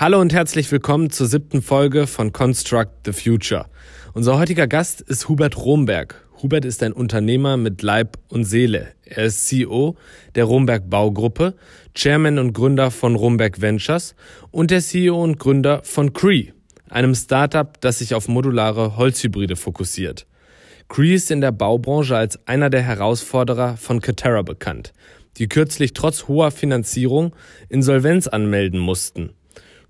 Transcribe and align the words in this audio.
Hallo 0.00 0.18
und 0.18 0.32
herzlich 0.32 0.72
willkommen 0.72 1.10
zur 1.10 1.26
siebten 1.26 1.60
Folge 1.60 2.06
von 2.06 2.32
Construct 2.32 3.04
the 3.04 3.12
Future. 3.12 3.66
Unser 4.14 4.38
heutiger 4.38 4.66
Gast 4.66 5.02
ist 5.02 5.28
Hubert 5.28 5.58
Romberg. 5.58 6.26
Hubert 6.42 6.64
ist 6.64 6.82
ein 6.82 6.94
Unternehmer 6.94 7.58
mit 7.58 7.82
Leib 7.82 8.16
und 8.28 8.44
Seele. 8.44 8.94
Er 9.04 9.26
ist 9.26 9.46
CEO 9.46 9.98
der 10.36 10.44
Romberg 10.44 10.88
Baugruppe, 10.88 11.54
Chairman 11.94 12.38
und 12.38 12.54
Gründer 12.54 12.90
von 12.90 13.14
Romberg 13.14 13.60
Ventures 13.60 14.14
und 14.50 14.70
der 14.70 14.80
CEO 14.80 15.22
und 15.22 15.38
Gründer 15.38 15.82
von 15.84 16.14
Cree, 16.14 16.52
einem 16.88 17.14
Startup, 17.14 17.78
das 17.82 17.98
sich 17.98 18.14
auf 18.14 18.26
modulare 18.26 18.96
Holzhybride 18.96 19.56
fokussiert. 19.56 20.26
Cree 20.88 21.12
ist 21.12 21.30
in 21.30 21.42
der 21.42 21.52
Baubranche 21.52 22.16
als 22.16 22.38
einer 22.48 22.70
der 22.70 22.80
Herausforderer 22.80 23.76
von 23.76 24.00
Katerra 24.00 24.40
bekannt, 24.40 24.94
die 25.36 25.46
kürzlich 25.46 25.92
trotz 25.92 26.26
hoher 26.26 26.52
Finanzierung 26.52 27.36
Insolvenz 27.68 28.28
anmelden 28.28 28.80
mussten. 28.80 29.34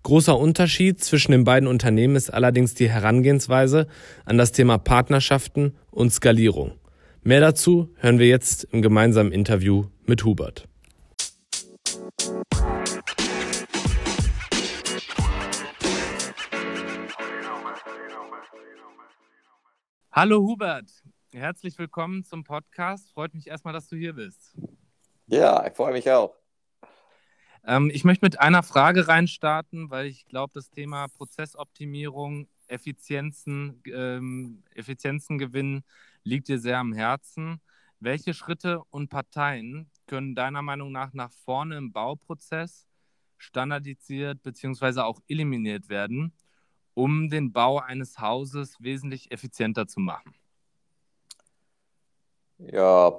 Großer 0.03 0.39
Unterschied 0.39 1.05
zwischen 1.05 1.33
den 1.33 1.45
beiden 1.45 1.69
Unternehmen 1.69 2.17
ist 2.17 2.33
allerdings 2.33 2.73
die 2.73 2.89
Herangehensweise 2.89 3.87
an 4.25 4.39
das 4.39 4.51
Thema 4.51 4.79
Partnerschaften 4.79 5.77
und 5.91 6.11
Skalierung. 6.11 6.73
Mehr 7.23 7.41
dazu 7.41 7.95
hören 7.97 8.19
wir 8.19 8.27
jetzt 8.27 8.65
im 8.65 8.81
gemeinsamen 8.81 9.31
Interview 9.31 9.85
mit 10.07 10.25
Hubert. 10.25 10.67
Hallo 20.13 20.41
Hubert, 20.41 20.91
herzlich 21.33 21.79
willkommen 21.79 22.25
zum 22.25 22.43
Podcast. 22.43 23.13
Freut 23.13 23.35
mich 23.35 23.49
erstmal, 23.49 23.75
dass 23.75 23.87
du 23.87 23.97
hier 23.97 24.15
bist. 24.15 24.57
Ja, 25.27 25.65
ich 25.67 25.75
freue 25.75 25.93
mich 25.93 26.11
auch. 26.11 26.40
Ähm, 27.71 27.89
ich 27.95 28.03
möchte 28.03 28.27
mit 28.27 28.41
einer 28.41 28.65
Frage 28.65 29.07
reinstarten, 29.07 29.91
weil 29.91 30.07
ich 30.07 30.27
glaube, 30.27 30.51
das 30.55 30.71
Thema 30.71 31.07
Prozessoptimierung, 31.07 32.49
Effizienzen, 32.67 33.81
ähm, 33.87 34.65
Effizienzen 34.75 35.39
gewinnen 35.39 35.85
liegt 36.25 36.49
dir 36.49 36.59
sehr 36.59 36.79
am 36.79 36.93
Herzen. 36.93 37.61
Welche 38.01 38.35
Schritte 38.35 38.83
und 38.91 39.09
Parteien 39.09 39.89
können 40.09 40.35
deiner 40.35 40.63
Meinung 40.63 40.91
nach 40.91 41.13
nach 41.13 41.31
vorne 41.31 41.77
im 41.77 41.93
Bauprozess 41.93 42.89
standardisiert 43.39 44.43
bzw. 44.43 45.03
auch 45.03 45.21
eliminiert 45.29 45.89
werden, 45.89 46.33
um 46.95 47.31
den 47.31 47.53
Bau 47.53 47.79
eines 47.79 48.19
Hauses 48.19 48.79
wesentlich 48.81 49.31
effizienter 49.31 49.87
zu 49.87 50.01
machen? 50.01 50.35
Ja, 52.59 53.13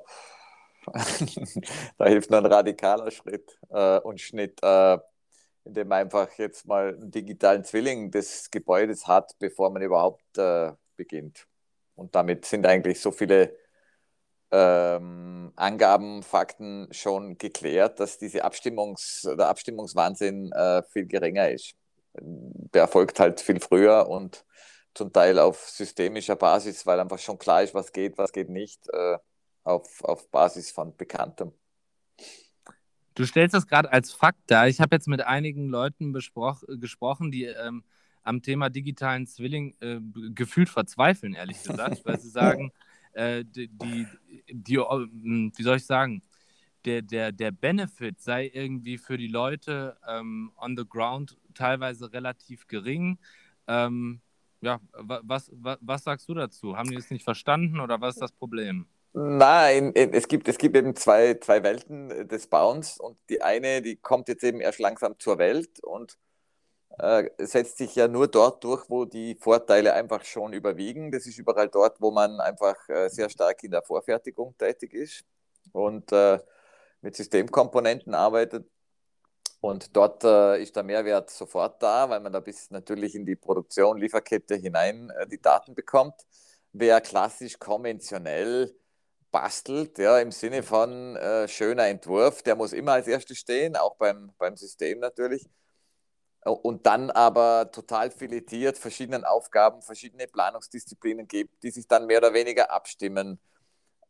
da 1.98 2.06
hilft 2.06 2.30
nur 2.30 2.40
ein 2.40 2.46
radikaler 2.46 3.12
Schritt 3.12 3.58
äh, 3.70 4.00
und 4.00 4.20
Schnitt, 4.20 4.60
äh, 4.64 4.98
indem 5.64 5.88
man 5.90 6.00
einfach 6.00 6.32
jetzt 6.38 6.66
mal 6.66 6.96
einen 6.96 7.12
digitalen 7.12 7.64
Zwilling 7.64 8.12
des 8.12 8.50
Gebäudes 8.50 9.08
hat, 9.08 9.34
bevor 9.40 9.70
man 9.72 9.82
überhaupt 9.82 10.38
äh, 10.38 10.72
beginnt. 10.96 11.48
Und 11.96 12.16
damit 12.16 12.46
sind 12.46 12.66
eigentlich 12.66 13.00
so 13.00 13.12
viele 13.12 13.56
ähm, 14.52 15.54
Angaben, 15.56 16.24
Fakten 16.24 16.88
schon 16.92 17.38
geklärt, 17.38 18.00
dass 18.00 18.18
diese 18.18 18.44
Abstimmungs-, 18.44 19.36
der 19.36 19.48
Abstimmungswahnsinn 19.48 20.52
äh, 20.52 20.84
viel 20.92 21.06
geringer 21.06 21.50
ist. 21.50 21.74
Der 22.14 22.82
erfolgt 22.84 23.20
halt 23.20 23.40
viel 23.40 23.60
früher 23.60 24.08
und 24.10 24.46
zum 24.94 25.14
Teil 25.14 25.40
auf 25.40 25.70
systemischer 25.70 26.36
Basis, 26.36 26.86
weil 26.86 27.00
einfach 27.00 27.20
schon 27.20 27.38
klar 27.38 27.64
ist, 27.64 27.74
was 27.74 27.94
geht, 27.94 28.18
was 28.18 28.34
geht 28.34 28.50
nicht. 28.50 28.90
Auf, 29.64 30.04
auf 30.04 30.30
Basis 30.32 30.72
von 30.72 30.96
Bekanntem. 30.96 31.54
Du 33.16 33.26
stellst 33.26 33.54
das 33.54 33.68
gerade 33.68 33.92
als 33.92 34.12
Fakt 34.12 34.40
dar. 34.48 34.68
Ich 34.68 34.80
habe 34.80 34.96
jetzt 34.96 35.08
mit 35.08 35.22
einigen 35.22 35.68
Leuten 35.68 36.14
gesprochen, 36.14 37.32
die 37.32 37.44
ähm, 37.44 37.84
am 38.24 38.42
Thema 38.42 38.70
digitalen 38.70 39.28
Zwilling 39.28 39.76
äh, 39.82 40.00
gefühlt 40.34 40.70
verzweifeln, 40.70 41.34
ehrlich 41.34 41.62
gesagt, 41.62 42.06
weil 42.06 42.20
sie 42.20 42.30
sagen, 42.32 42.72
äh, 43.14 43.44
die, 43.44 43.68
die, 43.68 44.08
die, 44.50 44.76
ähm, 44.76 45.52
wie 45.56 45.64
soll 45.64 45.78
ich 45.78 45.86
sagen, 45.86 46.22
der, 46.86 47.02
der, 47.02 47.32
der 47.32 47.52
Benefit 47.52 48.22
sei 48.22 48.50
irgendwie 48.54 48.98
für 48.98 49.18
die 49.18 49.28
Leute 49.28 49.98
ähm, 50.08 50.52
on 50.58 50.76
the 50.76 50.86
ground 50.88 51.38
teilweise 51.54 52.12
relativ 52.12 52.68
gering. 52.68 53.20
Ähm, 53.68 54.22
ja, 54.62 54.80
was, 54.94 55.52
was, 55.54 55.78
was 55.82 56.04
sagst 56.04 56.30
du 56.30 56.34
dazu? 56.34 56.78
Haben 56.78 56.90
die 56.90 56.96
es 56.96 57.12
nicht 57.12 57.24
verstanden 57.24 57.80
oder 57.80 58.02
was 58.02 58.16
ist 58.16 58.22
das 58.22 58.32
Problem? 58.32 58.88
Nein, 59.14 59.94
es 59.94 60.28
gibt, 60.30 60.48
es 60.48 60.58
gibt 60.58 60.76
eben 60.78 60.96
zwei, 60.96 61.34
zwei 61.36 61.64
Welten 61.64 62.30
des 62.30 62.48
Bauens 62.48 62.98
und 62.98 63.18
die 63.30 63.42
eine, 63.42 63.82
die 63.82 63.98
kommt 63.98 64.30
jetzt 64.30 64.44
eben 64.44 64.62
erst 64.62 64.80
langsam 64.80 65.20
zur 65.20 65.38
Welt 65.38 65.84
und 65.84 66.18
äh, 67.00 67.30
setzt 67.40 67.78
sich 67.78 67.96
ja 67.96 68.08
nur 68.08 68.28
dort 68.30 68.64
durch, 68.64 68.90
wo 68.90 69.06
die 69.06 69.36
Vorteile 69.36 69.94
einfach 69.94 70.24
schon 70.24 70.54
überwiegen. 70.54 71.12
Das 71.12 71.26
ist 71.28 71.38
überall 71.38 71.70
dort, 71.70 72.00
wo 72.02 72.12
man 72.12 72.40
einfach 72.40 72.76
äh, 72.90 73.10
sehr 73.10 73.30
stark 73.30 73.64
in 73.64 73.72
der 73.72 73.84
Vorfertigung 73.84 74.56
tätig 74.58 74.94
ist 74.94 75.26
und 75.74 76.12
äh, 76.14 76.40
mit 77.02 77.16
Systemkomponenten 77.16 78.14
arbeitet. 78.14 78.66
Und 79.62 79.96
dort 79.96 80.24
äh, 80.24 80.62
ist 80.62 80.76
der 80.76 80.84
Mehrwert 80.84 81.30
sofort 81.30 81.84
da, 81.84 82.10
weil 82.10 82.20
man 82.22 82.34
da 82.34 82.40
bis 82.40 82.72
natürlich 82.72 83.16
in 83.16 83.26
die 83.26 83.36
Produktion, 83.36 83.98
Lieferkette 83.98 84.56
hinein 84.56 85.12
äh, 85.12 85.28
die 85.28 85.42
Daten 85.42 85.76
bekommt. 85.76 86.16
Wer 86.74 87.02
klassisch 87.02 87.60
konventionell 87.60 88.74
bastelt, 89.32 89.98
ja, 89.98 90.20
im 90.20 90.32
Sinne 90.32 90.62
von 90.62 91.16
äh, 91.16 91.48
schöner 91.48 91.88
Entwurf, 91.88 92.44
der 92.44 92.56
muss 92.56 92.74
immer 92.74 92.94
als 92.94 93.08
erstes 93.08 93.40
stehen, 93.40 93.76
auch 93.76 93.96
beim, 93.96 94.32
beim 94.38 94.56
System 94.58 95.00
natürlich. 95.00 95.50
Und 96.44 96.88
dann 96.88 97.12
aber 97.12 97.72
total 97.72 98.10
filetiert 98.10 98.78
verschiedenen 98.78 99.24
Aufgaben, 99.24 99.82
verschiedene 99.84 100.28
Planungsdisziplinen 100.28 101.28
gibt, 101.28 101.62
die 101.64 101.70
sich 101.70 101.88
dann 101.88 102.08
mehr 102.08 102.18
oder 102.18 102.34
weniger 102.34 102.72
abstimmen. 102.72 103.40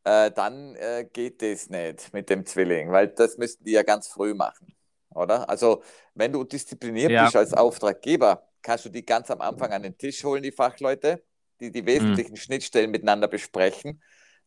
Äh, 0.06 0.32
dann 0.32 0.76
äh, 0.76 1.06
geht 1.12 1.42
das 1.42 1.70
nicht 1.70 2.14
mit 2.14 2.30
dem 2.30 2.46
Zwilling, 2.46 2.92
weil 2.92 3.10
das 3.10 3.38
müssten 3.38 3.66
die 3.66 3.72
ja 3.72 3.84
ganz 3.84 4.08
früh 4.08 4.34
machen, 4.34 4.74
oder? 5.10 5.48
Also, 5.50 5.84
wenn 6.16 6.32
du 6.32 6.44
diszipliniert 6.44 7.12
ja. 7.12 7.26
bist 7.26 7.36
als 7.36 7.54
Auftraggeber, 7.54 8.48
kannst 8.62 8.86
du 8.86 8.90
die 8.90 9.06
ganz 9.06 9.30
am 9.30 9.42
Anfang 9.42 9.74
an 9.74 9.84
den 9.84 9.98
Tisch 9.98 10.24
holen, 10.24 10.42
die 10.42 10.54
Fachleute, 10.54 11.24
die 11.60 11.70
die 11.72 11.86
wesentlichen 11.86 12.32
mhm. 12.32 12.38
Schnittstellen 12.38 12.90
miteinander 12.90 13.28
besprechen 13.28 14.02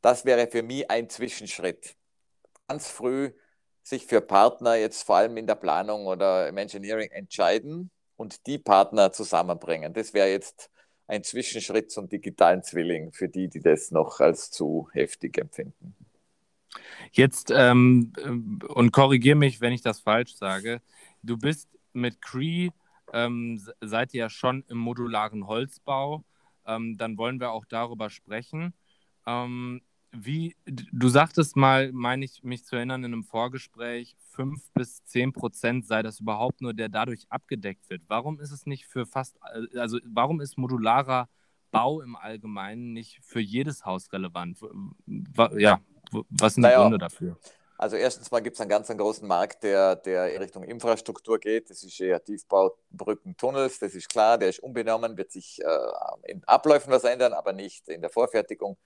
das 0.05 0.27
wäre 0.27 0.47
für 0.47 0.63
mich 0.63 0.91
ein 0.91 1.09
Zwischenschritt. 1.09 1.97
Ganz 2.69 2.89
früh 2.89 3.33
sich 3.83 4.05
für 4.05 4.21
Partner 4.21 4.75
jetzt 4.75 5.03
vor 5.03 5.17
allem 5.17 5.39
in 5.39 5.47
der 5.47 5.55
Planung 5.55 6.07
oder 6.07 6.47
im 6.47 6.59
Engineering 6.59 7.11
entscheiden 7.11 7.91
und 8.17 8.47
die 8.47 8.59
Partner 8.59 9.13
zusammenbringen. 9.13 9.95
Das 9.95 10.13
wäre 10.13 10.29
jetzt 10.29 10.71
ein 11.07 11.25
Zwischenschritt 11.25 11.91
zum 11.91 12.11
digitalen 12.11 12.63
Zwilling 12.63 13.13
für 13.13 13.31
die, 13.31 13.49
die 13.49 13.61
das 13.61 13.93
noch 13.93 14.21
als 14.21 14.51
zu 14.51 14.91
heftig 14.93 15.39
empfinden. 15.39 15.95
Jetzt, 17.13 17.51
ähm, 17.51 18.13
und 18.69 18.93
korrigiere 18.93 19.37
mich, 19.37 19.63
wenn 19.63 19.73
ich 19.73 19.83
das 19.83 20.01
falsch 20.01 20.35
sage, 20.37 20.83
du 21.23 21.39
bist 21.39 21.71
mit 21.95 22.21
Cree, 22.21 22.69
ähm, 23.15 23.59
seid 23.81 24.13
ihr 24.13 24.21
ja 24.21 24.31
schon 24.31 24.65
im 24.69 24.77
modularen 24.77 25.47
Holzbau, 25.47 26.25
ähm, 26.67 26.99
dann 26.99 27.17
wollen 27.17 27.41
wir 27.41 27.53
auch 27.53 27.65
darüber 27.65 28.11
sprechen. 28.11 28.75
Wie, 30.17 30.57
du 30.65 31.09
sagtest 31.09 31.57
mal, 31.57 31.91
meine 31.93 32.25
ich 32.25 32.45
mich 32.45 32.65
zu 32.65 32.77
erinnern, 32.77 33.03
in 33.03 33.13
einem 33.13 33.25
Vorgespräch, 33.25 34.17
5 34.31 34.73
bis 34.73 35.05
10 35.07 35.33
Prozent 35.33 35.87
sei 35.87 36.03
das 36.03 36.21
überhaupt 36.21 36.61
nur, 36.61 36.73
der 36.73 36.89
dadurch 36.89 37.27
abgedeckt 37.31 37.91
wird. 37.91 38.03
Warum 38.07 38.39
ist 38.39 38.53
es 38.53 38.65
nicht 38.65 38.87
für 38.87 39.07
fast, 39.07 39.37
also 39.77 39.99
warum 40.05 40.41
ist 40.41 40.57
modularer 40.57 41.29
Bau 41.73 42.01
im 42.01 42.15
Allgemeinen 42.15 42.93
nicht 42.93 43.19
für 43.23 43.41
jedes 43.41 43.85
Haus 43.85 44.13
relevant? 44.13 44.59
Ja, 45.57 45.81
was 46.31 46.55
sind 46.55 46.63
naja, 46.63 46.77
die 46.77 46.83
Gründe 46.83 46.99
dafür? 46.99 47.37
Also 47.77 47.97
erstens 47.97 48.31
mal 48.31 48.41
gibt 48.41 48.55
es 48.55 48.61
einen 48.61 48.71
ganz 48.71 48.89
einen 48.89 49.01
großen 49.01 49.27
Markt, 49.27 49.65
der, 49.65 49.97
der 49.97 50.33
in 50.33 50.41
Richtung 50.41 50.63
Infrastruktur 50.63 51.41
geht. 51.41 51.71
Das 51.71 51.83
ist 51.83 52.01
eher 52.01 52.23
Tiefbau, 52.23 52.77
Brücken, 52.91 53.37
Tunnels, 53.37 53.81
das 53.81 53.95
ist 53.95 54.09
klar, 54.09 54.39
der 54.39 54.51
ist 54.51 54.61
unbenommen, 54.61 55.17
wird 55.17 55.33
sich 55.33 55.61
äh, 55.61 56.31
in 56.31 56.45
Abläufen 56.45 56.93
was 56.93 57.03
ändern, 57.03 57.33
aber 57.33 57.53
nicht 57.53 57.89
in 57.89 58.01
der 58.01 58.11
Vorfertigung. 58.11 58.77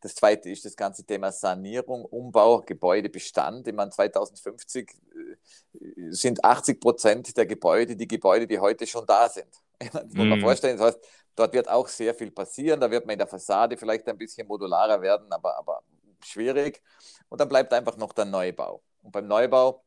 Das 0.00 0.14
zweite 0.14 0.48
ist 0.50 0.64
das 0.64 0.76
ganze 0.76 1.04
Thema 1.04 1.30
Sanierung, 1.30 2.04
Umbau, 2.06 2.62
Gebäudebestand. 2.62 3.68
Ich 3.68 3.74
meine, 3.74 3.90
2050 3.90 4.90
äh, 4.90 6.10
sind 6.10 6.42
80 6.42 6.80
Prozent 6.80 7.36
der 7.36 7.46
Gebäude 7.46 7.96
die 7.96 8.08
Gebäude, 8.08 8.46
die 8.46 8.58
heute 8.58 8.86
schon 8.86 9.06
da 9.06 9.28
sind. 9.28 9.48
Das 9.92 10.04
muss 10.04 10.26
man 10.26 10.38
mm. 10.38 10.42
vorstellen. 10.42 10.76
Das 10.76 10.94
heißt, 10.94 11.00
dort 11.36 11.54
wird 11.54 11.68
auch 11.68 11.88
sehr 11.88 12.14
viel 12.14 12.30
passieren. 12.30 12.80
Da 12.80 12.90
wird 12.90 13.06
man 13.06 13.14
in 13.14 13.18
der 13.18 13.26
Fassade 13.26 13.76
vielleicht 13.76 14.06
ein 14.08 14.18
bisschen 14.18 14.46
modularer 14.46 15.00
werden, 15.00 15.32
aber, 15.32 15.56
aber 15.56 15.82
schwierig. 16.22 16.82
Und 17.28 17.40
dann 17.40 17.48
bleibt 17.48 17.72
einfach 17.72 17.96
noch 17.96 18.12
der 18.12 18.26
Neubau. 18.26 18.82
Und 19.02 19.12
beim 19.12 19.26
Neubau 19.26 19.82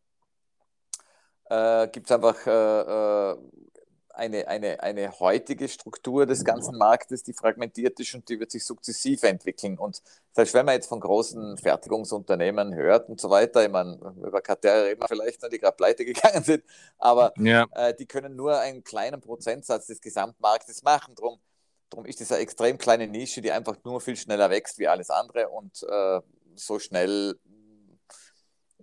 äh, 1.49 1.87
gibt 1.89 2.07
es 2.07 2.11
einfach 2.11 2.47
äh, 2.47 3.31
äh, 3.31 3.37
eine, 4.13 4.47
eine, 4.47 4.81
eine 4.81 5.19
heutige 5.19 5.67
Struktur 5.67 6.25
des 6.25 6.45
ganzen 6.45 6.77
Marktes, 6.77 7.23
die 7.23 7.33
fragmentiert 7.33 7.99
ist 7.99 8.13
und 8.13 8.29
die 8.29 8.39
wird 8.39 8.51
sich 8.51 8.63
sukzessive 8.63 9.27
entwickeln. 9.27 9.77
Und 9.77 10.01
selbst 10.31 10.53
wenn 10.53 10.65
man 10.65 10.75
jetzt 10.75 10.87
von 10.87 10.99
großen 10.99 11.57
Fertigungsunternehmen 11.57 12.75
hört 12.75 13.09
und 13.09 13.19
so 13.19 13.29
weiter, 13.29 13.63
ich 13.63 13.71
meine, 13.71 13.93
über 14.23 14.41
Kater 14.41 14.85
reden 14.85 15.01
wir 15.01 15.07
vielleicht, 15.07 15.51
die 15.51 15.57
gerade 15.57 15.75
pleite 15.75 16.05
gegangen 16.05 16.43
sind, 16.43 16.63
aber 16.99 17.33
ja. 17.37 17.65
äh, 17.71 17.93
die 17.95 18.05
können 18.05 18.35
nur 18.35 18.59
einen 18.59 18.83
kleinen 18.83 19.19
Prozentsatz 19.19 19.87
des 19.87 19.99
Gesamtmarktes 19.99 20.83
machen. 20.83 21.15
Drum, 21.15 21.39
drum 21.89 22.05
ist 22.05 22.21
das 22.21 22.31
eine 22.31 22.41
extrem 22.41 22.77
kleine 22.77 23.07
Nische, 23.07 23.41
die 23.41 23.51
einfach 23.51 23.77
nur 23.83 23.99
viel 23.99 24.15
schneller 24.15 24.49
wächst 24.49 24.77
wie 24.77 24.87
alles 24.87 25.09
andere 25.09 25.49
und 25.49 25.83
äh, 25.83 26.21
so 26.55 26.77
schnell 26.77 27.35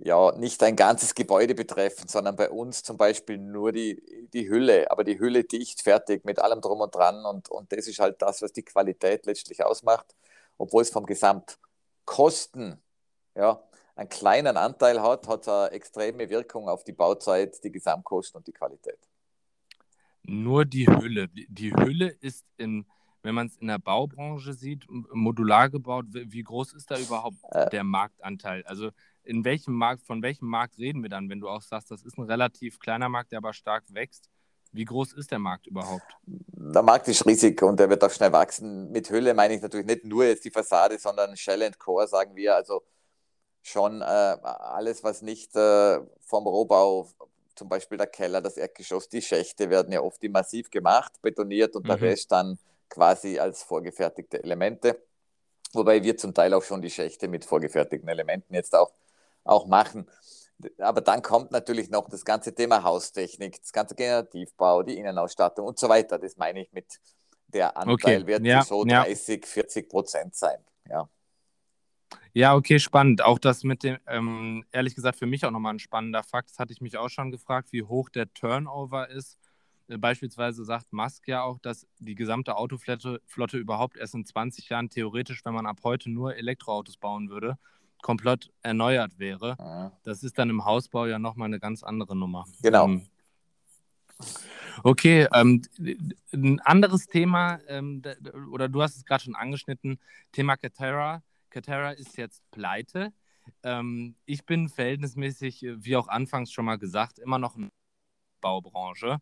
ja, 0.02 0.32
nicht 0.32 0.62
ein 0.62 0.76
ganzes 0.76 1.14
Gebäude 1.14 1.55
betreffen, 1.55 2.08
sondern 2.08 2.35
bei 2.35 2.50
uns 2.50 2.82
zum 2.82 2.97
Beispiel 2.97 3.37
nur 3.37 3.73
die, 3.73 4.29
die 4.32 4.49
Hülle, 4.49 4.91
aber 4.91 5.05
die 5.05 5.19
Hülle 5.19 5.44
dicht, 5.44 5.82
fertig, 5.82 6.25
mit 6.25 6.38
allem 6.38 6.61
drum 6.61 6.81
und 6.81 6.94
dran. 6.94 7.25
Und, 7.26 7.50
und 7.50 7.70
das 7.73 7.87
ist 7.87 7.99
halt 7.99 8.23
das, 8.23 8.41
was 8.41 8.52
die 8.52 8.62
Qualität 8.62 9.26
letztlich 9.26 9.62
ausmacht, 9.62 10.17
obwohl 10.56 10.82
es 10.82 10.91
vom 10.91 11.05
Gesamtkosten 11.05 12.81
ja, 13.35 13.62
einen 13.94 14.08
kleinen 14.08 14.56
Anteil 14.56 15.02
hat, 15.02 15.29
hat 15.29 15.43
es 15.43 15.49
eine 15.49 15.70
extreme 15.73 16.31
Wirkung 16.31 16.69
auf 16.69 16.82
die 16.85 16.93
Bauzeit, 16.93 17.62
die 17.62 17.70
Gesamtkosten 17.70 18.38
und 18.38 18.47
die 18.47 18.52
Qualität. 18.52 18.99
Nur 20.23 20.64
die 20.64 20.87
Hülle. 20.87 21.29
Die 21.29 21.75
Hülle 21.75 22.08
ist 22.08 22.47
in, 22.56 22.87
wenn 23.23 23.35
man 23.35 23.49
es 23.49 23.56
in 23.58 23.69
der 23.69 23.79
Baubranche 23.79 24.55
sieht, 24.55 24.87
modular 24.88 25.69
gebaut. 25.69 26.06
Wie 26.11 26.43
groß 26.43 26.73
ist 26.73 26.91
da 26.91 26.99
überhaupt 26.99 27.37
äh, 27.50 27.69
der 27.69 27.85
Marktanteil? 27.85 28.64
Also 28.64 28.91
in 29.31 29.44
welchem 29.44 29.75
Markt, 29.75 30.03
von 30.03 30.23
welchem 30.23 30.49
Markt 30.49 30.77
reden 30.79 31.03
wir 31.03 31.09
dann, 31.09 31.31
wenn 31.31 31.41
du 31.41 31.49
auch 31.49 31.62
sagst, 31.62 31.91
das 31.93 32.03
ist 32.03 32.19
ein 32.19 32.25
relativ 32.25 32.81
kleiner 32.81 33.09
Markt, 33.09 33.31
der 33.31 33.38
aber 33.38 33.53
stark 33.53 33.85
wächst? 33.94 34.29
Wie 34.73 34.85
groß 34.85 35.12
ist 35.12 35.31
der 35.31 35.38
Markt 35.38 35.69
überhaupt? 35.69 36.17
Der 36.27 36.82
Markt 36.82 37.06
ist 37.06 37.25
riesig 37.27 37.62
und 37.62 37.79
der 37.79 37.88
wird 37.88 38.03
auch 38.03 38.11
schnell 38.11 38.32
wachsen. 38.32 38.91
Mit 38.91 39.09
Hülle 39.09 39.32
meine 39.35 39.55
ich 39.55 39.62
natürlich 39.62 39.87
nicht 39.87 40.05
nur 40.05 40.25
jetzt 40.25 40.44
die 40.44 40.50
Fassade, 40.50 40.99
sondern 40.99 41.37
Shell 41.37 41.62
and 41.62 41.79
Core, 41.79 42.09
sagen 42.09 42.35
wir. 42.35 42.56
Also 42.56 42.82
schon 43.62 44.00
äh, 44.00 44.05
alles, 44.05 45.05
was 45.05 45.23
nicht 45.23 45.55
äh, 45.55 46.00
vom 46.21 46.47
Rohbau, 46.47 47.09
zum 47.55 47.69
Beispiel 47.69 47.99
der 47.99 48.09
Keller, 48.09 48.41
das 48.41 48.56
Erdgeschoss, 48.56 49.09
die 49.09 49.23
Schächte 49.23 49.71
werden 49.71 49.93
ja 49.93 50.00
oft 50.00 50.23
massiv 50.25 50.71
gemacht, 50.71 51.12
betoniert 51.23 51.76
und 51.76 51.85
mhm. 51.85 51.88
der 51.88 52.00
Rest 52.00 52.33
dann 52.33 52.59
quasi 52.88 53.38
als 53.38 53.62
vorgefertigte 53.62 54.43
Elemente. 54.43 55.00
Wobei 55.73 56.03
wir 56.03 56.17
zum 56.17 56.35
Teil 56.35 56.53
auch 56.55 56.65
schon 56.65 56.83
die 56.83 56.91
Schächte 56.91 57.29
mit 57.29 57.44
vorgefertigten 57.44 58.09
Elementen 58.09 58.55
jetzt 58.55 58.75
auch 58.75 58.93
auch 59.44 59.66
machen. 59.66 60.08
Aber 60.78 61.00
dann 61.00 61.22
kommt 61.22 61.52
natürlich 61.52 61.90
noch 61.90 62.08
das 62.08 62.25
ganze 62.25 62.54
Thema 62.54 62.82
Haustechnik, 62.82 63.60
das 63.60 63.72
ganze 63.72 63.94
Generativbau, 63.94 64.82
die 64.82 64.98
Innenausstattung 64.98 65.66
und 65.66 65.78
so 65.78 65.88
weiter. 65.88 66.19
Das 66.19 66.37
meine 66.37 66.62
ich 66.62 66.72
mit 66.72 67.00
der 67.46 67.76
Anteil 67.76 68.22
okay. 68.22 68.26
wird 68.26 68.44
ja, 68.44 68.62
so 68.62 68.84
30, 68.84 69.42
ja. 69.42 69.46
40 69.46 69.88
Prozent 69.88 70.34
sein. 70.34 70.58
Ja. 70.88 71.08
Ja, 72.32 72.54
okay, 72.54 72.78
spannend. 72.78 73.22
Auch 73.22 73.38
das 73.38 73.64
mit 73.64 73.82
dem, 73.82 73.98
ähm, 74.06 74.64
ehrlich 74.72 74.94
gesagt, 74.94 75.19
für 75.19 75.26
mich 75.26 75.44
auch 75.44 75.50
nochmal 75.50 75.75
ein 75.75 75.78
spannender 75.78 76.22
Fakt. 76.22 76.50
Das 76.50 76.58
hatte 76.58 76.72
ich 76.72 76.81
mich 76.81 76.96
auch 76.96 77.08
schon 77.08 77.31
gefragt, 77.31 77.72
wie 77.72 77.82
hoch 77.82 78.08
der 78.08 78.32
Turnover 78.34 79.08
ist. 79.08 79.38
Äh, 79.88 79.98
beispielsweise 79.98 80.64
sagt 80.64 80.92
Musk 80.92 81.26
ja 81.26 81.42
auch, 81.42 81.58
dass 81.58 81.87
die 81.98 82.14
gesamte 82.14 82.56
Autoflotte 82.56 83.20
Flotte 83.26 83.58
überhaupt 83.58 83.96
erst 83.96 84.14
in 84.14 84.25
20 84.25 84.69
Jahren 84.69 84.90
theoretisch, 84.90 85.44
wenn 85.44 85.54
man 85.54 85.66
ab 85.66 85.81
heute 85.82 86.10
nur 86.10 86.37
Elektroautos 86.37 86.96
bauen 86.96 87.31
würde, 87.31 87.58
komplett 88.02 88.50
erneuert 88.62 89.19
wäre. 89.19 89.56
Ja. 89.58 89.93
Das 90.02 90.23
ist 90.23 90.38
dann 90.38 90.50
im 90.50 90.64
Hausbau 90.64 91.06
ja 91.06 91.19
nochmal 91.19 91.47
eine 91.47 91.61
ganz 91.61 91.82
andere 91.82 92.17
Nummer. 92.17 92.47
Genau. 92.62 92.87
Ähm, 92.87 93.06
okay, 94.82 95.26
ähm, 95.32 95.62
ein 96.32 96.61
anderes 96.61 97.06
Thema, 97.06 97.61
ähm, 97.67 98.02
oder 98.50 98.69
du 98.69 98.82
hast 98.82 98.97
es 98.97 99.05
gerade 99.05 99.25
schon 99.25 99.37
angeschnitten, 99.37 99.99
Thema 100.32 100.56
Katera. 100.56 101.23
Katera 101.50 101.91
ist 101.93 102.17
jetzt 102.17 102.43
pleite. 102.50 103.12
Ähm, 103.62 104.14
ich 104.26 104.44
bin 104.44 104.69
verhältnismäßig, 104.69 105.67
wie 105.79 105.97
auch 105.97 106.08
anfangs 106.08 106.52
schon 106.52 106.64
mal 106.64 106.79
gesagt, 106.79 107.19
immer 107.19 107.38
noch 107.38 107.56
in 107.56 107.62
der 107.62 107.70
Baubranche. 108.41 109.19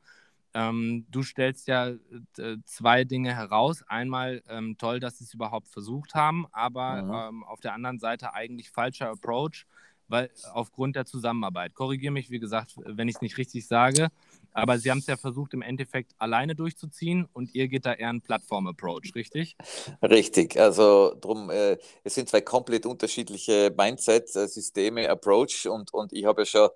Ähm, 0.54 1.06
du 1.10 1.22
stellst 1.22 1.68
ja 1.68 1.88
äh, 1.88 2.56
zwei 2.64 3.04
Dinge 3.04 3.34
heraus. 3.34 3.82
Einmal 3.86 4.42
ähm, 4.48 4.76
toll, 4.78 5.00
dass 5.00 5.18
sie 5.18 5.24
es 5.24 5.34
überhaupt 5.34 5.68
versucht 5.68 6.14
haben, 6.14 6.46
aber 6.52 7.02
mhm. 7.02 7.36
ähm, 7.36 7.44
auf 7.44 7.60
der 7.60 7.74
anderen 7.74 7.98
Seite 7.98 8.32
eigentlich 8.32 8.70
falscher 8.70 9.10
Approach, 9.10 9.66
weil 10.08 10.30
aufgrund 10.52 10.96
der 10.96 11.04
Zusammenarbeit. 11.04 11.74
Korrigiere 11.74 12.12
mich, 12.12 12.30
wie 12.30 12.38
gesagt, 12.38 12.74
wenn 12.84 13.08
ich 13.08 13.16
es 13.16 13.20
nicht 13.20 13.36
richtig 13.36 13.66
sage, 13.66 14.08
aber 14.52 14.78
sie 14.78 14.90
haben 14.90 14.98
es 14.98 15.06
ja 15.06 15.16
versucht, 15.16 15.52
im 15.52 15.62
Endeffekt 15.62 16.14
alleine 16.18 16.54
durchzuziehen 16.54 17.28
und 17.32 17.54
ihr 17.54 17.68
geht 17.68 17.84
da 17.84 17.92
eher 17.92 18.08
einen 18.08 18.22
Plattform-Approach, 18.22 19.14
richtig? 19.14 19.56
Richtig, 20.02 20.58
also 20.58 21.14
drum, 21.20 21.50
äh, 21.50 21.76
es 22.04 22.14
sind 22.14 22.28
zwei 22.28 22.40
komplett 22.40 22.86
unterschiedliche 22.86 23.72
Mindset-Systeme, 23.76 25.02
äh, 25.02 25.08
Approach 25.08 25.68
und, 25.68 25.92
und 25.92 26.12
ich 26.14 26.24
habe 26.24 26.42
ja 26.42 26.46
schon 26.46 26.68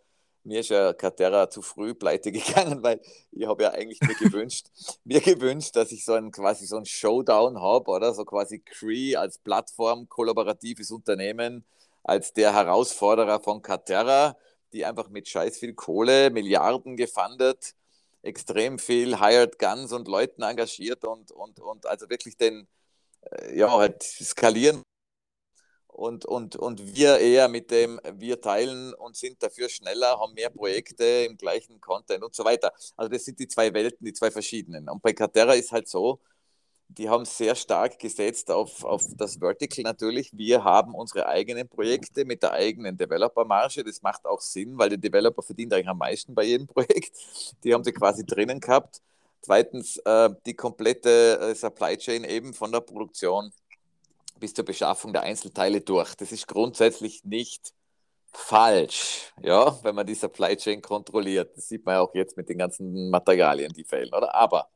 mir 0.45 0.61
ist 0.61 0.71
ja 0.71 0.93
Catera 0.93 1.49
zu 1.51 1.63
früh 1.63 1.95
pleite 1.95 2.33
gegangen, 2.33 2.83
weil 2.83 3.01
ich 3.31 3.47
habe 3.47 3.65
ja 3.65 3.71
eigentlich 3.73 4.01
mir 4.01 4.15
gewünscht, 4.15 4.67
mir 5.05 5.21
gewünscht, 5.21 5.77
dass 5.77 5.93
ich 5.93 6.05
so 6.05 6.15
ein 6.15 6.31
quasi 6.31 6.67
so 6.67 6.77
ein 6.77 6.87
Showdown 6.87 7.61
habe, 7.61 7.91
oder? 7.91 8.15
So 8.15 8.25
quasi 8.25 8.61
Cree 8.61 9.17
als 9.17 9.39
Plattform, 9.39 10.09
kollaboratives 10.09 10.91
Unternehmen, 10.91 11.65
als 12.03 12.33
der 12.33 12.53
Herausforderer 12.55 13.41
von 13.41 13.63
Catera, 13.63 14.37
die 14.73 14.85
einfach 14.85 15.09
mit 15.09 15.29
scheiß 15.29 15.59
viel 15.59 15.75
Kohle, 15.75 16.31
Milliarden 16.31 16.97
gefundet, 16.97 17.75
extrem 18.23 18.79
viel 18.79 19.21
Hired 19.21 19.59
Guns 19.59 19.93
und 19.93 20.09
Leuten 20.09 20.43
engagiert 20.43 21.05
und, 21.05 21.31
und, 21.33 21.61
und 21.61 21.87
also 21.87 22.09
wirklich 22.11 22.37
den, 22.37 22.67
äh, 23.31 23.57
ja, 23.57 23.71
halt 23.71 24.03
skalieren 24.03 24.83
und, 25.93 26.25
und, 26.25 26.57
und 26.57 26.95
wir 26.97 27.19
eher 27.19 27.49
mit 27.49 27.71
dem, 27.71 28.01
wir 28.15 28.41
teilen 28.41 28.95
und 28.95 29.17
sind 29.17 29.43
dafür 29.43 29.69
schneller, 29.69 30.19
haben 30.19 30.35
mehr 30.35 30.51
Projekte 30.51 31.05
im 31.05 31.37
gleichen 31.37 31.81
Content 31.81 32.25
und 32.25 32.35
so 32.35 32.45
weiter. 32.45 32.73
Also 32.97 33.11
das 33.11 33.25
sind 33.25 33.39
die 33.39 33.47
zwei 33.47 33.73
Welten, 33.75 34.05
die 34.05 34.13
zwei 34.13 34.31
verschiedenen. 34.31 34.89
Und 34.89 35.03
bei 35.03 35.13
Catera 35.13 35.53
ist 35.55 35.71
halt 35.71 35.89
so, 35.89 36.19
die 36.89 37.09
haben 37.09 37.25
sehr 37.25 37.55
stark 37.55 37.99
gesetzt 37.99 38.51
auf, 38.51 38.85
auf 38.85 39.03
das 39.17 39.37
Vertical 39.39 39.83
natürlich. 39.85 40.31
Wir 40.37 40.65
haben 40.65 40.95
unsere 40.95 41.27
eigenen 41.27 41.69
Projekte 41.69 42.25
mit 42.25 42.43
der 42.43 42.53
eigenen 42.53 42.97
Developer-Marge. 42.97 43.85
Das 43.85 44.03
macht 44.03 44.27
auch 44.27 44.41
Sinn, 44.41 44.79
weil 44.79 44.91
der 44.91 44.99
Developer 44.99 45.43
verdient 45.43 45.73
eigentlich 45.73 45.89
am 45.89 45.99
meisten 45.99 46.35
bei 46.35 46.45
jedem 46.45 46.67
Projekt. 46.69 47.13
Die 47.65 47.73
haben 47.73 47.85
sie 47.85 47.93
quasi 47.93 48.25
drinnen 48.25 48.61
gehabt. 48.61 49.01
Zweitens, 49.41 49.97
äh, 49.99 50.31
die 50.47 50.55
komplette 50.55 51.39
äh, 51.41 51.55
Supply 51.55 51.97
Chain 51.97 52.25
eben 52.25 52.55
von 52.55 52.71
der 52.73 52.81
Produktion 52.81 53.53
bis 54.43 54.55
zur 54.55 54.65
Beschaffung 54.65 55.13
der 55.13 55.23
Einzelteile 55.23 55.81
durch. 55.81 56.17
Das 56.17 56.33
ist 56.33 56.49
grundsätzlich 56.49 57.23
nicht 57.23 57.73
falsch, 58.33 59.33
ja, 59.41 59.79
wenn 59.85 59.95
man 59.95 60.05
die 60.05 60.17
Supply 60.17 60.57
Chain 60.57 60.83
kontrolliert. 60.83 61.57
Das 61.57 61.69
sieht 61.69 61.87
man 61.87 61.95
ja 61.95 62.01
auch 62.01 62.13
jetzt 62.13 62.37
mit 62.37 62.49
den 62.49 62.59
ganzen 62.59 63.09
Materialien, 63.09 63.73
die 63.73 63.85
fehlen, 63.85 64.13
oder? 64.13 64.35
Aber 64.35 64.69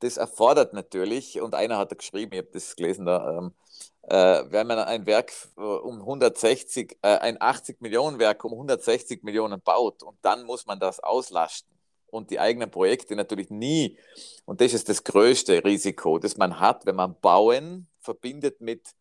das 0.00 0.16
erfordert 0.16 0.72
natürlich, 0.72 1.40
und 1.40 1.54
einer 1.54 1.78
hat 1.78 1.92
da 1.92 1.94
geschrieben, 1.94 2.32
ich 2.32 2.38
habe 2.38 2.50
das 2.52 2.74
gelesen 2.74 3.06
da, 3.06 3.38
ähm, 3.38 3.54
äh, 4.02 4.42
wenn 4.50 4.66
man 4.66 4.80
ein 4.80 5.06
Werk 5.06 5.32
äh, 5.56 5.60
um 5.60 6.00
160, 6.00 6.98
äh, 7.02 7.18
ein 7.18 7.40
80 7.40 7.80
Millionen 7.80 8.18
Werk 8.18 8.44
um 8.44 8.52
160 8.52 9.22
Millionen 9.22 9.60
baut 9.60 10.02
und 10.02 10.18
dann 10.22 10.42
muss 10.42 10.66
man 10.66 10.80
das 10.80 10.98
auslasten 10.98 11.75
und 12.08 12.30
die 12.30 12.40
eigenen 12.40 12.70
Projekte 12.70 13.16
natürlich 13.16 13.50
nie, 13.50 13.98
und 14.44 14.60
das 14.60 14.72
ist 14.72 14.88
das 14.88 15.04
größte 15.04 15.64
Risiko, 15.64 16.18
das 16.18 16.36
man 16.36 16.60
hat, 16.60 16.86
wenn 16.86 16.96
man 16.96 17.18
bauen 17.20 17.88
verbindet 17.98 18.60
mit 18.60 18.94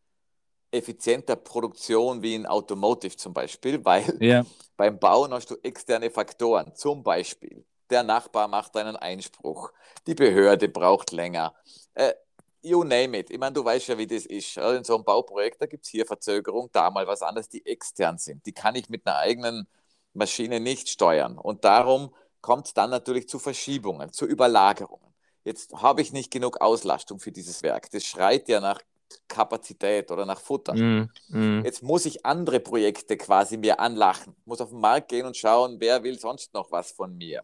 effizienter 0.72 1.36
Produktion 1.36 2.22
wie 2.22 2.36
in 2.36 2.46
Automotive 2.46 3.16
zum 3.16 3.34
Beispiel, 3.34 3.84
weil 3.86 4.18
ja. 4.20 4.46
beim 4.78 5.00
Bauen 5.00 5.34
hast 5.34 5.52
du 5.52 5.56
externe 5.64 6.10
Faktoren, 6.10 6.76
zum 6.76 7.04
Beispiel 7.04 7.66
der 7.90 8.04
Nachbar 8.04 8.48
macht 8.48 8.76
einen 8.78 8.96
Einspruch, 8.96 9.72
die 10.08 10.16
Behörde 10.16 10.70
braucht 10.70 11.12
länger. 11.12 11.54
Äh, 11.94 12.14
you 12.62 12.84
name 12.84 13.18
it. 13.20 13.30
Ich 13.30 13.38
meine, 13.38 13.54
du 13.54 13.64
weißt 13.64 13.88
ja, 13.90 13.98
wie 13.98 14.08
das 14.08 14.26
ist. 14.26 14.58
In 14.58 14.84
so 14.84 14.96
einem 14.96 15.04
Bauprojekt, 15.04 15.62
da 15.62 15.66
gibt 15.66 15.86
es 15.86 15.92
hier 15.92 16.06
Verzögerung, 16.06 16.70
da 16.72 16.90
mal 16.90 17.08
was 17.08 17.22
anderes, 17.22 17.50
die 17.50 17.66
extern 17.66 18.18
sind. 18.18 18.46
Die 18.46 18.54
kann 18.54 18.76
ich 18.76 18.90
mit 18.90 19.06
einer 19.06 19.18
eigenen 19.18 19.68
Maschine 20.14 20.60
nicht 20.60 20.90
steuern. 20.90 21.38
Und 21.38 21.64
darum 21.64 22.14
kommt 22.46 22.68
es 22.68 22.76
dann 22.76 22.92
natürlich 22.92 23.28
zu 23.28 23.40
Verschiebungen, 23.40 24.14
zu 24.14 24.28
Überlagerungen. 24.28 25.12
Jetzt 25.44 25.74
habe 25.74 26.04
ich 26.04 26.14
nicht 26.14 26.30
genug 26.30 26.62
Auslastung 26.62 27.20
für 27.20 27.32
dieses 27.32 27.64
Werk. 27.64 27.90
Das 27.90 28.04
schreit 28.06 28.48
ja 28.48 28.60
nach 28.60 28.80
Kapazität 29.28 30.12
oder 30.12 30.28
nach 30.28 30.40
Futter. 30.40 30.76
Mm, 30.76 31.10
mm. 31.30 31.66
Jetzt 31.66 31.82
muss 31.82 32.06
ich 32.06 32.24
andere 32.24 32.60
Projekte 32.60 33.18
quasi 33.18 33.58
mir 33.58 33.80
anlachen, 33.80 34.36
muss 34.46 34.62
auf 34.62 34.70
den 34.70 34.80
Markt 34.80 35.10
gehen 35.10 35.26
und 35.26 35.36
schauen, 35.36 35.78
wer 35.80 36.04
will 36.04 36.20
sonst 36.20 36.54
noch 36.54 36.72
was 36.72 36.92
von 36.92 37.18
mir. 37.18 37.42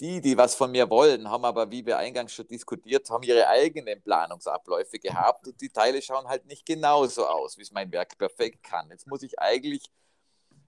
Die, 0.00 0.20
die 0.20 0.36
was 0.36 0.54
von 0.54 0.70
mir 0.70 0.90
wollen, 0.90 1.30
haben 1.30 1.46
aber, 1.46 1.70
wie 1.70 1.86
wir 1.86 1.96
eingangs 1.96 2.34
schon 2.34 2.46
diskutiert 2.46 3.08
haben, 3.08 3.22
ihre 3.22 3.48
eigenen 3.48 4.02
Planungsabläufe 4.02 4.98
gehabt 4.98 5.46
und 5.46 5.58
die 5.62 5.70
Teile 5.70 6.02
schauen 6.02 6.28
halt 6.28 6.44
nicht 6.44 6.66
genauso 6.66 7.26
aus, 7.26 7.56
wie 7.56 7.62
es 7.62 7.72
mein 7.72 7.90
Werk 7.90 8.18
perfekt 8.18 8.62
kann. 8.62 8.90
Jetzt 8.90 9.06
muss 9.06 9.22
ich 9.22 9.38
eigentlich 9.38 9.90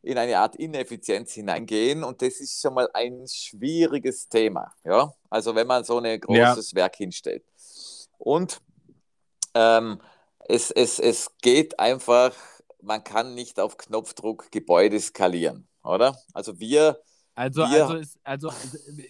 in 0.03 0.19
eine 0.19 0.39
Art 0.39 0.57
Ineffizienz 0.57 1.33
hineingehen 1.33 2.05
und 2.05 2.23
das 2.23 2.41
ist 2.41 2.61
schon 2.61 2.75
mal 2.75 2.89
ein 2.95 3.27
schwieriges 3.27 4.29
Thema. 4.29 4.73
Ja? 4.85 5.13
Also 5.29 5.55
wenn 5.55 5.67
man 5.67 5.85
so 5.85 5.99
ein 5.99 6.21
großes 6.21 6.73
ja. 6.73 6.77
Werk 6.77 6.97
hinstellt. 6.97 7.45
Und 8.19 8.61
ähm, 9.55 10.01
es, 10.49 10.71
es, 10.71 10.99
es 10.99 11.31
geht 11.43 11.79
einfach, 11.79 12.35
man 12.81 13.05
kann 13.05 13.35
nicht 13.35 13.61
auf 13.61 13.77
Knopfdruck 13.77 14.51
Gebäude 14.51 14.99
skalieren, 14.99 15.69
oder? 15.83 16.17
Also 16.33 16.59
wir. 16.59 17.01
Also, 17.35 17.63
wir, 17.63 17.85
also, 17.85 17.95
ist, 17.95 18.19
also 18.25 18.53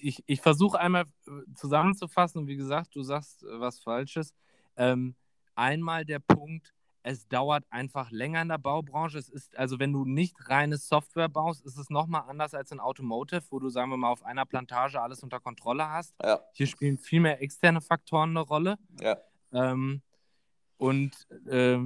ich, 0.03 0.23
ich 0.27 0.41
versuche 0.41 0.79
einmal 0.79 1.05
äh, 1.27 1.31
zusammenzufassen 1.55 2.43
und 2.43 2.47
wie 2.47 2.57
gesagt, 2.57 2.95
du 2.95 3.03
sagst 3.03 3.43
äh, 3.43 3.61
was 3.61 3.81
Falsches. 3.81 4.35
Ähm, 4.77 5.15
einmal 5.55 6.05
der 6.05 6.19
Punkt, 6.19 6.75
es 7.09 7.27
dauert 7.27 7.65
einfach 7.71 8.11
länger 8.11 8.43
in 8.43 8.49
der 8.49 8.59
Baubranche. 8.59 9.17
Es 9.17 9.31
ist, 9.31 9.57
also 9.57 9.79
wenn 9.79 9.95
du 9.95 10.05
nicht 10.05 10.37
reine 10.51 10.77
Software 10.77 11.31
baust, 11.31 11.65
ist 11.65 11.79
es 11.79 11.89
nochmal 11.89 12.25
anders 12.29 12.53
als 12.53 12.71
in 12.71 12.81
Automotive, 12.81 13.41
wo 13.49 13.59
du, 13.59 13.71
sagen 13.71 13.91
wir 13.91 13.97
mal, 13.97 14.11
auf 14.11 14.23
einer 14.23 14.45
Plantage 14.45 15.01
alles 15.01 15.23
unter 15.23 15.41
Kontrolle 15.41 15.89
hast. 15.89 16.15
Ja. 16.23 16.41
Hier 16.53 16.67
spielen 16.67 16.99
viel 16.99 17.21
mehr 17.21 17.41
externe 17.41 17.81
Faktoren 17.81 18.31
eine 18.31 18.41
Rolle. 18.41 18.77
Ja. 19.01 19.17
Ähm, 19.55 20.03
und 20.77 21.13
äh, 21.47 21.79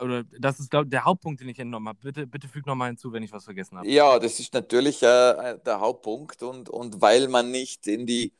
oder 0.00 0.24
das 0.40 0.58
ist 0.58 0.70
glaub, 0.70 0.90
der 0.90 1.04
Hauptpunkt, 1.04 1.40
den 1.40 1.48
ich 1.48 1.60
entnommen 1.60 1.88
habe. 1.88 2.00
Bitte, 2.02 2.26
bitte 2.26 2.48
füg 2.48 2.66
nochmal 2.66 2.88
hinzu, 2.88 3.12
wenn 3.12 3.22
ich 3.22 3.30
was 3.30 3.44
vergessen 3.44 3.78
habe. 3.78 3.88
Ja, 3.88 4.18
das 4.18 4.40
ist 4.40 4.52
natürlich 4.52 5.00
äh, 5.00 5.58
der 5.64 5.78
Hauptpunkt. 5.78 6.42
Und, 6.42 6.68
und 6.68 7.00
weil 7.00 7.28
man 7.28 7.52
nicht 7.52 7.86
in 7.86 8.04
die, 8.04 8.32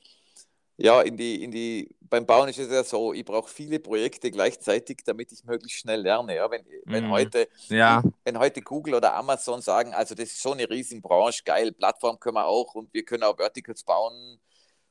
ja, 0.79 1.01
in 1.01 1.17
die, 1.17 1.43
in 1.43 1.51
die, 1.51 1.95
beim 2.01 2.27
Bauen 2.27 2.49
ist 2.49 2.59
es 2.59 2.71
ja 2.71 2.85
so, 2.85 3.13
ich 3.15 3.25
brauche 3.25 3.49
viele 3.51 3.81
Projekte 3.81 4.31
gleichzeitig, 4.31 4.99
damit 5.05 5.33
ich 5.33 5.43
möglichst 5.45 5.81
schnell 5.81 6.03
lerne. 6.03 6.37
Ja, 6.37 6.51
wenn, 6.51 6.65
wenn, 6.85 7.07
mhm. 7.07 7.11
heute, 7.11 7.49
ja. 7.69 8.03
wenn 8.25 8.39
heute 8.39 8.61
Google 8.61 8.95
oder 8.95 9.15
Amazon 9.15 9.63
sagen, 9.63 9.95
also 9.95 10.15
das 10.15 10.33
ist 10.33 10.43
so 10.43 10.53
eine 10.53 10.69
Riesenbranche, 10.69 11.45
geil, 11.45 11.73
Plattform 11.73 12.21
können 12.21 12.37
wir 12.37 12.47
auch 12.47 12.75
und 12.75 12.93
wir 12.93 13.05
können 13.05 13.23
auch 13.23 13.37
Verticals 13.37 13.85
bauen 13.85 14.39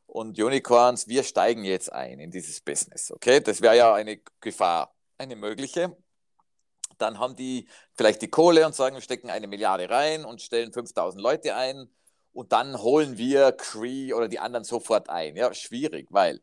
und 0.08 0.40
Unicorns, 0.40 1.08
wir 1.08 1.24
steigen 1.24 1.64
jetzt 1.64 1.92
ein 1.92 2.20
in 2.20 2.32
dieses 2.32 2.62
Business. 2.62 3.12
Okay, 3.12 3.40
das 3.40 3.62
wäre 3.62 3.78
ja 3.78 3.94
eine 3.94 4.20
Gefahr 4.40 4.96
eine 5.18 5.36
mögliche. 5.36 5.96
Dann 6.98 7.20
haben 7.20 7.36
die 7.36 7.68
vielleicht 7.94 8.22
die 8.22 8.30
Kohle 8.30 8.66
und 8.66 8.74
sagen, 8.74 8.96
wir 8.96 9.02
stecken 9.02 9.30
eine 9.30 9.48
Milliarde 9.48 9.90
rein 9.90 10.26
und 10.26 10.42
stellen 10.42 10.72
5000 10.72 11.22
Leute 11.22 11.56
ein 11.56 11.90
und 12.36 12.52
dann 12.52 12.80
holen 12.82 13.18
wir 13.18 13.54
Cree 13.54 14.14
oder 14.14 14.28
die 14.28 14.40
anderen 14.40 14.66
sofort 14.66 15.10
ein. 15.10 15.38
Ja, 15.38 15.54
schwierig, 15.54 16.08
weil 16.10 16.42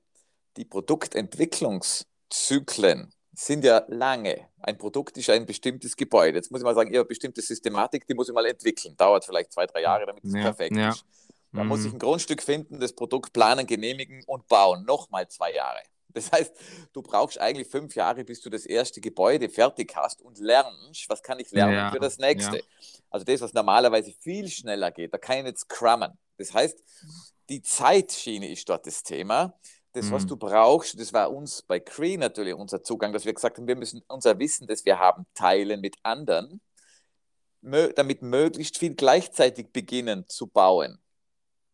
die 0.57 0.65
Produktentwicklungszyklen 0.65 3.13
sind 3.35 3.65
ja 3.65 3.85
lange. 3.89 4.49
Ein 4.61 4.79
Produkt 4.79 5.19
ist 5.19 5.29
ein 5.29 5.45
bestimmtes 5.45 5.95
Gebäude. 5.97 6.39
Jetzt 6.39 6.51
muss 6.51 6.63
ich 6.63 6.65
mal 6.65 6.75
sagen, 6.75 6.89
eine 6.89 7.05
bestimmte 7.05 7.43
Systematik, 7.43 8.07
die 8.07 8.15
muss 8.15 8.29
ich 8.29 8.35
mal 8.35 8.47
entwickeln. 8.47 8.97
Dauert 8.97 9.27
vielleicht 9.27 9.53
zwei, 9.53 9.67
drei 9.67 9.83
Jahre, 9.83 10.07
damit 10.07 10.25
es 10.25 10.33
ja, 10.33 10.41
perfekt 10.41 10.77
ja. 10.77 10.89
ist. 10.91 11.05
Man 11.51 11.65
mhm. 11.65 11.69
muss 11.69 11.83
sich 11.83 11.93
ein 11.93 11.99
Grundstück 11.99 12.43
finden, 12.43 12.81
das 12.81 12.95
Produkt 12.95 13.35
planen, 13.35 13.67
genehmigen 13.67 14.25
und 14.27 14.49
bauen. 14.49 14.87
Nochmal 14.87 15.29
zwei 15.29 15.53
Jahre. 15.53 15.83
Das 16.13 16.31
heißt, 16.33 16.53
du 16.93 17.03
brauchst 17.03 17.41
eigentlich 17.41 17.69
fünf 17.69 17.95
Jahre, 17.95 18.25
bis 18.25 18.41
du 18.41 18.51
das 18.51 18.67
erste 18.67 19.01
Gebäude 19.01 19.49
fertig 19.49 19.95
hast 19.97 20.23
und 20.23 20.39
lernst, 20.39 21.09
was 21.09 21.23
kann 21.23 21.39
ich 21.41 21.51
lernen 21.51 21.75
ja, 21.75 21.91
für 21.91 22.01
das 22.01 22.19
nächste. 22.19 22.59
Ja. 22.59 22.63
Also 23.11 23.25
das, 23.25 23.41
was 23.41 23.53
normalerweise 23.53 24.13
viel 24.13 24.49
schneller 24.49 24.91
geht, 24.91 25.13
da 25.13 25.19
kann 25.19 25.39
ich 25.39 25.45
nicht 25.45 25.59
scrummen. 25.59 26.19
Das 26.39 26.53
heißt, 26.55 26.83
die 27.49 27.63
Zeitschiene 27.63 28.51
ist 28.51 28.69
dort 28.69 28.87
das 28.87 29.03
Thema. 29.03 29.59
Das, 29.93 30.07
mhm. 30.07 30.13
was 30.13 30.27
du 30.27 30.37
brauchst, 30.37 30.99
das 30.99 31.13
war 31.13 31.31
uns 31.31 31.63
bei 31.63 31.79
Cree 31.79 32.17
natürlich 32.17 32.55
unser 32.55 32.83
Zugang, 32.83 33.13
dass 33.13 33.27
wir 33.27 33.35
gesagt 33.35 33.59
haben, 33.59 33.69
wir 33.69 33.77
müssen 33.77 34.03
unser 34.09 34.39
Wissen, 34.39 34.67
das 34.67 34.85
wir 34.87 34.99
haben, 34.99 35.27
teilen 35.35 35.81
mit 35.81 35.97
anderen, 36.03 36.63
damit 37.61 38.23
möglichst 38.23 38.79
viel 38.79 38.95
gleichzeitig 38.95 39.71
beginnen 39.73 40.25
zu 40.29 40.47
bauen. 40.47 40.99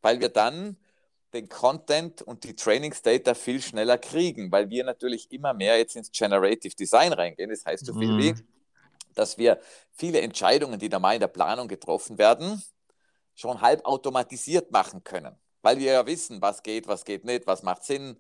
Weil 0.02 0.21
wir 0.21 0.28
dann 0.28 0.76
den 1.32 1.49
Content 1.49 2.23
und 2.23 2.44
die 2.44 2.56
Trainingsdata 2.56 3.35
viel 3.35 3.61
schneller 3.61 3.99
kriegen, 3.99 4.50
weil 4.50 4.70
wir 4.70 4.85
natürlich 4.85 5.30
immer 5.30 5.52
mehr 5.52 5.78
jetzt 5.78 5.97
ins 5.97 6.11
Generative 6.11 6.75
Design 6.75 7.12
reingehen. 7.12 7.50
Das 7.50 7.64
heißt 7.66 7.85
so 7.85 7.92
viel 7.92 8.12
mhm. 8.12 8.18
wie, 8.18 8.35
dass 9.14 9.37
wir 9.37 9.61
viele 9.92 10.20
Entscheidungen, 10.20 10.78
die 10.78 10.88
da 10.88 10.99
mal 10.99 11.14
in 11.14 11.20
der 11.20 11.28
Planung 11.28 11.68
getroffen 11.68 12.18
werden, 12.18 12.62
schon 13.35 13.61
halb 13.61 13.85
automatisiert 13.85 14.70
machen 14.70 15.04
können, 15.04 15.37
weil 15.62 15.78
wir 15.78 15.92
ja 15.92 16.06
wissen, 16.06 16.40
was 16.40 16.62
geht, 16.62 16.88
was 16.88 17.04
geht 17.04 17.25
nicht, 17.25 17.47
was 17.47 17.62
macht 17.62 17.85
Sinn. 17.85 18.16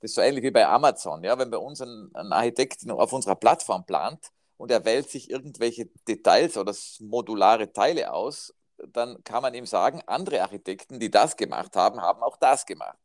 Das 0.00 0.10
ist 0.10 0.14
so 0.14 0.20
ähnlich 0.20 0.44
wie 0.44 0.50
bei 0.50 0.66
Amazon. 0.66 1.22
Ja? 1.24 1.38
Wenn 1.38 1.50
bei 1.50 1.58
uns 1.58 1.80
ein, 1.80 2.10
ein 2.14 2.32
Architekt 2.32 2.88
auf 2.90 3.12
unserer 3.12 3.36
Plattform 3.36 3.84
plant 3.84 4.30
und 4.56 4.70
er 4.70 4.84
wählt 4.84 5.10
sich 5.10 5.30
irgendwelche 5.30 5.86
Details 6.08 6.56
oder 6.56 6.74
modulare 7.00 7.72
Teile 7.72 8.12
aus, 8.12 8.54
dann 8.78 9.22
kann 9.24 9.42
man 9.42 9.54
ihm 9.54 9.66
sagen, 9.66 10.02
andere 10.06 10.42
Architekten, 10.42 10.98
die 10.98 11.10
das 11.10 11.36
gemacht 11.36 11.76
haben, 11.76 12.00
haben 12.00 12.22
auch 12.22 12.36
das 12.36 12.66
gemacht. 12.66 12.98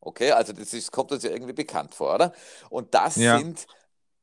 Okay, 0.00 0.30
also 0.30 0.52
das 0.52 0.72
ist, 0.72 0.92
kommt 0.92 1.12
uns 1.12 1.24
ja 1.24 1.30
irgendwie 1.30 1.52
bekannt 1.52 1.94
vor, 1.94 2.14
oder? 2.14 2.32
Und 2.70 2.94
das 2.94 3.16
ja. 3.16 3.38
sind, 3.38 3.66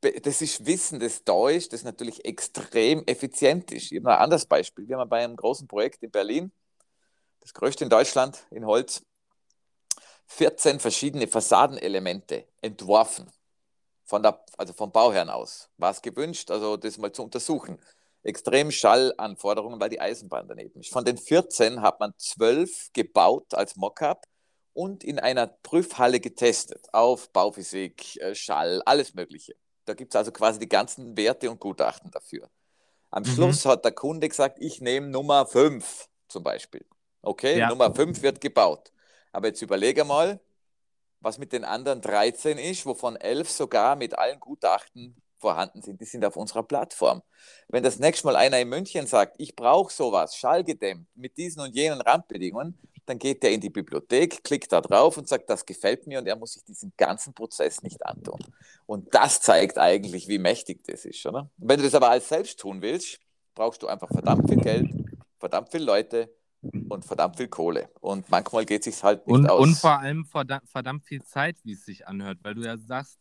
das 0.02 0.42
ist 0.42 0.66
Wissen, 0.66 1.00
das 1.00 1.24
da 1.24 1.50
ist, 1.50 1.74
das 1.74 1.84
natürlich 1.84 2.24
extrem 2.24 3.04
effizient 3.06 3.72
ist. 3.72 3.92
Ich 3.92 4.00
habe 4.00 4.16
ein 4.16 4.24
anderes 4.24 4.46
Beispiel. 4.46 4.88
Wir 4.88 4.98
haben 4.98 5.10
bei 5.10 5.24
einem 5.24 5.36
großen 5.36 5.68
Projekt 5.68 6.02
in 6.04 6.12
Berlin, 6.12 6.52
das 7.42 7.54
größte 7.54 7.84
in 7.84 7.90
Deutschland, 7.90 8.46
in 8.52 8.66
Holz, 8.66 9.04
14 10.28 10.80
verschiedene 10.80 11.28
Fassadenelemente 11.28 12.48
entworfen. 12.62 13.30
Von 14.06 14.22
der, 14.22 14.44
also 14.58 14.72
vom 14.74 14.92
Bauherrn 14.92 15.30
aus. 15.30 15.70
War 15.78 15.92
es 15.92 16.02
gewünscht, 16.02 16.52
also 16.52 16.78
das 16.78 16.98
mal 16.98 17.12
zu 17.12 17.24
untersuchen 17.24 17.80
extrem 18.26 18.72
Schallanforderungen, 18.72 19.80
weil 19.80 19.90
die 19.90 20.02
Eisenbahn 20.02 20.48
daneben 20.48 20.80
ist. 20.80 20.92
Von 20.92 21.06
den 21.06 21.18
14 21.18 21.82
hat 21.82 22.00
man 22.00 22.14
12 22.18 22.90
gebaut 22.94 23.54
als 23.54 23.76
Mockup 23.76 24.26
und 24.74 25.04
in 25.04 25.20
einer 25.20 25.48
Prüfhalle 25.48 26.20
getestet 26.20 26.88
auf 26.92 27.30
Bauphysik, 27.32 28.20
äh, 28.22 28.36
Schall, 28.36 28.82
alles 28.86 29.14
Mögliche. 29.14 29.56
Da 29.86 29.94
gibt 29.94 30.14
es 30.14 30.18
also 30.18 30.32
quasi 30.32 30.60
die 30.60 30.70
ganzen 30.70 31.16
Werte 31.16 31.50
und 31.50 31.60
Gutachten 31.60 32.12
dafür. 32.12 32.50
Am 33.12 33.24
mhm. 33.24 33.28
Schluss 33.28 33.66
hat 33.66 33.86
der 33.86 33.92
Kunde 33.92 34.28
gesagt, 34.28 34.58
ich 34.60 34.82
nehme 34.82 35.08
Nummer 35.08 35.46
5 35.46 36.10
zum 36.28 36.44
Beispiel. 36.44 36.86
Okay, 37.22 37.60
ja. 37.60 37.70
Nummer 37.70 37.94
5 37.94 38.22
wird 38.22 38.42
gebaut. 38.42 38.92
Aber 39.32 39.48
jetzt 39.48 39.62
überlege 39.62 40.04
mal, 40.04 40.40
was 41.20 41.38
mit 41.38 41.54
den 41.54 41.64
anderen 41.64 42.02
13 42.02 42.58
ist, 42.58 42.86
wovon 42.86 43.16
11 43.16 43.50
sogar 43.50 43.96
mit 43.96 44.18
allen 44.18 44.40
Gutachten 44.40 45.22
vorhanden 45.46 45.84
sind, 45.84 46.02
die 46.02 46.06
sind 46.06 46.26
auf 46.26 46.38
unserer 46.38 46.64
Plattform. 46.64 47.22
Wenn 47.68 47.84
das 47.84 48.00
nächste 48.00 48.26
Mal 48.26 48.36
einer 48.36 48.60
in 48.60 48.68
München 48.68 49.06
sagt, 49.06 49.36
ich 49.38 49.56
brauche 49.56 49.94
sowas, 49.94 50.36
schallgedämmt, 50.36 51.06
mit 51.14 51.38
diesen 51.38 51.62
und 51.62 51.76
jenen 51.76 52.02
Randbedingungen, 52.02 52.76
dann 53.06 53.20
geht 53.20 53.44
er 53.44 53.52
in 53.52 53.62
die 53.62 53.70
Bibliothek, 53.70 54.44
klickt 54.44 54.72
da 54.72 54.82
drauf 54.82 55.20
und 55.20 55.28
sagt, 55.28 55.48
das 55.52 55.64
gefällt 55.64 56.08
mir 56.08 56.18
und 56.18 56.26
er 56.26 56.36
muss 56.36 56.54
sich 56.54 56.64
diesen 56.64 56.92
ganzen 56.98 57.36
Prozess 57.36 57.84
nicht 57.84 58.04
antun. 58.04 58.40
Und 58.88 59.14
das 59.14 59.40
zeigt 59.40 59.78
eigentlich, 59.78 60.28
wie 60.28 60.40
mächtig 60.40 60.84
das 60.88 61.06
ist, 61.06 61.24
oder? 61.28 61.52
Wenn 61.58 61.78
du 61.78 61.84
das 61.84 61.94
aber 61.94 62.10
als 62.10 62.28
selbst 62.28 62.60
tun 62.60 62.82
willst, 62.82 63.20
brauchst 63.54 63.84
du 63.84 63.88
einfach 63.88 64.10
verdammt 64.10 64.50
viel 64.50 64.60
Geld, 64.60 64.90
verdammt 65.38 65.70
viele 65.70 65.86
Leute 65.86 66.36
und 66.90 67.06
verdammt 67.06 67.38
viel 67.38 67.50
Kohle. 67.50 67.92
Und 68.02 68.28
manchmal 68.32 68.66
geht 68.66 68.88
es 68.88 68.96
sich 68.96 69.04
halt 69.04 69.28
nicht 69.28 69.36
und, 69.36 69.48
aus. 69.48 69.62
Und 69.62 69.78
vor 69.78 70.00
allem 70.00 70.26
verdammt 70.26 71.06
viel 71.06 71.22
Zeit, 71.22 71.58
wie 71.64 71.74
es 71.74 71.86
sich 71.86 72.08
anhört, 72.08 72.40
weil 72.42 72.56
du 72.56 72.62
ja 72.62 72.80
sagst, 72.80 73.20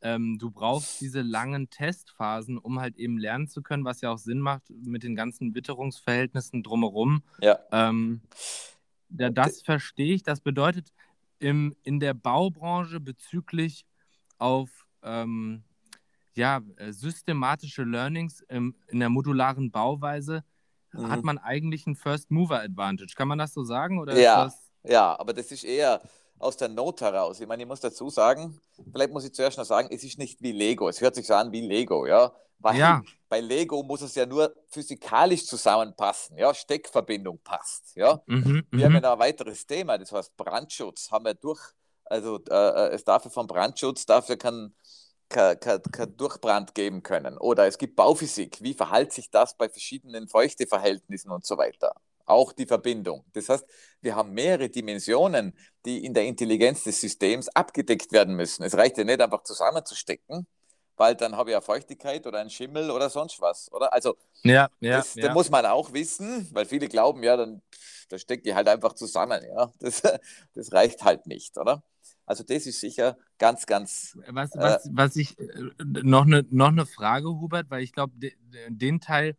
ähm, 0.00 0.38
du 0.38 0.50
brauchst 0.50 1.00
diese 1.00 1.22
langen 1.22 1.70
Testphasen, 1.70 2.58
um 2.58 2.80
halt 2.80 2.96
eben 2.96 3.18
lernen 3.18 3.48
zu 3.48 3.62
können, 3.62 3.84
was 3.84 4.00
ja 4.00 4.10
auch 4.12 4.18
Sinn 4.18 4.40
macht 4.40 4.70
mit 4.70 5.02
den 5.02 5.16
ganzen 5.16 5.54
Witterungsverhältnissen 5.54 6.62
drumherum. 6.62 7.22
Ja. 7.40 7.58
Ähm, 7.72 8.20
ja 9.10 9.30
das 9.30 9.62
verstehe 9.62 10.14
ich. 10.14 10.22
Das 10.22 10.40
bedeutet, 10.40 10.92
im, 11.40 11.76
in 11.82 12.00
der 12.00 12.14
Baubranche 12.14 13.00
bezüglich 13.00 13.86
auf 14.38 14.86
ähm, 15.02 15.62
ja, 16.34 16.60
äh, 16.76 16.92
systematische 16.92 17.82
Learnings 17.82 18.40
im, 18.48 18.74
in 18.88 19.00
der 19.00 19.08
modularen 19.08 19.70
Bauweise 19.70 20.44
mhm. 20.92 21.08
hat 21.08 21.24
man 21.24 21.38
eigentlich 21.38 21.86
einen 21.86 21.96
First 21.96 22.30
Mover 22.30 22.60
Advantage. 22.60 23.14
Kann 23.16 23.28
man 23.28 23.38
das 23.38 23.52
so 23.52 23.64
sagen? 23.64 23.98
Oder 23.98 24.18
ja, 24.18 24.52
ja, 24.84 25.18
aber 25.18 25.32
das 25.32 25.50
ist 25.50 25.64
eher 25.64 26.00
aus 26.38 26.56
der 26.56 26.68
Not 26.68 27.00
heraus. 27.00 27.40
Ich 27.40 27.46
meine, 27.46 27.62
ich 27.62 27.68
muss 27.68 27.80
dazu 27.80 28.10
sagen, 28.10 28.60
vielleicht 28.92 29.12
muss 29.12 29.24
ich 29.24 29.34
zuerst 29.34 29.58
noch 29.58 29.64
sagen, 29.64 29.88
es 29.90 30.04
ist 30.04 30.18
nicht 30.18 30.40
wie 30.42 30.52
Lego. 30.52 30.88
Es 30.88 31.00
hört 31.00 31.14
sich 31.14 31.26
so 31.26 31.34
an 31.34 31.52
wie 31.52 31.60
Lego, 31.60 32.06
ja. 32.06 32.32
Weil 32.58 32.78
ja. 32.78 33.02
bei 33.28 33.40
Lego 33.40 33.82
muss 33.82 34.02
es 34.02 34.14
ja 34.14 34.26
nur 34.26 34.54
physikalisch 34.68 35.46
zusammenpassen, 35.46 36.38
ja, 36.38 36.52
Steckverbindung 36.54 37.40
passt, 37.42 37.94
ja. 37.94 38.22
Mhm, 38.26 38.66
wir 38.70 38.84
haben 38.84 38.92
mhm. 38.92 38.96
ja 38.96 39.00
noch 39.00 39.12
ein 39.12 39.18
weiteres 39.18 39.66
Thema, 39.66 39.98
das 39.98 40.12
heißt 40.12 40.36
Brandschutz, 40.36 41.10
haben 41.10 41.26
wir 41.26 41.34
durch, 41.34 41.60
also 42.04 42.40
äh, 42.48 42.88
es 42.88 43.04
dafür 43.04 43.30
vom 43.30 43.46
Brandschutz, 43.46 44.06
dafür 44.06 44.36
kann 44.36 44.74
kein, 45.28 45.60
kein, 45.60 45.82
kein 45.82 46.16
Durchbrand 46.16 46.74
geben 46.74 47.02
können. 47.02 47.36
Oder 47.36 47.66
es 47.66 47.76
gibt 47.76 47.96
Bauphysik, 47.96 48.62
wie 48.62 48.72
verhält 48.72 49.12
sich 49.12 49.30
das 49.30 49.56
bei 49.56 49.68
verschiedenen 49.68 50.26
Feuchteverhältnissen 50.26 51.30
und 51.30 51.44
so 51.44 51.58
weiter 51.58 51.94
auch 52.28 52.52
die 52.52 52.66
Verbindung. 52.66 53.24
Das 53.32 53.48
heißt, 53.48 53.66
wir 54.00 54.14
haben 54.14 54.32
mehrere 54.32 54.68
Dimensionen, 54.68 55.56
die 55.88 56.04
in 56.04 56.12
der 56.12 56.26
Intelligenz 56.26 56.84
des 56.84 57.00
Systems 57.00 57.48
abgedeckt 57.48 58.12
werden 58.12 58.36
müssen. 58.36 58.62
Es 58.62 58.76
reicht 58.76 58.98
ja 58.98 59.04
nicht 59.04 59.20
einfach 59.20 59.42
zusammenzustecken, 59.42 60.46
weil 60.96 61.14
dann 61.14 61.36
habe 61.36 61.50
ich 61.50 61.54
ja 61.54 61.60
Feuchtigkeit 61.62 62.26
oder 62.26 62.40
einen 62.40 62.50
Schimmel 62.50 62.90
oder 62.90 63.08
sonst 63.08 63.40
was, 63.40 63.72
oder? 63.72 63.92
Also 63.92 64.16
ja, 64.42 64.68
ja, 64.80 64.98
das, 64.98 65.14
ja. 65.14 65.26
das 65.26 65.34
muss 65.34 65.50
man 65.50 65.64
auch 65.64 65.92
wissen, 65.92 66.46
weil 66.52 66.66
viele 66.66 66.88
glauben, 66.88 67.22
ja, 67.22 67.36
dann 67.36 67.62
da 68.10 68.18
steckt 68.18 68.46
die 68.46 68.54
halt 68.54 68.68
einfach 68.68 68.94
zusammen, 68.94 69.42
ja. 69.48 69.72
Das, 69.80 70.02
das 70.54 70.72
reicht 70.72 71.04
halt 71.04 71.26
nicht, 71.26 71.56
oder? 71.56 71.82
Also 72.26 72.44
das 72.44 72.66
ist 72.66 72.80
sicher 72.80 73.16
ganz, 73.38 73.64
ganz. 73.64 74.18
Was, 74.28 74.54
äh, 74.54 74.78
was 74.92 75.16
ich 75.16 75.38
äh, 75.38 75.46
noch 75.78 76.26
eine 76.26 76.44
noch 76.50 76.68
eine 76.68 76.84
Frage, 76.84 77.28
Hubert, 77.28 77.70
weil 77.70 77.82
ich 77.82 77.92
glaube, 77.92 78.12
de, 78.16 78.34
den 78.68 79.00
Teil, 79.00 79.36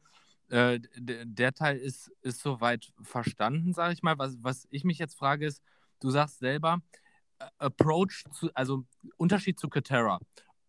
äh, 0.50 0.80
de, 0.98 1.26
der 1.26 1.54
Teil 1.54 1.78
ist, 1.78 2.12
ist 2.22 2.42
soweit 2.42 2.92
verstanden, 3.04 3.74
sage 3.74 3.94
ich 3.94 4.02
mal. 4.02 4.18
Was, 4.18 4.38
was 4.42 4.68
ich 4.72 4.84
mich 4.84 4.98
jetzt 4.98 5.16
frage, 5.16 5.46
ist, 5.46 5.62
du 6.00 6.10
sagst 6.10 6.40
selber, 6.40 6.82
Approach 7.58 8.26
zu, 8.32 8.50
also 8.54 8.84
Unterschied 9.18 9.60
zu 9.60 9.70
Katera. 9.70 10.20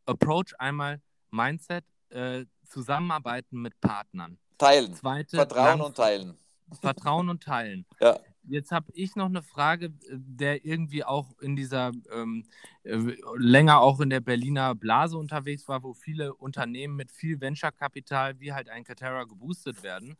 Approach 0.07 0.55
einmal 0.59 1.01
Mindset, 1.31 1.85
äh, 2.11 2.45
Zusammenarbeiten 2.65 3.61
mit 3.61 3.81
Partnern. 3.81 4.39
Teilen. 4.59 4.95
Zweite, 4.95 5.37
Vertrauen 5.37 5.81
und 5.81 5.97
teilen. 5.97 6.37
Vertrauen 6.81 7.29
und 7.29 7.43
teilen. 7.43 7.87
ja. 8.01 8.19
Jetzt 8.45 8.73
habe 8.73 8.87
ich 8.95 9.17
noch 9.17 9.27
eine 9.27 9.43
Frage, 9.43 9.93
der 10.11 10.65
irgendwie 10.65 11.05
auch 11.05 11.39
in 11.41 11.57
dieser, 11.57 11.93
ähm, 12.13 12.45
äh, 12.85 12.97
länger 13.37 13.81
auch 13.81 14.01
in 14.01 14.11
der 14.11 14.21
Berliner 14.21 14.75
Blase 14.75 15.19
unterwegs 15.19 15.69
war, 15.69 15.83
wo 15.83 15.93
viele 15.93 16.35
Unternehmen 16.35 16.97
mit 16.97 17.13
viel 17.13 17.41
Venture-Kapital 17.41 18.41
wie 18.41 18.53
halt 18.53 18.69
ein 18.69 18.85
Katera 18.85 19.25
geboostet 19.25 19.83
werden. 19.83 20.17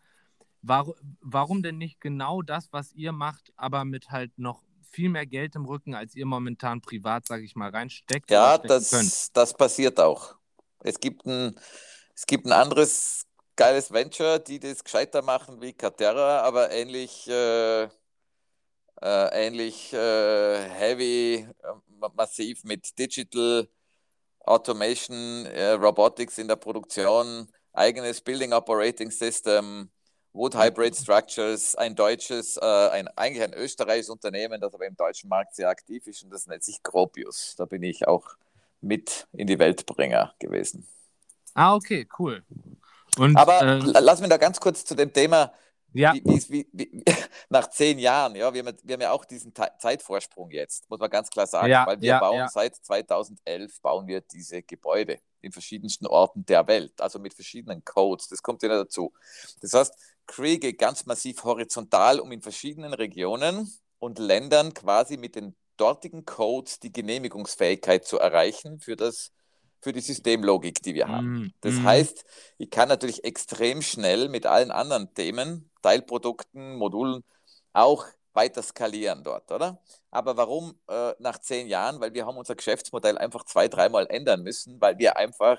Warum, 0.63 0.95
warum 1.21 1.63
denn 1.63 1.79
nicht 1.79 2.01
genau 2.01 2.43
das, 2.43 2.73
was 2.73 2.93
ihr 2.93 3.13
macht, 3.13 3.53
aber 3.57 3.85
mit 3.85 4.11
halt 4.11 4.39
noch 4.39 4.63
viel 4.91 5.09
mehr 5.09 5.27
Geld 5.27 5.55
im 5.55 5.65
Rücken, 5.65 5.95
als 5.95 6.15
ihr 6.15 6.27
momentan 6.27 6.81
privat, 6.81 7.27
sage 7.27 7.45
ich 7.45 7.55
mal, 7.55 7.71
reinsteckt? 7.71 8.31
Ja, 8.31 8.59
das, 8.59 9.31
das 9.33 9.55
passiert 9.55 9.99
auch. 10.01 10.35
Es 10.83 10.99
gibt, 10.99 11.27
ein, 11.27 11.59
es 12.15 12.27
gibt 12.27 12.47
ein 12.47 12.53
anderes 12.53 13.27
geiles 13.57 13.93
Venture, 13.93 14.39
die 14.39 14.59
das 14.59 14.83
gescheiter 14.83 15.23
machen 15.23 15.61
wie 15.61 15.73
Caterra, 15.73 16.41
aber 16.41 16.71
ähnlich, 16.71 17.29
äh, 17.29 17.85
äh, 17.85 17.89
ähnlich 19.03 19.93
äh, 19.93 20.69
heavy, 20.69 21.47
äh, 21.63 22.09
massiv 22.17 22.65
mit 22.65 22.99
Digital 22.99 23.69
Automation, 24.41 25.47
äh, 25.47 25.73
Robotics 25.73 26.39
in 26.39 26.49
der 26.49 26.57
Produktion, 26.57 27.49
eigenes 27.73 28.21
Building 28.21 28.53
Operating 28.53 29.11
System, 29.11 29.91
Wood 30.33 30.55
Hybrid 30.55 30.97
Structures, 30.97 31.75
ein 31.75 31.95
deutsches, 31.95 32.57
äh, 32.57 32.65
ein, 32.65 33.09
eigentlich 33.17 33.43
ein 33.43 33.53
österreichisches 33.53 34.11
Unternehmen, 34.11 34.61
das 34.61 34.73
aber 34.73 34.87
im 34.87 34.97
deutschen 34.97 35.29
Markt 35.29 35.55
sehr 35.55 35.69
aktiv 35.69 36.07
ist 36.07 36.23
und 36.23 36.31
das 36.31 36.47
nennt 36.47 36.63
sich 36.63 36.83
Gropius. 36.83 37.55
Da 37.57 37.65
bin 37.65 37.83
ich 37.83 38.07
auch 38.07 38.37
mit 38.81 39.27
in 39.33 39.47
die 39.47 39.59
Weltbringer 39.59 40.35
gewesen. 40.39 40.87
Ah, 41.55 41.75
okay, 41.75 42.07
cool. 42.19 42.45
Und, 43.19 43.37
aber 43.37 43.61
äh, 43.63 44.01
lass 44.01 44.21
mich 44.21 44.31
da 44.31 44.37
ganz 44.37 44.61
kurz 44.61 44.85
zu 44.85 44.95
dem 44.95 45.13
Thema, 45.13 45.53
ja. 45.93 46.15
wie, 46.15 46.67
wie, 46.73 47.05
nach 47.49 47.69
zehn 47.71 47.99
Jahren, 47.99 48.37
ja, 48.37 48.55
wir 48.55 48.65
haben, 48.65 48.77
wir 48.83 48.93
haben 48.95 49.01
ja 49.01 49.11
auch 49.11 49.25
diesen 49.25 49.53
Zeitvorsprung 49.53 50.51
jetzt, 50.51 50.89
muss 50.89 51.01
man 51.01 51.11
ganz 51.11 51.29
klar 51.31 51.47
sagen, 51.47 51.69
ja, 51.69 51.87
weil 51.87 52.01
wir 52.01 52.09
ja, 52.09 52.21
bauen 52.21 52.49
seit 52.49 52.77
2011 52.77 53.81
bauen 53.83 54.07
wir 54.07 54.21
diese 54.21 54.63
Gebäude 54.63 55.19
in 55.41 55.53
verschiedensten 55.53 56.07
Orten 56.07 56.45
der 56.47 56.67
Welt, 56.67 57.01
also 57.01 57.19
mit 57.19 57.35
verschiedenen 57.35 57.85
Codes. 57.85 58.29
Das 58.29 58.43
kommt 58.43 58.63
ja 58.63 58.69
dazu. 58.69 59.13
Das 59.61 59.73
heißt, 59.73 59.95
Cree 60.31 60.59
geht 60.59 60.79
ganz 60.79 61.07
massiv 61.07 61.43
horizontal, 61.43 62.21
um 62.21 62.31
in 62.31 62.41
verschiedenen 62.41 62.95
Regionen 62.95 63.69
und 63.99 64.21
Ländern 64.21 64.73
quasi 64.73 65.17
mit 65.17 65.35
den 65.35 65.57
dortigen 65.77 66.25
Codes 66.25 66.79
die 66.79 66.93
Genehmigungsfähigkeit 66.93 68.07
zu 68.07 68.19
erreichen 68.19 68.79
für 68.79 68.95
das 68.95 69.33
für 69.83 69.93
die 69.93 70.01
Systemlogik, 70.01 70.83
die 70.83 70.95
wir 70.95 71.09
haben. 71.09 71.27
Mm, 71.27 71.53
das 71.63 71.75
mm. 71.77 71.85
heißt, 71.85 72.25
ich 72.59 72.71
kann 72.71 72.89
natürlich 72.89 73.25
extrem 73.25 73.81
schnell 73.81 74.29
mit 74.29 74.45
allen 74.45 74.71
anderen 74.71 75.15
Themen, 75.15 75.71
Teilprodukten, 75.81 76.77
Modulen 76.77 77.25
auch 77.73 78.05
weiter 78.35 78.63
skalieren 78.63 79.25
dort, 79.25 79.51
oder? 79.51 79.83
Aber 80.11 80.37
warum 80.37 80.79
äh, 80.87 81.15
nach 81.19 81.39
zehn 81.39 81.67
Jahren? 81.67 81.99
Weil 81.99 82.13
wir 82.13 82.27
haben 82.27 82.37
unser 82.37 82.55
Geschäftsmodell 82.55 83.17
einfach 83.17 83.45
zwei, 83.45 83.69
dreimal 83.69 84.07
ändern 84.09 84.43
müssen, 84.43 84.81
weil 84.83 84.99
wir 84.99 85.17
einfach 85.17 85.59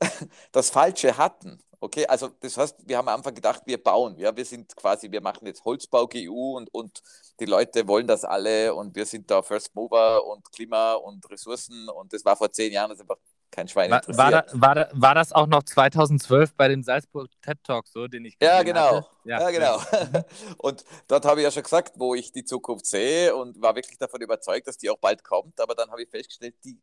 das 0.52 0.70
Falsche 0.70 1.16
hatten. 1.16 1.58
Okay, 1.78 2.06
also 2.06 2.30
das 2.40 2.56
heißt, 2.56 2.76
wir 2.86 2.96
haben 2.96 3.08
am 3.08 3.16
Anfang 3.16 3.34
gedacht, 3.34 3.62
wir 3.66 3.82
bauen. 3.82 4.16
Ja, 4.18 4.34
wir 4.34 4.44
sind 4.44 4.74
quasi, 4.76 5.10
wir 5.10 5.20
machen 5.20 5.46
jetzt 5.46 5.64
Holzbau-GU 5.64 6.56
und, 6.56 6.72
und 6.72 7.02
die 7.38 7.44
Leute 7.44 7.86
wollen 7.86 8.06
das 8.06 8.24
alle 8.24 8.74
und 8.74 8.96
wir 8.96 9.04
sind 9.04 9.30
da 9.30 9.42
First 9.42 9.74
Mover 9.74 10.24
und 10.26 10.50
Klima 10.52 10.94
und 10.94 11.28
Ressourcen 11.30 11.88
und 11.90 12.12
das 12.12 12.24
war 12.24 12.36
vor 12.36 12.50
zehn 12.50 12.72
Jahren, 12.72 12.90
das 12.90 13.00
einfach 13.00 13.18
kein 13.50 13.68
Schwein 13.68 13.90
war, 13.90 13.98
interessiert. 13.98 14.18
War, 14.18 14.30
da, 14.30 14.46
war, 14.54 14.74
da, 14.74 14.88
war, 14.92 15.14
das 15.14 15.32
auch 15.32 15.46
noch 15.46 15.62
2012 15.62 16.54
bei 16.54 16.68
dem 16.68 16.82
Salzburg 16.82 17.30
TED 17.42 17.62
Talk 17.62 17.86
so, 17.88 18.06
den 18.06 18.24
ich 18.24 18.36
Ja, 18.40 18.62
genau. 18.62 19.06
Ja, 19.24 19.40
ja, 19.40 19.50
genau. 19.50 19.80
und 20.58 20.84
dort 21.08 21.24
habe 21.24 21.40
ich 21.40 21.44
ja 21.44 21.50
schon 21.50 21.62
gesagt, 21.62 21.92
wo 21.96 22.14
ich 22.14 22.32
die 22.32 22.44
Zukunft 22.44 22.86
sehe 22.86 23.34
und 23.34 23.60
war 23.60 23.74
wirklich 23.74 23.98
davon 23.98 24.20
überzeugt, 24.20 24.66
dass 24.66 24.78
die 24.78 24.90
auch 24.90 24.98
bald 24.98 25.24
kommt. 25.24 25.60
Aber 25.60 25.74
dann 25.74 25.90
habe 25.90 26.02
ich 26.02 26.10
festgestellt, 26.10 26.54
die 26.64 26.78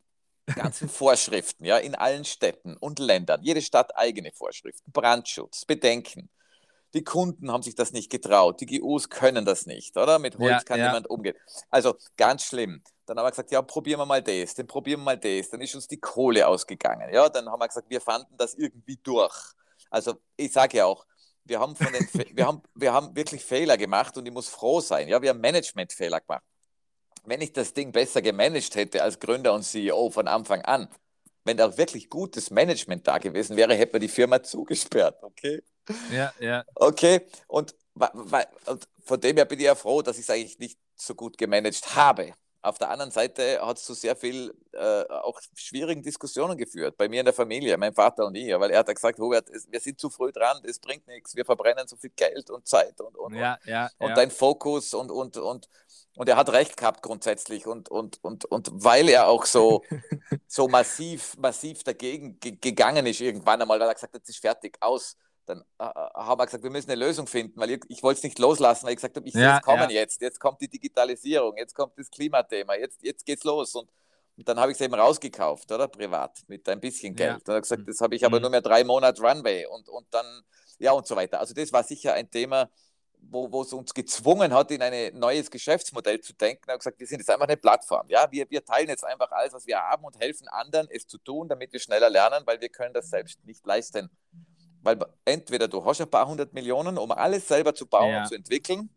ganzen 0.46 0.90
Vorschriften, 0.90 1.66
ja, 1.66 1.78
in 1.78 1.96
allen 1.96 2.26
Städten 2.26 2.76
und 2.78 3.00
Ländern, 3.00 3.42
jede 3.44 3.62
Stadt 3.62 3.96
eigene 3.96 4.32
Vorschriften, 4.32 4.92
Brandschutz, 4.92 5.66
Bedenken. 5.66 6.30
Die 6.94 7.04
Kunden 7.04 7.52
haben 7.52 7.64
sich 7.64 7.74
das 7.74 7.92
nicht 7.92 8.12
getraut, 8.12 8.62
die 8.62 8.80
GUs 8.80 9.10
können 9.10 9.46
das 9.46 9.66
nicht, 9.66 9.98
oder? 9.98 10.20
Mit 10.20 10.38
Holz 10.38 10.52
ja, 10.52 10.60
kann 10.60 10.80
ja. 10.80 10.88
niemand 10.88 11.10
umgehen. 11.10 11.36
Also 11.70 11.96
ganz 12.18 12.44
schlimm. 12.46 12.84
Dann 13.06 13.18
haben 13.18 13.26
wir 13.26 13.32
gesagt, 13.32 13.52
ja, 13.52 13.62
probieren 13.62 14.00
wir 14.00 14.06
mal 14.06 14.22
das, 14.22 14.54
dann 14.54 14.68
probieren 14.68 15.00
wir 15.02 15.06
mal 15.06 15.18
das. 15.18 15.50
Dann 15.50 15.60
ist 15.60 15.74
uns 15.76 15.88
die 15.88 16.00
Kohle 16.00 16.48
ausgegangen. 16.48 17.12
Ja, 17.12 17.28
dann 17.30 17.50
haben 17.50 17.60
wir 17.60 17.68
gesagt, 17.68 17.90
wir 17.90 18.00
fanden 18.00 18.38
das 18.38 18.54
irgendwie 18.54 18.98
durch. 19.02 19.36
Also 19.90 20.14
ich 20.38 20.52
sage 20.52 20.78
ja 20.78 20.86
auch, 20.86 21.06
wir 21.46 21.60
haben, 21.60 21.76
von 21.76 21.92
den, 21.92 22.08
wir, 22.38 22.46
haben, 22.46 22.62
wir 22.76 22.94
haben 22.94 23.16
wirklich 23.16 23.44
Fehler 23.44 23.76
gemacht 23.76 24.16
und 24.18 24.26
ich 24.26 24.32
muss 24.32 24.48
froh 24.48 24.80
sein. 24.80 25.10
Ja, 25.10 25.22
wir 25.22 25.30
haben 25.30 25.42
Managementfehler 25.42 26.22
gemacht 26.22 26.44
wenn 27.26 27.42
ich 27.42 27.54
das 27.54 27.74
Ding 27.74 27.92
besser 27.92 28.22
gemanagt 28.22 28.76
hätte 28.76 29.04
als 29.04 29.20
Gründer 29.20 29.54
und 29.54 29.64
CEO 29.64 30.10
von 30.10 30.28
Anfang 30.28 30.62
an, 30.62 30.90
wenn 31.46 31.58
da 31.58 31.78
wirklich 31.78 32.10
gutes 32.10 32.52
Management 32.52 33.08
da 33.08 33.18
gewesen 33.18 33.58
wäre, 33.58 33.76
hätte 33.76 33.94
man 33.94 34.02
die 34.02 34.08
Firma 34.08 34.42
zugesperrt, 34.44 35.22
okay? 35.24 35.62
Ja, 36.12 36.34
ja. 36.40 36.64
Okay, 36.76 37.22
und, 37.48 37.76
und 38.66 38.88
von 39.04 39.20
dem 39.20 39.36
her 39.36 39.46
bin 39.46 39.60
ich 39.60 39.66
ja 39.66 39.76
froh, 39.76 40.02
dass 40.02 40.18
ich 40.18 40.24
es 40.24 40.30
eigentlich 40.30 40.60
nicht 40.60 40.80
so 40.96 41.16
gut 41.16 41.38
gemanagt 41.38 41.96
habe. 41.96 42.34
Auf 42.64 42.78
der 42.78 42.90
anderen 42.90 43.12
Seite 43.12 43.60
hat 43.62 43.78
es 43.78 43.84
zu 43.84 43.94
sehr 43.94 44.16
viel 44.16 44.56
äh, 44.72 45.04
auch 45.10 45.38
schwierigen 45.54 46.02
Diskussionen 46.02 46.58
geführt, 46.58 46.96
bei 46.96 47.10
mir 47.10 47.20
in 47.20 47.26
der 47.26 47.34
Familie, 47.34 47.78
mein 47.78 47.94
Vater 47.94 48.26
und 48.26 48.36
ich, 48.36 48.58
weil 48.58 48.72
er 48.72 48.80
hat 48.80 48.88
gesagt, 48.88 49.20
Hubert, 49.20 49.50
wir 49.70 49.80
sind 49.82 50.00
zu 50.00 50.10
früh 50.10 50.32
dran, 50.32 50.62
das 50.64 50.80
bringt 50.80 51.06
nichts, 51.06 51.36
wir 51.36 51.44
verbrennen 51.44 51.86
so 51.90 51.98
viel 51.98 52.12
Geld 52.16 52.50
und 52.50 52.66
Zeit 52.66 53.02
und, 53.02 53.18
und, 53.18 53.36
ja, 53.36 53.60
ja, 53.66 53.90
und 53.98 54.10
ja. 54.10 54.16
dein 54.16 54.32
Fokus 54.32 54.94
und, 54.94 55.12
und, 55.12 55.36
und, 55.36 55.68
und 56.16 56.30
er 56.30 56.38
hat 56.38 56.54
recht 56.54 56.78
gehabt 56.78 57.02
grundsätzlich 57.04 57.68
und, 57.68 57.90
und, 57.90 58.24
und, 58.24 58.46
und 58.46 58.70
weil 58.72 59.10
er 59.10 59.28
auch 59.28 59.46
so, 59.46 59.84
so 60.48 60.70
massiv, 60.70 61.36
massiv 61.38 61.84
dagegen 61.84 62.40
gegangen 62.40 63.06
ist 63.08 63.20
irgendwann 63.20 63.62
einmal, 63.62 63.78
weil 63.78 63.90
er 63.90 63.94
gesagt 63.94 64.14
hat, 64.14 64.22
das 64.22 64.30
ist 64.30 64.40
fertig, 64.40 64.78
aus, 64.80 65.18
dann 65.46 65.62
äh, 65.80 65.84
äh, 65.84 65.88
haben 65.88 66.40
wir 66.40 66.46
gesagt, 66.46 66.64
wir 66.64 66.72
müssen 66.72 66.92
eine 66.92 67.04
Lösung 67.04 67.28
finden, 67.28 67.60
weil 67.60 67.72
ich, 67.72 67.82
ich 67.90 68.04
wollte 68.04 68.20
es 68.20 68.24
nicht 68.24 68.40
loslassen, 68.40 68.86
weil 68.86 68.94
ich 68.94 68.98
gesagt 68.98 69.16
habe, 69.16 69.28
ich 69.28 69.34
ja, 69.34 69.58
es 69.58 69.64
kommen 69.64 69.90
ja. 69.90 70.02
jetzt, 70.02 70.22
jetzt 70.22 70.40
kommt 70.40 70.62
die 70.62 70.68
Digitalisierung, 70.68 71.58
jetzt 71.58 71.76
kommt 71.76 71.98
das 71.98 72.10
Klimathema, 72.10 72.76
jetzt, 72.76 73.04
jetzt 73.04 73.26
geht's 73.26 73.44
los 73.44 73.76
und, 73.76 73.90
und 74.38 74.48
dann 74.48 74.60
habe 74.60 74.72
ich 74.72 74.78
es 74.78 74.82
eben 74.82 74.94
rausgekauft, 74.94 75.72
oder 75.72 75.88
privat, 75.88 76.40
mit 76.48 76.68
ein 76.70 76.80
bisschen 76.80 77.16
Geld. 77.16 77.30
Ja. 77.30 77.54
Und 77.54 77.56
hat 77.56 77.64
gesagt, 77.64 77.84
das 77.88 78.02
habe 78.02 78.16
ich 78.16 78.26
aber 78.26 78.38
mhm. 78.38 78.44
nur 78.44 78.52
mehr 78.52 78.62
drei 78.62 78.84
Monate 78.84 79.22
Runway 79.22 79.66
und, 79.66 79.90
und 79.90 80.08
dann, 80.12 80.26
ja 80.80 80.92
und 80.92 81.06
so 81.08 81.16
weiter. 81.16 81.40
Also 81.40 81.54
das 81.54 81.72
war 81.72 81.84
sicher 81.84 82.14
ein 82.14 82.30
Thema, 82.30 82.70
wo, 83.30 83.52
wo 83.52 83.62
es 83.62 83.74
uns 83.74 83.94
gezwungen 83.94 84.54
hat, 84.54 84.72
in 84.72 84.82
ein 84.82 85.18
neues 85.18 85.50
Geschäftsmodell 85.50 86.20
zu 86.22 86.34
denken. 86.34 86.64
Er 86.68 86.74
hat 86.74 86.80
gesagt, 86.80 87.00
wir 87.00 87.08
sind 87.08 87.20
jetzt 87.20 87.30
einfach 87.30 87.48
eine 87.48 87.58
Plattform. 87.58 88.08
Ja, 88.10 88.28
wir, 88.32 88.50
wir 88.50 88.64
teilen 88.64 88.90
jetzt 88.90 89.04
einfach 89.04 89.32
alles, 89.32 89.54
was 89.54 89.66
wir 89.66 89.78
haben 89.78 90.04
und 90.04 90.20
helfen 90.20 90.48
anderen, 90.48 90.88
es 90.90 91.08
zu 91.08 91.18
tun, 91.18 91.48
damit 91.48 91.72
wir 91.74 91.80
schneller 91.80 92.10
lernen, 92.10 92.44
weil 92.46 92.60
wir 92.62 92.70
können 92.70 92.94
das 92.94 93.10
selbst 93.10 93.44
nicht 93.46 93.66
leisten. 93.66 94.10
Weil 94.84 95.00
entweder 95.26 95.68
du 95.68 95.84
hast 95.84 96.02
ein 96.02 96.10
paar 96.10 96.28
hundert 96.28 96.54
Millionen, 96.54 96.98
um 96.98 97.12
alles 97.12 97.48
selber 97.48 97.74
zu 97.74 97.88
bauen 97.88 98.12
ja. 98.12 98.22
und 98.22 98.28
zu 98.28 98.36
entwickeln, 98.36 98.90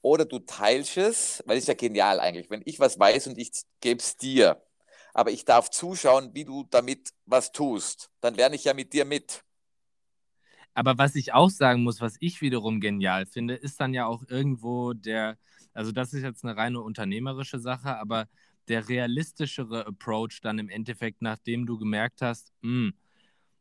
oder 0.00 0.24
du 0.24 0.38
teilst 0.38 0.96
es, 0.96 1.42
weil 1.44 1.56
es 1.56 1.64
ist 1.64 1.68
ja 1.68 1.74
genial 1.74 2.20
eigentlich, 2.20 2.50
wenn 2.50 2.62
ich 2.64 2.78
was 2.78 2.98
weiß 2.98 3.26
und 3.26 3.38
ich 3.38 3.50
gebe 3.80 4.00
es 4.00 4.16
dir, 4.16 4.62
aber 5.12 5.32
ich 5.32 5.44
darf 5.44 5.70
zuschauen, 5.70 6.30
wie 6.34 6.44
du 6.44 6.64
damit 6.70 7.10
was 7.26 7.50
tust, 7.52 8.10
dann 8.20 8.34
lerne 8.34 8.54
ich 8.54 8.64
ja 8.64 8.74
mit 8.74 8.92
dir 8.92 9.04
mit. 9.04 9.44
Aber 10.74 10.96
was 10.96 11.16
ich 11.16 11.32
auch 11.32 11.50
sagen 11.50 11.82
muss, 11.82 12.00
was 12.00 12.14
ich 12.20 12.40
wiederum 12.40 12.80
genial 12.80 13.26
finde, 13.26 13.54
ist 13.54 13.80
dann 13.80 13.94
ja 13.94 14.06
auch 14.06 14.22
irgendwo 14.28 14.92
der, 14.92 15.36
also 15.74 15.90
das 15.90 16.12
ist 16.12 16.22
jetzt 16.22 16.44
eine 16.44 16.56
reine 16.56 16.80
unternehmerische 16.80 17.58
Sache, 17.58 17.96
aber 17.98 18.28
der 18.68 18.88
realistischere 18.88 19.86
Approach 19.86 20.40
dann 20.40 20.60
im 20.60 20.68
Endeffekt, 20.68 21.20
nachdem 21.22 21.66
du 21.66 21.78
gemerkt 21.78 22.22
hast, 22.22 22.52
mh, 22.60 22.70
hm, 22.70 22.94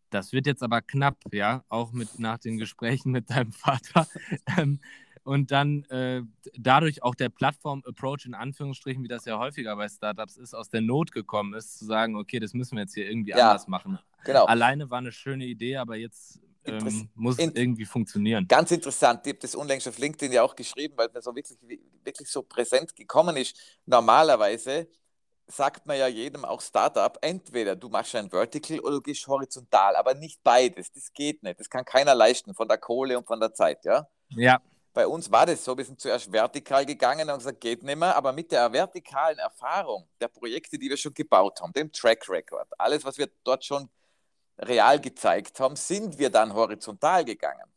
das 0.10 0.32
wird 0.32 0.46
jetzt 0.46 0.64
aber 0.64 0.82
knapp, 0.82 1.18
ja, 1.32 1.64
auch 1.70 1.92
mit 1.92 2.20
nach 2.20 2.38
den 2.38 2.58
Gesprächen 2.58 3.12
mit 3.12 3.30
deinem 3.30 3.52
Vater. 3.52 4.08
Ähm, 4.58 4.80
und 5.24 5.52
dann 5.52 5.84
äh, 5.90 6.22
dadurch 6.58 7.04
auch 7.04 7.14
der 7.14 7.28
Plattform-Approach 7.28 8.26
in 8.26 8.34
Anführungsstrichen, 8.34 9.04
wie 9.04 9.10
das 9.10 9.26
ja 9.26 9.38
häufiger 9.38 9.76
bei 9.76 9.90
Startups 9.90 10.38
ist, 10.38 10.54
aus 10.54 10.70
der 10.70 10.80
Not 10.80 11.12
gekommen 11.12 11.54
ist, 11.54 11.78
zu 11.78 11.84
sagen, 11.84 12.16
okay, 12.16 12.40
das 12.40 12.54
müssen 12.54 12.78
wir 12.78 12.84
jetzt 12.84 12.94
hier 12.94 13.10
irgendwie 13.10 13.32
ja, 13.32 13.50
anders 13.50 13.68
machen. 13.68 14.00
Genau. 14.24 14.46
Alleine 14.46 14.90
war 14.90 15.00
eine 15.00 15.12
schöne 15.12 15.46
Idee, 15.46 15.76
aber 15.76 15.98
jetzt 15.98 16.40
ähm, 16.64 17.10
muss 17.14 17.38
es 17.38 17.52
irgendwie 17.56 17.84
funktionieren. 17.84 18.48
Ganz 18.48 18.72
interessant, 18.72 19.22
ich 19.26 19.34
habe 19.34 19.40
das 19.40 19.54
unlängst 19.56 19.88
auf 19.90 19.98
LinkedIn 19.98 20.32
ja 20.32 20.44
auch 20.44 20.56
geschrieben, 20.56 20.94
weil 20.96 21.10
mir 21.14 21.22
so 21.22 21.36
wirklich, 21.36 21.58
wirklich 22.06 22.30
so 22.30 22.42
präsent 22.42 22.96
gekommen 22.96 23.36
ist. 23.36 23.58
Normalerweise 23.86 24.88
sagt 25.48 25.86
man 25.86 25.98
ja 25.98 26.08
jedem, 26.08 26.44
auch 26.46 26.62
Startup, 26.62 27.18
entweder 27.22 27.76
du 27.76 27.90
machst 27.90 28.16
ein 28.16 28.30
Vertical 28.30 28.80
oder 28.80 28.96
du 28.96 29.02
gehst 29.02 29.28
horizontal, 29.28 29.96
aber 29.96 30.14
nicht 30.14 30.44
beides. 30.44 30.92
Das 30.92 31.14
geht 31.14 31.42
nicht. 31.44 31.60
Das 31.60 31.70
kann 31.70 31.86
keiner 31.86 32.14
leisten 32.14 32.54
von 32.54 32.68
der 32.68 32.78
Kohle 32.78 33.18
und 33.18 33.26
von 33.26 33.40
der 33.40 33.54
Zeit, 33.54 33.86
ja? 33.86 34.08
Ja. 34.30 34.62
Bei 34.94 35.08
uns 35.08 35.32
war 35.32 35.46
das 35.46 35.64
so, 35.64 35.78
wir 35.78 35.86
sind 35.86 36.00
zuerst 36.02 36.32
vertikal 36.32 36.86
gegangen 36.86 37.30
und 37.30 37.38
gesagt, 37.38 37.62
geht 37.62 37.84
nicht 37.84 37.98
mehr, 37.98 38.16
aber 38.16 38.34
mit 38.34 38.52
der 38.52 38.72
vertikalen 38.74 39.38
Erfahrung 39.38 40.08
der 40.20 40.28
Projekte, 40.28 40.78
die 40.78 40.90
wir 40.90 40.98
schon 40.98 41.14
gebaut 41.14 41.62
haben, 41.62 41.72
dem 41.72 41.92
Track 41.92 42.28
Record, 42.28 42.68
alles, 42.78 43.06
was 43.06 43.18
wir 43.18 43.30
dort 43.44 43.64
schon 43.64 43.90
real 44.60 45.00
gezeigt 45.00 45.60
haben, 45.60 45.76
sind 45.76 46.18
wir 46.18 46.32
dann 46.32 46.54
horizontal 46.54 47.24
gegangen. 47.24 47.72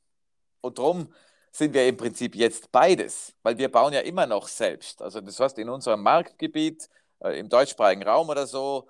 Und 0.63 0.79
darum 0.79 1.13
sind 1.53 1.75
wir 1.75 1.87
im 1.87 1.97
Prinzip 1.97 2.35
jetzt 2.35 2.73
beides, 2.73 3.35
weil 3.43 3.59
wir 3.59 3.71
bauen 3.71 3.93
ja 3.93 4.01
immer 4.01 4.27
noch 4.27 4.49
selbst. 4.49 5.03
Also 5.03 5.21
das 5.21 5.39
heißt, 5.39 5.59
in 5.59 5.69
unserem 5.69 6.03
Marktgebiet, 6.03 6.89
im 7.21 7.49
deutschsprachigen 7.49 8.03
Raum 8.03 8.29
oder 8.29 8.47
so, 8.47 8.89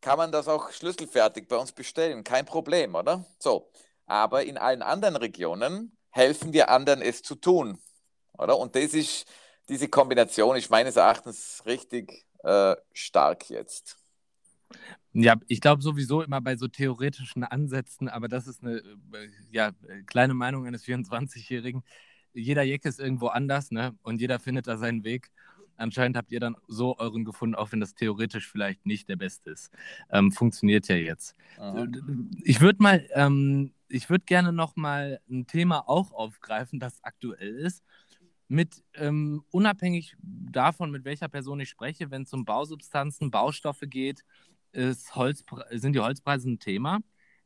kann 0.00 0.18
man 0.18 0.32
das 0.32 0.48
auch 0.48 0.70
schlüsselfertig 0.70 1.48
bei 1.48 1.56
uns 1.56 1.72
bestellen. 1.72 2.24
Kein 2.24 2.44
Problem, 2.44 2.94
oder? 2.94 3.24
So. 3.38 3.70
Aber 4.06 4.44
in 4.44 4.56
allen 4.56 4.82
anderen 4.82 5.16
Regionen 5.16 5.96
helfen 6.10 6.52
wir 6.52 6.70
anderen, 6.70 7.02
es 7.02 7.22
zu 7.22 7.34
tun. 7.34 7.78
Oder? 8.32 8.58
Und 8.58 8.74
das 8.74 8.94
ist, 8.94 9.26
diese 9.68 9.88
Kombination 9.88 10.56
ist 10.56 10.70
meines 10.70 10.96
Erachtens 10.96 11.62
richtig 11.66 12.24
äh, 12.44 12.74
stark 12.92 13.50
jetzt. 13.50 13.98
Ja, 15.12 15.34
ich 15.48 15.60
glaube 15.60 15.82
sowieso 15.82 16.22
immer 16.22 16.40
bei 16.40 16.56
so 16.56 16.68
theoretischen 16.68 17.42
Ansätzen, 17.42 18.08
aber 18.08 18.28
das 18.28 18.46
ist 18.46 18.62
eine 18.62 18.78
äh, 18.78 19.28
ja, 19.50 19.72
kleine 20.06 20.34
Meinung 20.34 20.66
eines 20.66 20.84
24-Jährigen. 20.84 21.82
Jeder 22.34 22.62
Jeck 22.62 22.84
ist 22.84 23.00
irgendwo 23.00 23.28
anders 23.28 23.70
ne? 23.70 23.96
und 24.02 24.20
jeder 24.20 24.38
findet 24.38 24.66
da 24.66 24.76
seinen 24.76 25.04
Weg. 25.04 25.30
Anscheinend 25.78 26.16
habt 26.16 26.30
ihr 26.30 26.40
dann 26.40 26.56
so 26.66 26.98
euren 26.98 27.24
gefunden, 27.24 27.54
auch 27.54 27.72
wenn 27.72 27.80
das 27.80 27.94
theoretisch 27.94 28.48
vielleicht 28.48 28.84
nicht 28.84 29.08
der 29.08 29.16
beste 29.16 29.50
ist. 29.50 29.70
Ähm, 30.10 30.32
funktioniert 30.32 30.88
ja 30.88 30.96
jetzt. 30.96 31.34
Aha. 31.56 31.86
Ich 32.44 32.60
würde 32.60 32.82
mal 32.82 33.08
ähm, 33.14 33.72
ich 33.88 34.10
würde 34.10 34.24
gerne 34.24 34.52
noch 34.52 34.76
mal 34.76 35.20
ein 35.30 35.46
Thema 35.46 35.88
auch 35.88 36.12
aufgreifen, 36.12 36.78
das 36.78 37.02
aktuell 37.02 37.56
ist. 37.56 37.82
Mit 38.50 38.82
ähm, 38.94 39.44
unabhängig 39.50 40.16
davon, 40.22 40.90
mit 40.90 41.04
welcher 41.04 41.28
Person 41.28 41.60
ich 41.60 41.68
spreche, 41.68 42.10
wenn 42.10 42.22
es 42.22 42.32
um 42.32 42.44
Bausubstanzen, 42.44 43.30
Baustoffe 43.30 43.82
geht, 43.82 44.24
Holz, 45.14 45.44
sind 45.70 45.94
die 45.94 46.00
Holzpreise 46.00 46.50
ein 46.50 46.58
Thema. 46.58 47.00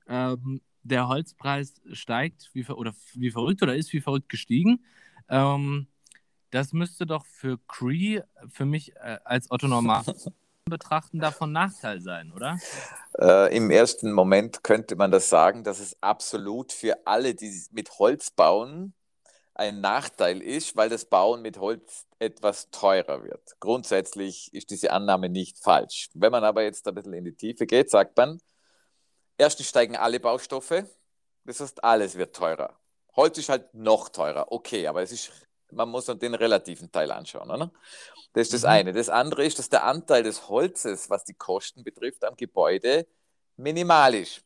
Ähm, 0.07 0.61
der 0.83 1.09
Holzpreis 1.09 1.81
steigt 1.93 2.51
wie, 2.53 2.65
oder 2.67 2.93
wie 3.15 3.31
verrückt 3.31 3.63
oder 3.63 3.75
ist 3.75 3.93
wie 3.93 4.01
verrückt 4.01 4.29
gestiegen. 4.29 4.85
Ähm, 5.29 5.87
das 6.53 6.73
müsste 6.73 7.07
doch 7.07 7.27
für 7.27 7.59
Cree, 7.67 8.21
für 8.49 8.67
mich 8.67 8.95
äh, 8.97 9.19
als 9.25 9.51
Otto 9.51 9.67
Normal 9.67 10.05
betrachten 10.67 11.19
davon 11.19 11.51
Nachteil 11.51 12.01
sein, 12.01 12.31
oder? 12.33 12.59
Äh, 13.19 13.57
Im 13.57 13.71
ersten 13.71 14.13
Moment 14.13 14.63
könnte 14.63 14.95
man 14.95 15.11
das 15.11 15.29
sagen, 15.29 15.65
dass 15.65 15.81
es 15.81 16.01
absolut 16.03 16.73
für 16.73 17.07
alle, 17.07 17.35
die 17.35 17.51
mit 17.73 17.99
Holz 17.99 18.31
bauen, 18.31 18.95
ein 19.55 19.81
Nachteil 19.81 20.41
ist, 20.41 20.77
weil 20.77 20.89
das 20.89 21.07
Bauen 21.07 21.43
mit 21.43 21.59
Holz 21.59 22.07
etwas 22.19 22.71
teurer 22.71 23.25
wird. 23.25 23.57
Grundsätzlich 23.61 24.53
ist 24.55 24.71
diese 24.71 24.93
Annahme 24.93 25.29
nicht 25.29 25.59
falsch. 25.59 26.09
Wenn 26.15 26.33
man 26.33 26.45
aber 26.45 26.63
jetzt 26.63 26.87
ein 26.87 26.95
bisschen 26.95 27.13
in 27.15 27.25
die 27.25 27.35
Tiefe 27.35 27.67
geht, 27.67 27.91
sagt 27.91 28.17
man, 28.17 28.41
erstens 29.37 29.69
steigen 29.69 29.97
alle 29.97 30.21
Baustoffe, 30.21 30.85
das 31.45 31.61
heißt, 31.61 31.83
alles 31.83 32.17
wird 32.17 32.37
teurer. 32.37 32.79
Holz 33.17 33.37
ist 33.39 33.49
halt 33.49 33.75
noch 33.75 34.09
teurer, 34.11 34.53
okay, 34.53 34.87
aber 34.87 35.03
es 35.03 35.13
ist 35.13 35.33
man 35.73 35.89
muss 35.89 36.07
den 36.07 36.35
relativen 36.35 36.91
Teil 36.91 37.11
anschauen. 37.11 37.51
Oder? 37.51 37.73
Das 38.33 38.49
ist 38.49 38.55
das 38.55 38.63
mhm. 38.63 38.69
eine. 38.69 38.93
Das 38.93 39.09
andere 39.09 39.45
ist, 39.45 39.59
dass 39.59 39.69
der 39.69 39.85
Anteil 39.85 40.23
des 40.23 40.49
Holzes, 40.49 41.11
was 41.11 41.25
die 41.25 41.35
Kosten 41.35 41.85
betrifft, 41.85 42.25
am 42.25 42.37
Gebäude 42.37 43.07
minimal 43.57 44.15
ist 44.15 44.43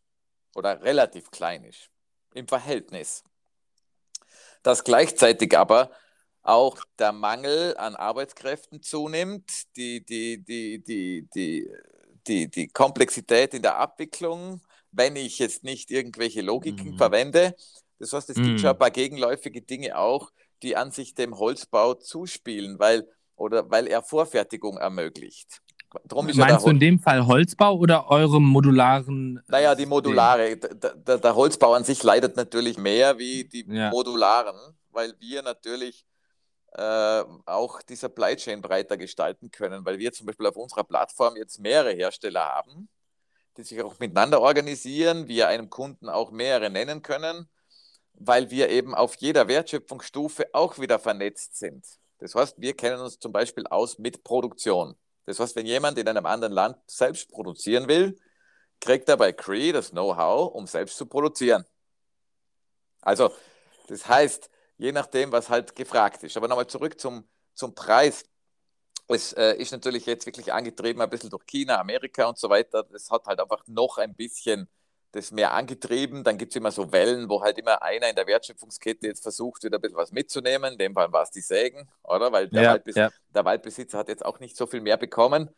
oder 0.55 0.83
relativ 0.83 1.31
klein 1.31 1.65
ist 1.65 1.91
im 2.35 2.49
Verhältnis. 2.49 3.25
Dass 4.63 4.85
gleichzeitig 4.85 5.57
aber 5.57 5.91
auch 6.43 6.79
der 6.99 7.13
Mangel 7.13 7.77
an 7.77 7.97
Arbeitskräften 7.97 8.83
zunimmt, 8.83 9.77
die, 9.77 10.05
die, 10.05 10.43
die, 10.43 10.83
die, 10.83 11.29
die, 11.35 11.71
die, 12.27 12.49
die 12.49 12.69
Komplexität 12.69 13.55
in 13.55 13.63
der 13.63 13.79
Abwicklung, 13.79 14.61
wenn 14.93 15.17
ich 15.17 15.39
jetzt 15.39 15.65
nicht 15.65 15.91
irgendwelche 15.91 16.43
Logiken 16.43 16.93
mhm. 16.93 16.99
verwende. 16.99 17.57
Das 17.99 18.13
heißt, 18.13 18.31
es 18.31 18.37
mhm. 18.37 18.45
gibt 18.45 18.61
schon 18.61 18.71
ein 18.71 18.79
paar 18.79 18.91
gegenläufige 18.91 19.63
Dinge 19.63 19.99
auch, 19.99 20.31
die 20.67 20.77
an 20.77 20.91
sich 20.91 21.15
dem 21.15 21.39
Holzbau 21.39 21.95
zuspielen, 21.95 22.79
weil, 22.79 23.09
oder 23.37 23.71
weil 23.71 23.87
er 23.87 24.03
Vorfertigung 24.03 24.77
ermöglicht. 24.79 25.63
Drum 26.09 26.27
Meinst 26.27 26.39
ja 26.39 26.59
du 26.59 26.71
in 26.71 26.81
dem 26.81 26.99
Fall 26.99 27.25
Holzbau 27.25 27.77
oder 27.77 28.11
eure 28.11 28.41
modularen? 28.41 29.41
Naja, 29.47 29.75
die 29.75 29.87
modulare. 29.87 30.57
Der, 30.57 31.19
der, 31.19 31.35
Holzbau 31.37 31.73
an 31.73 31.85
sich 31.85 32.03
leidet 32.03 32.37
natürlich 32.37 32.77
mehr 32.77 33.17
wie 33.19 33.45
die 33.45 33.65
ja. 33.69 33.91
modularen, 33.91 34.57
weil 34.91 35.15
wir 35.21 35.43
natürlich 35.43 36.05
äh, 36.73 37.23
auch 37.47 37.81
die 37.83 37.95
Supply 37.95 38.37
Chain 38.37 38.61
breiter 38.61 38.97
gestalten 38.97 39.51
können, 39.51 39.87
weil 39.87 39.99
wir 39.99 40.13
zum 40.13 40.27
Beispiel 40.27 40.47
auf 40.47 40.57
unserer 40.57 40.85
Plattform 40.85 41.37
jetzt 41.37 41.61
mehrere 41.61 41.93
Hersteller 41.93 42.45
haben, 42.45 42.89
die 43.57 43.63
sich 43.63 43.81
auch 43.81 43.99
miteinander 44.01 44.43
organisieren, 44.43 45.29
wir 45.29 45.49
einem 45.49 45.71
Kunden 45.71 46.09
auch 46.09 46.33
mehrere 46.33 46.69
nennen 46.69 47.01
können 47.01 47.49
weil 48.19 48.51
wir 48.51 48.69
eben 48.71 48.95
auf 48.95 49.17
jeder 49.17 49.49
Wertschöpfungsstufe 49.49 50.47
auch 50.53 50.79
wieder 50.79 50.99
vernetzt 50.99 51.57
sind. 51.57 51.85
Das 52.19 52.35
heißt, 52.35 52.61
wir 52.61 52.75
kennen 52.75 53.01
uns 53.01 53.19
zum 53.19 53.33
Beispiel 53.33 53.67
aus 53.67 53.99
mit 53.99 54.25
Produktion. 54.25 54.97
Das 55.27 55.41
heißt, 55.41 55.57
wenn 55.57 55.67
jemand 55.67 55.99
in 55.99 56.09
einem 56.09 56.25
anderen 56.25 56.53
Land 56.53 56.79
selbst 56.87 57.31
produzieren 57.31 57.89
will, 57.89 58.19
kriegt 58.81 59.09
er 59.09 59.17
bei 59.17 59.33
Cree 59.33 59.73
das 59.73 59.91
Know-how, 59.91 60.55
um 60.55 60.67
selbst 60.67 60.97
zu 60.97 61.07
produzieren. 61.07 61.65
Also, 63.01 63.33
das 63.89 64.09
heißt, 64.09 64.51
je 64.79 64.93
nachdem, 64.93 65.33
was 65.33 65.49
halt 65.49 65.75
gefragt 65.75 66.23
ist. 66.23 66.37
Aber 66.37 66.49
nochmal 66.49 66.67
zurück 66.67 66.99
zum, 67.01 67.29
zum 67.55 67.75
Preis. 67.75 68.25
Es 69.09 69.33
äh, 69.35 69.55
ist 69.55 69.71
natürlich 69.71 70.07
jetzt 70.07 70.27
wirklich 70.27 70.53
angetrieben, 70.53 71.01
ein 71.01 71.11
bisschen 71.11 71.31
durch 71.31 71.47
China, 71.47 71.79
Amerika 71.79 72.29
und 72.29 72.39
so 72.39 72.49
weiter. 72.51 72.83
Das 72.85 73.11
hat 73.11 73.27
halt 73.27 73.41
einfach 73.41 73.63
noch 73.67 73.99
ein 73.99 74.15
bisschen 74.15 74.69
das 75.13 75.31
mehr 75.31 75.53
angetrieben. 75.53 76.25
Dann 76.25 76.39
gibt 76.39 76.53
es 76.53 76.57
immer 76.57 76.71
so 76.71 76.93
Wellen, 76.93 77.29
wo 77.29 77.43
halt 77.43 77.59
immer 77.59 77.83
einer 77.83 78.09
in 78.09 78.17
der 78.17 78.27
Wertschöpfungskette 78.27 79.07
jetzt 79.07 79.23
versucht, 79.23 79.65
wieder 79.65 79.79
ein 79.79 79.81
bisschen 79.81 79.97
was 79.97 80.13
mitzunehmen. 80.13 80.73
In 80.73 80.79
dem 80.79 80.95
Fall 80.95 81.13
war 81.13 81.23
es 81.23 81.31
die 81.31 81.41
Sägen, 81.41 81.89
oder? 82.03 82.33
Weil 82.33 82.49
der, 82.49 82.63
ja, 82.63 82.73
Waldbes 82.73 82.95
ja. 82.97 83.11
der 83.35 83.45
Waldbesitzer 83.45 83.99
hat 83.99 84.09
jetzt 84.09 84.25
auch 84.25 84.41
nicht 84.41 84.57
so 84.57 84.67
viel 84.67 84.81
mehr 84.81 84.97
bekommen. 84.97 85.51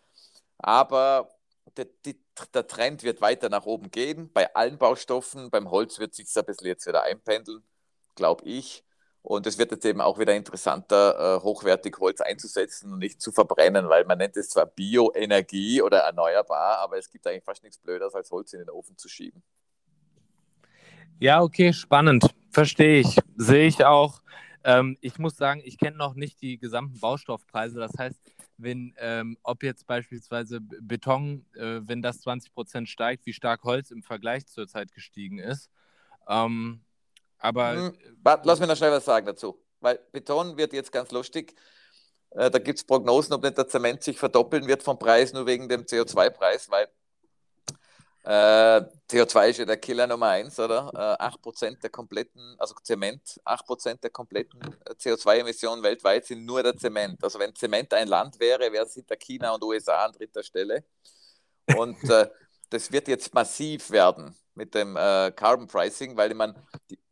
Aber 0.58 1.30
der, 1.76 1.86
die, 2.04 2.20
der 2.54 2.66
Trend 2.66 3.02
wird 3.02 3.20
weiter 3.20 3.48
nach 3.48 3.66
oben 3.66 3.90
gehen. 3.90 4.32
Bei 4.32 4.54
allen 4.54 4.78
Baustoffen, 4.78 5.50
beim 5.50 5.70
Holz 5.70 5.98
wird 5.98 6.14
sich 6.14 6.28
ein 6.36 6.44
bisschen 6.44 6.66
jetzt 6.66 6.86
wieder 6.86 7.02
einpendeln, 7.02 7.62
glaube 8.14 8.44
ich. 8.44 8.84
Und 9.28 9.46
es 9.46 9.58
wird 9.58 9.72
jetzt 9.72 9.84
eben 9.84 10.00
auch 10.00 10.18
wieder 10.18 10.34
interessanter, 10.34 11.36
äh, 11.36 11.42
hochwertig 11.42 11.98
Holz 12.00 12.22
einzusetzen 12.22 12.94
und 12.94 12.98
nicht 12.98 13.20
zu 13.20 13.30
verbrennen, 13.30 13.90
weil 13.90 14.06
man 14.06 14.16
nennt 14.16 14.38
es 14.38 14.48
zwar 14.48 14.64
Bioenergie 14.64 15.82
oder 15.82 15.98
erneuerbar, 15.98 16.78
aber 16.78 16.96
es 16.96 17.10
gibt 17.10 17.26
eigentlich 17.26 17.44
fast 17.44 17.62
nichts 17.62 17.76
Blöderes, 17.76 18.14
als 18.14 18.30
Holz 18.30 18.54
in 18.54 18.60
den 18.60 18.70
Ofen 18.70 18.96
zu 18.96 19.06
schieben. 19.06 19.42
Ja, 21.18 21.42
okay, 21.42 21.74
spannend. 21.74 22.34
Verstehe 22.48 23.00
ich. 23.00 23.18
Sehe 23.36 23.66
ich 23.66 23.84
auch. 23.84 24.22
Ähm, 24.64 24.96
ich 25.02 25.18
muss 25.18 25.36
sagen, 25.36 25.60
ich 25.62 25.76
kenne 25.76 25.98
noch 25.98 26.14
nicht 26.14 26.40
die 26.40 26.56
gesamten 26.56 26.98
Baustoffpreise. 26.98 27.78
Das 27.78 27.92
heißt, 27.98 28.18
wenn, 28.56 28.94
ähm, 28.96 29.36
ob 29.42 29.62
jetzt 29.62 29.86
beispielsweise 29.86 30.62
Beton, 30.62 31.44
äh, 31.54 31.80
wenn 31.82 32.00
das 32.00 32.22
20 32.22 32.54
Prozent 32.54 32.88
steigt, 32.88 33.26
wie 33.26 33.34
stark 33.34 33.62
Holz 33.64 33.90
im 33.90 34.02
Vergleich 34.02 34.46
zur 34.46 34.66
Zeit 34.66 34.94
gestiegen 34.94 35.38
ist. 35.38 35.68
Ähm, 36.26 36.80
aber. 37.38 37.72
Hm, 37.72 37.92
lass 38.42 38.60
mich 38.60 38.68
noch 38.68 38.76
schnell 38.76 38.92
was 38.92 39.04
sagen 39.04 39.26
dazu. 39.26 39.58
Weil 39.80 39.98
Beton 40.12 40.56
wird 40.56 40.72
jetzt 40.72 40.92
ganz 40.92 41.10
lustig. 41.12 41.54
Äh, 42.30 42.50
da 42.50 42.58
gibt 42.58 42.78
es 42.78 42.84
Prognosen, 42.84 43.32
ob 43.34 43.42
nicht 43.42 43.56
der 43.56 43.68
Zement 43.68 44.02
sich 44.02 44.18
verdoppeln 44.18 44.66
wird 44.66 44.82
vom 44.82 44.98
Preis, 44.98 45.32
nur 45.32 45.46
wegen 45.46 45.68
dem 45.68 45.82
CO2-Preis, 45.82 46.68
weil 46.70 46.88
äh, 48.24 48.84
CO2 49.10 49.48
ist 49.48 49.58
ja 49.58 49.64
der 49.64 49.78
Killer 49.78 50.06
Nummer 50.06 50.28
eins, 50.28 50.58
oder? 50.58 50.90
Äh, 51.18 51.24
8% 51.24 51.80
der 51.80 51.88
kompletten, 51.88 52.56
also 52.58 52.74
Zement, 52.82 53.40
8% 53.44 54.00
der 54.02 54.10
kompletten 54.10 54.60
äh, 54.60 54.90
CO2-Emissionen 54.92 55.82
weltweit 55.82 56.26
sind 56.26 56.44
nur 56.44 56.62
der 56.62 56.76
Zement. 56.76 57.24
Also 57.24 57.38
wenn 57.38 57.54
Zement 57.54 57.94
ein 57.94 58.08
Land 58.08 58.38
wäre, 58.38 58.70
wäre 58.70 58.84
es 58.84 58.92
hinter 58.92 59.16
China 59.16 59.54
und 59.54 59.64
USA 59.64 60.04
an 60.04 60.12
dritter 60.12 60.42
Stelle. 60.42 60.84
Und 61.74 62.02
äh, 62.10 62.28
das 62.70 62.92
wird 62.92 63.08
jetzt 63.08 63.34
massiv 63.34 63.90
werden 63.90 64.34
mit 64.54 64.74
dem 64.74 64.96
äh, 64.96 65.32
Carbon 65.34 65.66
Pricing, 65.68 66.16
weil 66.16 66.34
man 66.34 66.54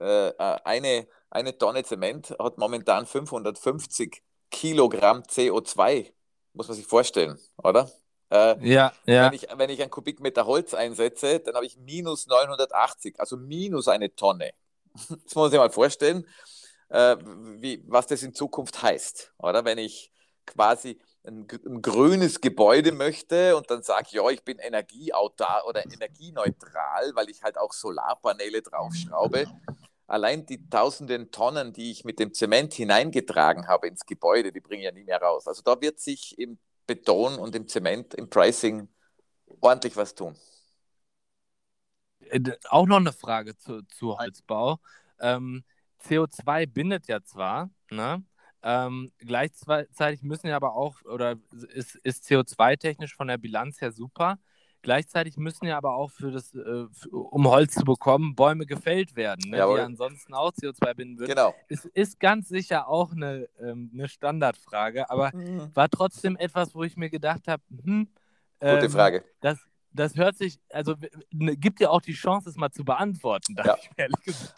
äh, 0.01 0.29
äh, 0.29 0.33
eine, 0.65 1.07
eine 1.31 1.57
Tonne 1.57 1.85
Zement 1.85 2.35
hat 2.39 2.59
momentan 2.59 3.07
550 3.07 4.23
Kilogramm 4.51 5.23
CO2. 5.23 6.13
Muss 6.53 6.69
man 6.69 6.77
sich 6.77 6.87
vorstellen, 6.87 7.39
oder? 7.59 7.91
Äh, 8.31 8.69
ja, 8.69 8.93
ja. 9.05 9.27
Wenn 9.27 9.33
ich, 9.35 9.47
wenn 9.57 9.71
ich 9.71 9.81
einen 9.81 9.91
Kubikmeter 9.91 10.47
Holz 10.47 10.75
einsetze, 10.75 11.41
dann 11.41 11.55
habe 11.55 11.67
ich 11.67 11.77
minus 11.77 12.27
980, 12.27 13.21
also 13.21 13.37
minus 13.37 13.89
eine 13.89 14.15
Tonne. 14.15 14.53
Das 14.95 15.35
muss 15.35 15.35
man 15.35 15.51
sich 15.51 15.59
mal 15.59 15.71
vorstellen, 15.71 16.27
äh, 16.89 17.17
wie, 17.59 17.85
was 17.87 18.07
das 18.07 18.23
in 18.23 18.35
Zukunft 18.35 18.83
heißt. 18.83 19.33
Oder 19.39 19.65
wenn 19.65 19.79
ich 19.79 20.11
quasi 20.47 20.99
ein, 21.27 21.47
ein 21.67 21.83
grünes 21.83 22.41
Gebäude 22.41 22.93
möchte 22.93 23.57
und 23.57 23.71
dann 23.71 23.83
sage, 23.83 24.09
ja, 24.13 24.29
ich 24.31 24.43
bin 24.43 24.59
energieautar 24.59 25.67
oder 25.67 25.85
energieneutral, 25.85 27.13
weil 27.15 27.29
ich 27.29 27.43
halt 27.43 27.59
auch 27.59 27.73
Solarpaneele 27.73 28.63
draufschraube. 28.63 29.47
Allein 30.07 30.47
die 30.47 30.69
tausenden 30.71 31.33
Tonnen, 31.33 31.73
die 31.73 31.91
ich 31.91 32.05
mit 32.05 32.21
dem 32.21 32.33
Zement 32.33 32.75
hineingetragen 32.75 33.67
habe 33.67 33.89
ins 33.89 34.07
Gebäude, 34.07 34.53
die 34.53 34.61
bringen 34.61 34.83
ja 34.83 34.93
nie 34.93 35.05
mehr 35.05 35.21
raus. 35.21 35.49
Also 35.49 35.63
da 35.63 35.81
wird 35.81 35.99
sich 35.99 36.39
im 36.39 36.59
Beton 36.87 37.37
und 37.37 37.57
im 37.57 37.67
Zement, 37.67 38.15
im 38.15 38.31
Pricing 38.31 38.89
ordentlich 39.61 39.97
was 39.97 40.15
tun. 40.15 40.37
Äh, 42.21 42.41
auch 42.69 42.87
noch 42.87 42.99
eine 42.99 43.13
Frage 43.13 43.57
zu, 43.57 43.83
zu 43.83 44.17
Holzbau. 44.17 44.79
Ähm, 45.19 45.65
CO2 46.05 46.67
bindet 46.67 47.09
ja 47.09 47.23
zwar, 47.23 47.71
ne? 47.91 48.23
Ähm, 48.69 49.13
gleichzeitig 49.19 50.23
müssen 50.23 50.49
ja 50.49 50.57
aber 50.57 50.75
auch, 50.75 51.01
oder 51.05 51.37
ist, 51.73 51.95
ist 52.03 52.25
CO2-technisch 52.25 53.15
von 53.15 53.29
der 53.29 53.39
Bilanz 53.39 53.81
her 53.81 53.93
super. 53.93 54.41
Gleichzeitig 54.83 55.37
müssen 55.37 55.67
ja 55.67 55.77
aber 55.77 55.95
auch 55.95 56.11
für 56.11 56.33
das, 56.33 56.53
äh, 56.53 56.87
für, 56.93 57.11
um 57.11 57.47
Holz 57.47 57.75
zu 57.75 57.85
bekommen, 57.85 58.35
Bäume 58.35 58.67
gefällt 58.67 59.15
werden, 59.15 59.51
ne, 59.51 59.57
die 59.59 59.81
ansonsten 59.81 60.35
auch 60.35 60.51
CO2 60.51 60.95
binden 60.95 61.19
würden. 61.21 61.31
Genau. 61.31 61.55
Es 61.69 61.85
ist 61.85 62.19
ganz 62.19 62.49
sicher 62.49 62.89
auch 62.89 63.13
eine, 63.13 63.49
ähm, 63.61 63.89
eine 63.95 64.09
Standardfrage, 64.09 65.11
aber 65.11 65.31
mhm. 65.33 65.71
war 65.73 65.89
trotzdem 65.89 66.37
etwas, 66.37 66.75
wo 66.75 66.83
ich 66.83 66.97
mir 66.97 67.09
gedacht 67.09 67.47
habe, 67.47 67.63
hm, 67.71 68.09
Gute 68.59 68.87
ähm, 68.87 68.91
Frage. 68.91 69.25
Das, 69.41 69.59
das 69.97 70.15
hört 70.17 70.37
sich, 70.37 70.59
also 70.71 70.95
ne, 71.31 71.57
gibt 71.57 71.81
ja 71.81 71.91
auch 71.91 72.01
die 72.01 72.13
Chance, 72.13 72.49
es 72.49 72.57
mal 72.57 72.71
zu 72.71 72.85
beantworten, 72.85 73.57
ja. 73.65 73.77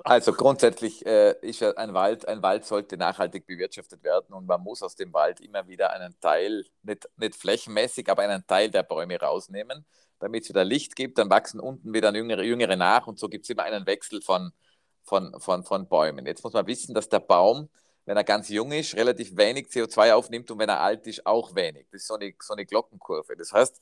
Also 0.04 0.32
grundsätzlich 0.32 1.04
äh, 1.06 1.34
ist 1.40 1.60
ja 1.60 1.72
ein 1.76 1.94
Wald, 1.94 2.26
ein 2.28 2.42
Wald 2.42 2.64
sollte 2.64 2.96
nachhaltig 2.96 3.46
bewirtschaftet 3.46 4.02
werden 4.04 4.34
und 4.34 4.46
man 4.46 4.62
muss 4.62 4.82
aus 4.82 4.96
dem 4.96 5.12
Wald 5.12 5.40
immer 5.40 5.66
wieder 5.68 5.92
einen 5.92 6.18
Teil, 6.20 6.64
nicht, 6.82 7.08
nicht 7.16 7.36
flächenmäßig, 7.36 8.10
aber 8.10 8.22
einen 8.22 8.46
Teil 8.46 8.70
der 8.70 8.82
Bäume 8.82 9.18
rausnehmen, 9.18 9.86
damit 10.18 10.44
es 10.44 10.48
wieder 10.50 10.64
Licht 10.64 10.96
gibt, 10.96 11.18
dann 11.18 11.30
wachsen 11.30 11.60
unten 11.60 11.92
wieder 11.92 12.14
jüngere, 12.14 12.42
jüngere 12.42 12.76
nach 12.76 13.06
und 13.06 13.18
so 13.18 13.28
gibt 13.28 13.44
es 13.44 13.50
immer 13.50 13.62
einen 13.62 13.86
Wechsel 13.86 14.20
von, 14.22 14.52
von, 15.04 15.38
von, 15.40 15.64
von 15.64 15.88
Bäumen. 15.88 16.26
Jetzt 16.26 16.44
muss 16.44 16.52
man 16.52 16.66
wissen, 16.66 16.94
dass 16.94 17.08
der 17.08 17.20
Baum, 17.20 17.68
wenn 18.04 18.16
er 18.16 18.24
ganz 18.24 18.48
jung 18.48 18.72
ist, 18.72 18.96
relativ 18.96 19.36
wenig 19.36 19.66
CO2 19.68 20.12
aufnimmt 20.12 20.50
und 20.50 20.58
wenn 20.58 20.68
er 20.68 20.80
alt 20.80 21.06
ist, 21.06 21.26
auch 21.26 21.54
wenig. 21.54 21.86
Das 21.90 22.02
ist 22.02 22.08
so 22.08 22.14
eine, 22.14 22.34
so 22.40 22.54
eine 22.54 22.66
Glockenkurve. 22.66 23.36
Das 23.36 23.52
heißt, 23.52 23.80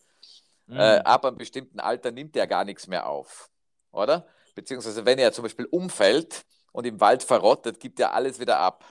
Mhm. 0.66 0.78
Äh, 0.78 0.98
ab 0.98 1.24
einem 1.24 1.38
bestimmten 1.38 1.80
Alter 1.80 2.10
nimmt 2.10 2.36
er 2.36 2.46
gar 2.46 2.64
nichts 2.64 2.86
mehr 2.86 3.08
auf, 3.08 3.50
oder? 3.92 4.26
Beziehungsweise 4.54 5.04
wenn 5.04 5.18
er 5.18 5.32
zum 5.32 5.44
Beispiel 5.44 5.66
umfällt 5.66 6.44
und 6.72 6.86
im 6.86 7.00
Wald 7.00 7.22
verrottet, 7.22 7.78
gibt 7.78 8.00
er 8.00 8.14
alles 8.14 8.40
wieder 8.40 8.58
ab. 8.58 8.84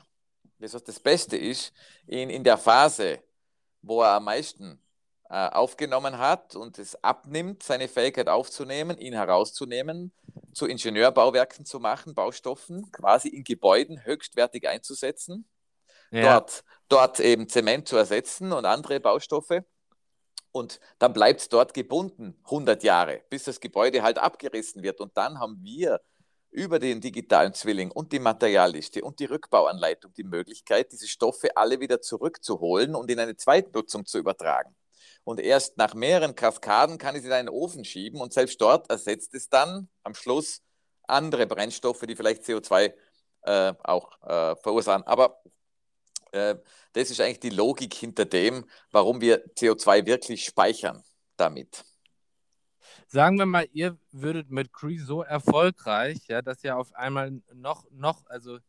Das, 0.60 0.74
was 0.74 0.84
das 0.84 1.00
Beste 1.00 1.38
ist, 1.38 1.74
ihn 2.08 2.30
in 2.30 2.44
der 2.44 2.58
Phase, 2.58 3.22
wo 3.82 4.02
er 4.02 4.12
am 4.12 4.26
meisten 4.26 4.82
äh, 5.30 5.50
aufgenommen 5.50 6.18
hat 6.18 6.56
und 6.56 6.80
es 6.80 7.04
abnimmt, 7.04 7.64
seine 7.64 7.88
Fähigkeit 7.88 8.30
aufzunehmen, 8.30 8.98
ihn 8.98 9.14
herauszunehmen, 9.14 10.14
zu 10.54 10.68
Ingenieurbauwerken 10.68 11.66
zu 11.66 11.80
machen, 11.80 12.16
Baustoffen, 12.16 12.90
quasi 12.92 13.28
in 13.28 13.44
Gebäuden 13.44 14.06
höchstwertig 14.06 14.68
einzusetzen, 14.68 15.50
ja. 16.12 16.22
dort, 16.22 16.64
dort 16.88 17.20
eben 17.20 17.50
Zement 17.50 17.88
zu 17.88 17.98
ersetzen 17.98 18.54
und 18.54 18.66
andere 18.66 19.00
Baustoffe 19.02 19.66
und 20.56 20.80
dann 21.00 21.12
bleibt 21.12 21.42
es 21.42 21.50
dort 21.50 21.74
gebunden, 21.74 22.40
100 22.46 22.82
Jahre, 22.82 23.22
bis 23.30 23.44
das 23.44 23.60
Gebäude 23.60 24.04
halt 24.04 24.18
abgerissen 24.18 24.84
wird. 24.84 25.02
Und 25.02 25.18
dann 25.18 25.38
haben 25.38 25.60
wir 25.62 26.00
über 26.50 26.80
den 26.80 27.02
digitalen 27.02 27.54
Zwilling 27.54 27.92
und 27.92 28.14
die 28.14 28.20
Materialliste 28.20 29.04
und 29.04 29.20
die 29.20 29.26
Rückbauanleitung 29.26 30.14
die 30.14 30.24
Möglichkeit, 30.24 30.94
diese 30.94 31.10
Stoffe 31.10 31.58
alle 31.58 31.82
wieder 31.82 32.00
zurückzuholen 32.00 32.96
und 32.96 33.12
in 33.12 33.20
eine 33.20 33.36
Zweitnutzung 33.36 34.06
zu 34.06 34.18
übertragen. 34.18 34.74
Und 35.26 35.42
erst 35.42 35.76
nach 35.76 35.94
mehreren 35.94 36.36
Kaskaden 36.36 36.98
kann 36.98 37.16
ich 37.16 37.24
es 37.24 37.28
in 37.28 37.34
einen 37.34 37.50
Ofen 37.50 37.84
schieben 37.84 38.22
und 38.22 38.32
selbst 38.32 38.62
dort 38.62 38.90
ersetzt 38.90 39.34
es 39.36 39.50
dann 39.50 39.90
am 40.04 40.16
Schluss 40.16 40.62
andere 41.04 41.48
Brennstoffe, 41.48 42.06
die 42.08 42.16
vielleicht 42.16 42.44
CO2 42.44 42.94
äh, 43.42 43.74
auch 43.84 44.22
äh, 44.22 44.56
verursachen. 44.56 45.04
Aber 45.04 45.42
das 46.94 47.10
ist 47.10 47.20
eigentlich 47.22 47.40
die 47.40 47.50
Logik 47.50 47.94
hinter 47.94 48.26
dem, 48.26 48.66
warum 48.92 49.22
wir 49.22 49.46
CO2 49.56 50.06
wirklich 50.06 50.46
speichern 50.46 51.04
damit. 51.38 51.84
Sagen 53.08 53.38
wir 53.38 53.46
mal, 53.46 53.68
ihr 53.72 53.98
würdet 54.12 54.50
mit 54.50 54.74
Cree 54.74 54.98
so 54.98 55.22
erfolgreich, 55.22 56.28
ja, 56.28 56.42
dass 56.42 56.64
ihr 56.64 56.78
auf 56.78 56.94
einmal 56.94 57.42
noch, 57.54 57.86
noch, 57.92 58.26
also 58.28 58.60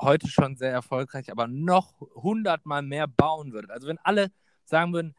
heute 0.00 0.28
schon 0.28 0.56
sehr 0.56 0.72
erfolgreich, 0.72 1.30
aber 1.30 1.46
noch 1.46 2.00
hundertmal 2.14 2.82
mehr 2.82 3.06
bauen 3.06 3.52
würdet. 3.52 3.70
Also 3.70 3.88
wenn 3.88 3.98
alle 3.98 4.30
sagen 4.64 4.92
würden, 4.92 5.14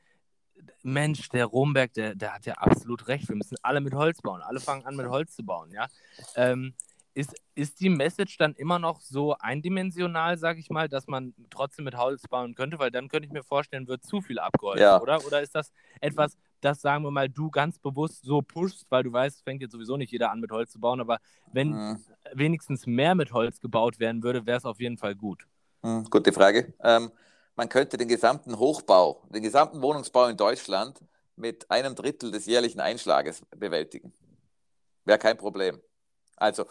Mensch, 0.84 1.30
der 1.30 1.46
Romberg, 1.46 1.94
der, 1.94 2.16
der 2.16 2.34
hat 2.34 2.46
ja 2.46 2.56
absolut 2.56 3.08
recht, 3.08 3.30
wir 3.30 3.36
müssen 3.36 3.58
alle 3.62 3.80
mit 3.80 3.94
Holz 3.94 4.22
bauen, 4.22 4.42
alle 4.42 4.60
fangen 4.60 4.86
an 4.86 4.96
mit 4.96 5.08
Holz 5.08 5.36
zu 5.36 5.44
bauen, 5.44 5.72
ja. 5.72 5.88
Ähm, 6.36 6.74
ist, 7.18 7.34
ist 7.56 7.80
die 7.80 7.90
Message 7.90 8.38
dann 8.38 8.54
immer 8.54 8.78
noch 8.78 9.02
so 9.02 9.36
eindimensional, 9.40 10.38
sage 10.38 10.60
ich 10.60 10.70
mal, 10.70 10.88
dass 10.88 11.08
man 11.08 11.34
trotzdem 11.50 11.86
mit 11.86 11.98
Holz 11.98 12.22
bauen 12.30 12.54
könnte? 12.54 12.78
Weil 12.78 12.92
dann 12.92 13.08
könnte 13.08 13.26
ich 13.26 13.34
mir 13.34 13.44
vorstellen, 13.44 13.88
wird 13.88 14.06
zu 14.06 14.22
viel 14.22 14.38
abgeholfen, 14.38 14.84
ja. 14.84 15.02
oder? 15.02 15.26
Oder 15.26 15.42
ist 15.42 15.56
das 15.56 15.72
etwas, 16.00 16.38
das, 16.62 16.80
sagen 16.80 17.04
wir 17.04 17.10
mal, 17.10 17.28
du 17.28 17.50
ganz 17.50 17.80
bewusst 17.80 18.24
so 18.24 18.44
pushst, 18.44 18.86
weil 18.90 19.02
du 19.02 19.12
weißt, 19.12 19.38
es 19.38 19.42
fängt 19.42 19.64
jetzt 19.64 19.72
sowieso 19.72 19.98
nicht 19.98 20.12
jeder 20.12 20.30
an, 20.30 20.40
mit 20.40 20.52
Holz 20.52 20.72
zu 20.72 20.80
bauen, 20.80 21.02
aber 21.02 21.18
wenn 21.52 21.70
mhm. 21.70 22.06
wenigstens 22.34 22.86
mehr 22.86 23.16
mit 23.16 23.34
Holz 23.34 23.60
gebaut 23.60 24.00
werden 24.00 24.22
würde, 24.22 24.46
wäre 24.46 24.60
es 24.60 24.66
auf 24.66 24.80
jeden 24.80 25.00
Fall 25.00 25.16
gut. 25.16 25.48
Mhm, 25.82 26.04
gute 26.12 26.32
Frage. 26.32 26.76
Ähm, 26.84 27.12
man 27.56 27.68
könnte 27.68 27.98
den 27.98 28.10
gesamten 28.10 28.60
Hochbau, 28.60 29.24
den 29.34 29.42
gesamten 29.42 29.82
Wohnungsbau 29.82 30.28
in 30.28 30.38
Deutschland 30.38 31.00
mit 31.36 31.72
einem 31.72 31.96
Drittel 31.96 32.30
des 32.30 32.46
jährlichen 32.46 32.80
Einschlages 32.80 33.42
bewältigen. 33.56 34.14
Wäre 35.04 35.18
kein 35.18 35.38
Problem. 35.38 35.82
Also 36.36 36.66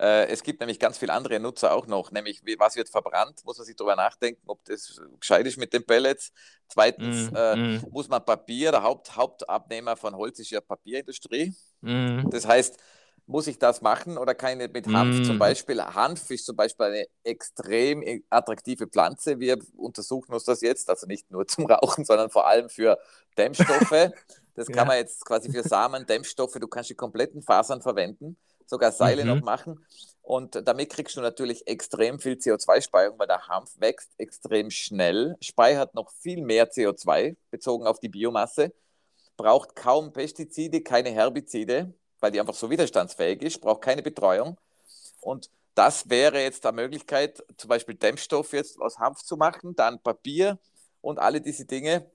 es 0.00 0.44
gibt 0.44 0.60
nämlich 0.60 0.78
ganz 0.78 0.96
viele 0.96 1.12
andere 1.12 1.40
Nutzer 1.40 1.72
auch 1.72 1.88
noch, 1.88 2.12
nämlich 2.12 2.40
was 2.58 2.76
wird 2.76 2.88
verbrannt, 2.88 3.44
muss 3.44 3.58
man 3.58 3.66
sich 3.66 3.74
darüber 3.74 3.96
nachdenken, 3.96 4.42
ob 4.46 4.64
das 4.64 5.00
gescheit 5.18 5.44
ist 5.46 5.56
mit 5.56 5.72
den 5.72 5.84
Pellets. 5.84 6.32
Zweitens 6.68 7.30
mm, 7.32 7.36
äh, 7.36 7.56
mm. 7.56 7.86
muss 7.90 8.08
man 8.08 8.24
Papier, 8.24 8.70
der 8.70 8.82
Haupt, 8.82 9.16
Hauptabnehmer 9.16 9.96
von 9.96 10.14
Holz 10.14 10.38
ist 10.38 10.50
ja 10.50 10.60
Papierindustrie. 10.60 11.52
Mm. 11.80 12.30
Das 12.30 12.46
heißt, 12.46 12.78
muss 13.26 13.46
ich 13.46 13.58
das 13.58 13.82
machen 13.82 14.18
oder 14.18 14.34
keine 14.34 14.68
mit 14.68 14.86
Hanf 14.86 15.26
zum 15.26 15.38
Beispiel? 15.38 15.82
Hanf 15.82 16.30
ist 16.30 16.46
zum 16.46 16.56
Beispiel 16.56 16.86
eine 16.86 17.06
extrem 17.24 18.22
attraktive 18.30 18.86
Pflanze. 18.86 19.38
Wir 19.38 19.58
untersuchen 19.76 20.32
uns 20.32 20.44
das 20.44 20.62
jetzt, 20.62 20.88
also 20.88 21.06
nicht 21.06 21.30
nur 21.30 21.46
zum 21.48 21.66
Rauchen, 21.66 22.04
sondern 22.04 22.30
vor 22.30 22.46
allem 22.46 22.68
für 22.68 22.98
Dämmstoffe. 23.36 24.12
Das 24.54 24.66
kann 24.66 24.78
ja. 24.78 24.84
man 24.86 24.96
jetzt 24.96 25.24
quasi 25.24 25.52
für 25.52 25.62
Samen, 25.62 26.04
Dämmstoffe, 26.04 26.54
du 26.54 26.66
kannst 26.66 26.90
die 26.90 26.96
kompletten 26.96 27.42
Fasern 27.42 27.80
verwenden 27.80 28.36
sogar 28.68 28.92
Seile 28.92 29.24
mhm. 29.24 29.30
noch 29.30 29.42
machen. 29.42 29.84
Und 30.22 30.60
damit 30.68 30.90
kriegst 30.90 31.16
du 31.16 31.22
natürlich 31.22 31.66
extrem 31.66 32.20
viel 32.20 32.34
CO2-Speicherung, 32.34 33.18
weil 33.18 33.26
der 33.26 33.48
Hanf 33.48 33.70
wächst 33.78 34.10
extrem 34.18 34.70
schnell, 34.70 35.36
speichert 35.40 35.94
noch 35.94 36.10
viel 36.10 36.42
mehr 36.42 36.70
CO2 36.70 37.34
bezogen 37.50 37.86
auf 37.86 37.98
die 37.98 38.10
Biomasse, 38.10 38.74
braucht 39.38 39.74
kaum 39.74 40.12
Pestizide, 40.12 40.82
keine 40.82 41.10
Herbizide, 41.10 41.94
weil 42.20 42.30
die 42.30 42.40
einfach 42.40 42.54
so 42.54 42.68
widerstandsfähig 42.68 43.40
ist, 43.40 43.60
braucht 43.60 43.80
keine 43.80 44.02
Betreuung. 44.02 44.58
Und 45.20 45.50
das 45.74 46.10
wäre 46.10 46.42
jetzt 46.42 46.66
eine 46.66 46.74
Möglichkeit, 46.74 47.42
zum 47.56 47.68
Beispiel 47.68 47.94
Dämmstoff 47.94 48.52
jetzt 48.52 48.78
aus 48.80 48.98
Hanf 48.98 49.22
zu 49.22 49.36
machen, 49.38 49.74
dann 49.76 50.02
Papier 50.02 50.58
und 51.00 51.18
alle 51.18 51.40
diese 51.40 51.64
Dinge, 51.64 52.10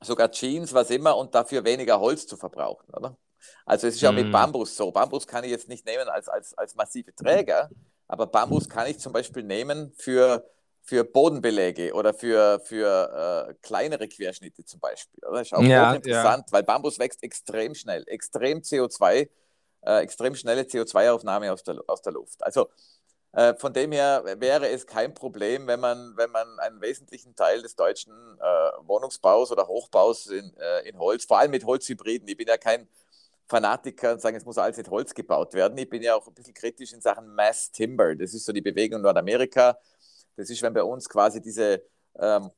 sogar 0.00 0.32
Jeans, 0.32 0.74
was 0.74 0.90
immer, 0.90 1.16
und 1.16 1.34
dafür 1.34 1.64
weniger 1.64 2.00
Holz 2.00 2.26
zu 2.26 2.36
verbrauchen, 2.36 2.92
oder? 2.92 3.16
Also 3.64 3.86
es 3.86 3.96
ist 3.96 4.00
ja 4.00 4.12
mit 4.12 4.26
mhm. 4.26 4.32
Bambus 4.32 4.76
so. 4.76 4.90
Bambus 4.90 5.26
kann 5.26 5.44
ich 5.44 5.50
jetzt 5.50 5.68
nicht 5.68 5.86
nehmen 5.86 6.08
als, 6.08 6.28
als, 6.28 6.54
als 6.54 6.74
massive 6.74 7.14
Träger, 7.14 7.70
aber 8.08 8.26
Bambus 8.26 8.68
kann 8.68 8.86
ich 8.86 8.98
zum 8.98 9.12
Beispiel 9.12 9.42
nehmen 9.42 9.92
für, 9.96 10.48
für 10.82 11.04
Bodenbeläge 11.04 11.92
oder 11.92 12.14
für, 12.14 12.60
für 12.60 13.48
äh, 13.48 13.54
kleinere 13.62 14.08
Querschnitte 14.08 14.64
zum 14.64 14.80
Beispiel. 14.80 15.20
Das 15.20 15.42
ist 15.42 15.54
auch 15.54 15.62
ja, 15.62 15.94
interessant, 15.94 16.44
ja. 16.46 16.52
weil 16.52 16.62
Bambus 16.62 16.98
wächst 16.98 17.22
extrem 17.22 17.74
schnell, 17.74 18.04
extrem 18.06 18.60
CO2, 18.60 19.28
äh, 19.82 20.02
extrem 20.02 20.34
schnelle 20.34 20.62
CO2-Aufnahme 20.62 21.52
aus 21.52 21.62
der, 21.62 21.76
aus 21.86 22.02
der 22.02 22.12
Luft. 22.12 22.42
Also 22.44 22.68
äh, 23.36 23.54
von 23.56 23.72
dem 23.74 23.92
her 23.92 24.22
wäre 24.38 24.68
es 24.70 24.86
kein 24.86 25.12
Problem, 25.12 25.66
wenn 25.66 25.78
man, 25.78 26.16
wenn 26.16 26.30
man 26.30 26.58
einen 26.60 26.80
wesentlichen 26.80 27.36
Teil 27.36 27.60
des 27.60 27.76
deutschen 27.76 28.14
äh, 28.40 28.70
Wohnungsbaus 28.86 29.52
oder 29.52 29.66
Hochbaus 29.68 30.26
in, 30.28 30.56
äh, 30.56 30.88
in 30.88 30.98
Holz, 30.98 31.26
vor 31.26 31.38
allem 31.38 31.50
mit 31.50 31.64
Holzhybriden, 31.64 32.26
ich 32.28 32.36
bin 32.38 32.48
ja 32.48 32.56
kein 32.56 32.88
Fanatiker 33.48 34.12
und 34.12 34.20
sagen, 34.20 34.36
es 34.36 34.44
muss 34.44 34.58
alles 34.58 34.76
mit 34.76 34.90
Holz 34.90 35.14
gebaut 35.14 35.54
werden. 35.54 35.78
Ich 35.78 35.88
bin 35.88 36.02
ja 36.02 36.14
auch 36.14 36.26
ein 36.26 36.34
bisschen 36.34 36.54
kritisch 36.54 36.92
in 36.92 37.00
Sachen 37.00 37.34
Mass 37.34 37.70
Timber. 37.70 38.14
Das 38.14 38.34
ist 38.34 38.44
so 38.44 38.52
die 38.52 38.60
Bewegung 38.60 38.98
in 38.98 39.02
Nordamerika. 39.02 39.78
Das 40.36 40.50
ist, 40.50 40.60
wenn 40.62 40.74
bei 40.74 40.82
uns 40.82 41.08
quasi 41.08 41.40
diese 41.40 41.82
ähm, 42.18 42.50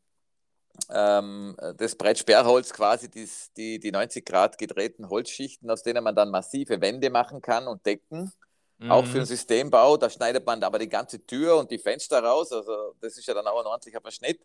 ähm, 0.90 1.56
das 1.76 1.96
Brett 1.96 2.18
Sperrholz 2.18 2.72
quasi 2.72 3.10
die, 3.10 3.28
die, 3.56 3.78
die 3.78 3.90
90 3.90 4.24
Grad 4.24 4.58
gedrehten 4.58 5.08
Holzschichten, 5.08 5.70
aus 5.70 5.82
denen 5.82 6.04
man 6.04 6.14
dann 6.14 6.30
massive 6.30 6.80
Wände 6.80 7.10
machen 7.10 7.40
kann 7.40 7.66
und 7.66 7.84
Decken. 7.84 8.32
Mhm. 8.78 8.90
Auch 8.90 9.04
für 9.04 9.14
den 9.14 9.22
mhm. 9.22 9.26
Systembau, 9.26 9.96
da 9.96 10.08
schneidet 10.08 10.46
man 10.46 10.62
aber 10.62 10.78
die 10.78 10.88
ganze 10.88 11.24
Tür 11.24 11.56
und 11.58 11.70
die 11.70 11.78
Fenster 11.78 12.22
raus. 12.22 12.52
Also 12.52 12.94
das 13.00 13.18
ist 13.18 13.26
ja 13.26 13.34
dann 13.34 13.46
auch 13.46 13.60
ein 13.60 13.66
ordentlicher 13.66 14.00
Verschnitt. 14.00 14.40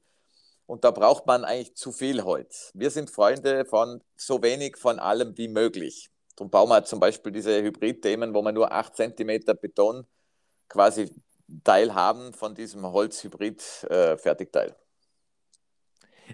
Und 0.66 0.84
da 0.84 0.92
braucht 0.92 1.28
man 1.28 1.44
eigentlich 1.44 1.76
zu 1.76 1.92
viel 1.92 2.24
Holz. 2.24 2.72
Wir 2.74 2.90
sind 2.90 3.12
Freunde 3.12 3.66
von 3.66 4.02
so 4.16 4.42
wenig 4.42 4.78
von 4.78 4.98
allem 4.98 5.38
wie 5.38 5.50
möglich. 5.50 6.10
Darum 6.36 6.50
bauen 6.50 6.70
wir 6.70 6.84
zum 6.84 7.00
Beispiel 7.00 7.32
diese 7.32 7.62
Hybrid-Themen, 7.62 8.34
wo 8.34 8.42
wir 8.42 8.52
nur 8.52 8.72
8 8.72 8.96
cm 8.96 9.46
Beton 9.62 10.06
quasi 10.68 11.12
Teil 11.64 11.94
haben 11.94 12.34
von 12.34 12.56
diesem 12.56 12.84
Holz-Hybrid-Fertigteil. 12.84 14.76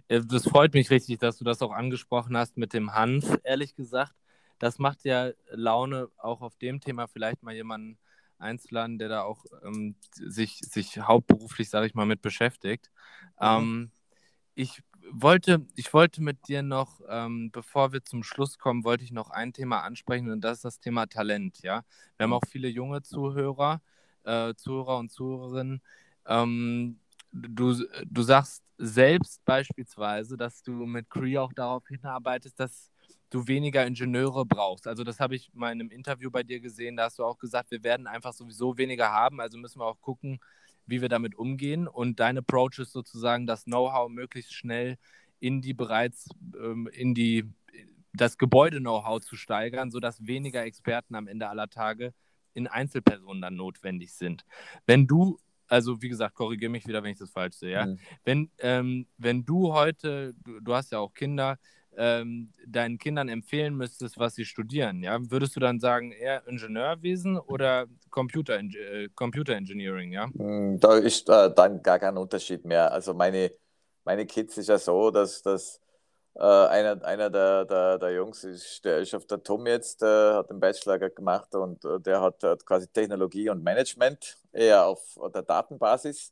Äh, 0.08 0.22
das 0.22 0.44
freut 0.44 0.74
mich 0.74 0.90
richtig, 0.90 1.20
dass 1.20 1.38
du 1.38 1.44
das 1.44 1.62
auch 1.62 1.72
angesprochen 1.72 2.38
hast 2.38 2.58
mit 2.58 2.74
dem 2.74 2.94
Hanf, 2.94 3.38
ehrlich 3.44 3.76
gesagt. 3.76 4.14
Das 4.60 4.78
macht 4.78 5.04
ja 5.04 5.32
Laune, 5.50 6.10
auch 6.18 6.42
auf 6.42 6.56
dem 6.58 6.80
Thema 6.82 7.08
vielleicht 7.08 7.44
mal 7.44 7.54
jemanden 7.54 7.98
einzuladen, 8.38 8.98
der 8.98 9.10
da 9.10 9.24
auch 9.24 9.46
ähm, 9.64 9.96
sich, 10.14 10.60
sich 10.60 10.98
hauptberuflich, 11.00 11.70
sage 11.70 11.88
ich 11.88 11.94
mal, 11.94 12.06
mit 12.06 12.22
beschäftigt. 12.22 12.90
Mhm. 13.40 13.48
Ähm, 13.48 13.92
ich 14.56 14.82
wollte, 15.12 15.66
ich 15.76 15.94
wollte 15.94 16.22
mit 16.22 16.48
dir 16.48 16.64
noch, 16.64 17.02
ähm, 17.10 17.52
bevor 17.52 17.94
wir 17.94 18.04
zum 18.04 18.24
Schluss 18.24 18.58
kommen, 18.58 18.84
wollte 18.84 19.04
ich 19.04 19.12
noch 19.12 19.30
ein 19.30 19.54
Thema 19.54 19.82
ansprechen 19.82 20.32
und 20.32 20.42
das 20.42 20.58
ist 20.60 20.66
das 20.66 20.80
Thema 20.80 21.08
Talent. 21.08 21.62
Ja, 21.62 21.84
wir 22.18 22.24
haben 22.26 22.34
auch 22.34 22.44
viele 22.50 22.68
junge 22.68 23.02
Zuhörer, 23.02 23.82
äh, 24.24 24.54
Zuhörer 24.56 24.98
und 24.98 25.12
Zuhörerinnen. 25.12 25.82
Ähm, 26.28 27.00
du, 27.32 27.76
du 28.06 28.22
sagst 28.22 28.64
selbst 28.78 29.44
beispielsweise, 29.46 30.38
dass 30.38 30.64
du 30.64 30.72
mit 30.72 31.10
Cree 31.10 31.38
auch 31.38 31.54
darauf 31.54 31.88
hinarbeitest, 31.88 32.60
dass 32.60 32.92
du 33.30 33.48
weniger 33.48 33.86
Ingenieure 33.86 34.46
brauchst. 34.46 34.88
Also 34.88 35.04
das 35.04 35.20
habe 35.20 35.36
ich 35.36 35.52
mal 35.54 35.72
in 35.72 35.82
einem 35.82 35.92
Interview 35.92 36.32
bei 36.32 36.44
dir 36.44 36.60
gesehen, 36.60 36.98
da 36.98 37.06
hast 37.06 37.20
du 37.20 37.24
auch 37.26 37.38
gesagt, 37.38 37.72
wir 37.72 37.84
werden 37.84 38.08
einfach 38.08 38.34
sowieso 38.34 38.78
weniger 38.78 39.12
haben, 39.12 39.40
also 39.42 39.58
müssen 39.58 39.80
wir 39.80 39.86
auch 39.86 40.02
gucken, 40.02 40.40
wie 40.90 41.02
wir 41.02 41.10
damit 41.10 41.36
umgehen. 41.36 41.88
Und 41.88 42.20
dein 42.20 42.38
Approach 42.38 42.80
ist 42.80 42.92
sozusagen, 42.92 43.48
das 43.48 43.66
Know-how 43.66 44.10
möglichst 44.10 44.54
schnell 44.54 44.98
in 45.40 45.62
die 45.62 45.74
bereits, 45.74 46.30
ähm, 46.58 46.90
in 46.92 47.14
die, 47.14 47.46
das 48.14 48.38
Gebäude-Know-how 48.38 49.22
zu 49.22 49.36
steigern, 49.36 49.92
sodass 49.92 50.26
weniger 50.26 50.64
Experten 50.64 51.16
am 51.16 51.28
Ende 51.28 51.48
aller 51.48 51.70
Tage 51.70 52.14
in 52.54 52.68
Einzelpersonen 52.68 53.42
dann 53.42 53.56
notwendig 53.56 54.14
sind. 54.14 54.46
Wenn 54.86 55.08
du 55.08 55.40
also 55.70 56.02
wie 56.02 56.10
gesagt, 56.10 56.36
korrigiere 56.36 56.72
mich 56.72 56.88
wieder, 56.88 57.04
wenn 57.04 57.12
ich 57.12 57.20
das 57.20 57.30
falsch 57.30 57.58
sehe. 57.58 57.72
Ja? 57.72 57.86
Mhm. 57.86 58.00
Wenn, 58.24 58.52
ähm, 58.60 59.08
wenn 59.18 59.46
du 59.46 59.72
heute, 59.74 60.34
du, 60.44 60.60
du, 60.60 60.74
hast 60.74 60.92
ja 60.92 60.98
auch 60.98 61.14
Kinder, 61.14 61.60
ähm, 61.98 62.52
deinen 62.68 62.98
Kindern 62.98 63.30
empfehlen 63.30 63.76
müsstest, 63.76 64.18
was 64.20 64.36
sie 64.36 64.46
studieren, 64.46 65.04
ja, 65.04 65.18
würdest 65.30 65.56
du 65.56 65.60
dann 65.60 65.80
sagen, 65.80 66.12
eher 66.12 66.48
Ingenieurwesen 66.48 67.38
oder 67.38 67.88
Computer, 68.10 68.60
äh, 68.60 69.10
Computer 69.16 69.54
Engineering, 69.54 70.12
ja? 70.12 70.30
Hm, 70.38 70.80
da 70.80 70.98
ist 70.98 71.30
äh, 71.30 71.54
dann 71.54 71.82
gar 71.82 72.00
kein 72.00 72.18
Unterschied 72.18 72.66
mehr. 72.66 72.92
Also 72.92 73.14
meine, 73.14 73.52
meine 74.04 74.26
Kids 74.26 74.58
ist 74.58 74.70
ja 74.70 74.78
so, 74.78 75.12
dass, 75.12 75.42
dass 75.42 75.82
äh, 76.36 76.44
einer, 76.44 77.04
einer 77.04 77.30
der, 77.30 77.66
der, 77.66 77.98
der 77.98 78.14
Jungs 78.14 78.44
ist, 78.44 78.86
der 78.86 79.00
ist 79.00 79.14
auf 79.14 79.26
der 79.26 79.44
TUM 79.44 79.68
jetzt, 79.68 80.02
äh, 80.02 80.34
hat 80.34 80.50
den 80.50 80.60
Bachelor 80.60 81.00
gemacht 81.10 81.54
und 81.56 81.84
äh, 81.84 82.00
der 82.00 82.22
hat, 82.22 82.44
hat 82.44 82.66
quasi 82.66 82.88
Technologie 82.88 83.50
und 83.50 83.64
Management 83.64 84.38
eher 84.52 84.86
auf 84.86 85.20
der 85.34 85.42
Datenbasis 85.42 86.32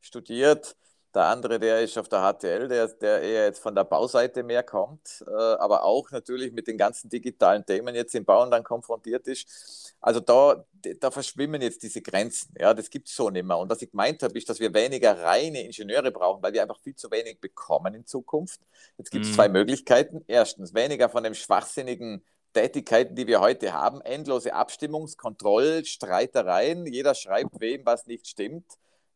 studiert 0.00 0.76
der 1.18 1.26
andere, 1.26 1.58
der 1.58 1.80
ist 1.80 1.98
auf 1.98 2.08
der 2.08 2.20
HTL, 2.20 2.68
der, 2.68 2.86
der 2.88 3.20
eher 3.20 3.44
jetzt 3.46 3.58
von 3.60 3.74
der 3.74 3.84
Bauseite 3.84 4.42
mehr 4.44 4.62
kommt, 4.62 5.24
äh, 5.26 5.32
aber 5.32 5.84
auch 5.84 6.10
natürlich 6.12 6.52
mit 6.52 6.68
den 6.68 6.78
ganzen 6.78 7.10
digitalen 7.10 7.66
Themen 7.66 7.94
jetzt 7.94 8.14
im 8.14 8.24
Bauen 8.24 8.50
dann 8.50 8.62
konfrontiert 8.62 9.26
ist. 9.26 9.96
Also 10.00 10.20
da, 10.20 10.64
da 11.00 11.10
verschwimmen 11.10 11.60
jetzt 11.60 11.82
diese 11.82 12.00
Grenzen. 12.00 12.54
Ja, 12.56 12.72
das 12.72 12.88
gibt 12.88 13.08
es 13.08 13.16
so 13.16 13.30
nicht 13.30 13.44
mehr. 13.44 13.58
Und 13.58 13.68
was 13.68 13.82
ich 13.82 13.90
gemeint 13.90 14.22
habe, 14.22 14.38
ist, 14.38 14.48
dass 14.48 14.60
wir 14.60 14.72
weniger 14.72 15.20
reine 15.20 15.62
Ingenieure 15.62 16.12
brauchen, 16.12 16.40
weil 16.40 16.52
wir 16.52 16.62
einfach 16.62 16.78
viel 16.78 16.94
zu 16.94 17.10
wenig 17.10 17.40
bekommen 17.40 17.94
in 17.94 18.06
Zukunft. 18.06 18.60
Jetzt 18.96 19.10
gibt 19.10 19.24
es 19.24 19.32
mhm. 19.32 19.34
zwei 19.34 19.48
Möglichkeiten. 19.48 20.24
Erstens, 20.28 20.72
weniger 20.72 21.08
von 21.08 21.24
den 21.24 21.34
schwachsinnigen 21.34 22.24
Tätigkeiten, 22.52 23.16
die 23.16 23.26
wir 23.26 23.40
heute 23.40 23.72
haben, 23.72 24.00
endlose 24.02 24.54
Abstimmungskontroll, 24.54 25.84
Streitereien, 25.84 26.86
jeder 26.86 27.14
schreibt 27.14 27.60
wem, 27.60 27.84
was 27.84 28.06
nicht 28.06 28.28
stimmt, 28.28 28.64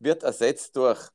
wird 0.00 0.24
ersetzt 0.24 0.76
durch 0.76 1.10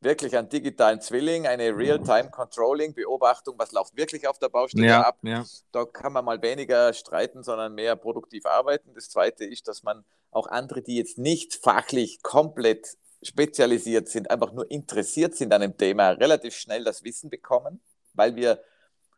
wirklich 0.00 0.36
einen 0.36 0.48
digitalen 0.48 1.00
Zwilling, 1.00 1.46
eine 1.46 1.76
Real-Time-Controlling, 1.76 2.94
Beobachtung, 2.94 3.54
was 3.58 3.72
läuft 3.72 3.96
wirklich 3.96 4.28
auf 4.28 4.38
der 4.38 4.48
Baustelle 4.48 4.86
ja, 4.86 5.02
ab. 5.02 5.18
Ja. 5.22 5.44
Da 5.72 5.84
kann 5.84 6.12
man 6.12 6.24
mal 6.24 6.40
weniger 6.40 6.92
streiten, 6.92 7.42
sondern 7.42 7.74
mehr 7.74 7.96
produktiv 7.96 8.46
arbeiten. 8.46 8.94
Das 8.94 9.10
Zweite 9.10 9.44
ist, 9.44 9.66
dass 9.66 9.82
man 9.82 10.04
auch 10.30 10.46
andere, 10.46 10.82
die 10.82 10.96
jetzt 10.96 11.18
nicht 11.18 11.54
fachlich 11.54 12.22
komplett 12.22 12.96
spezialisiert 13.22 14.08
sind, 14.08 14.30
einfach 14.30 14.52
nur 14.52 14.70
interessiert 14.70 15.34
sind 15.34 15.52
an 15.52 15.60
dem 15.60 15.76
Thema, 15.76 16.10
relativ 16.10 16.54
schnell 16.54 16.84
das 16.84 17.02
Wissen 17.02 17.30
bekommen, 17.30 17.80
weil 18.12 18.36
wir 18.36 18.62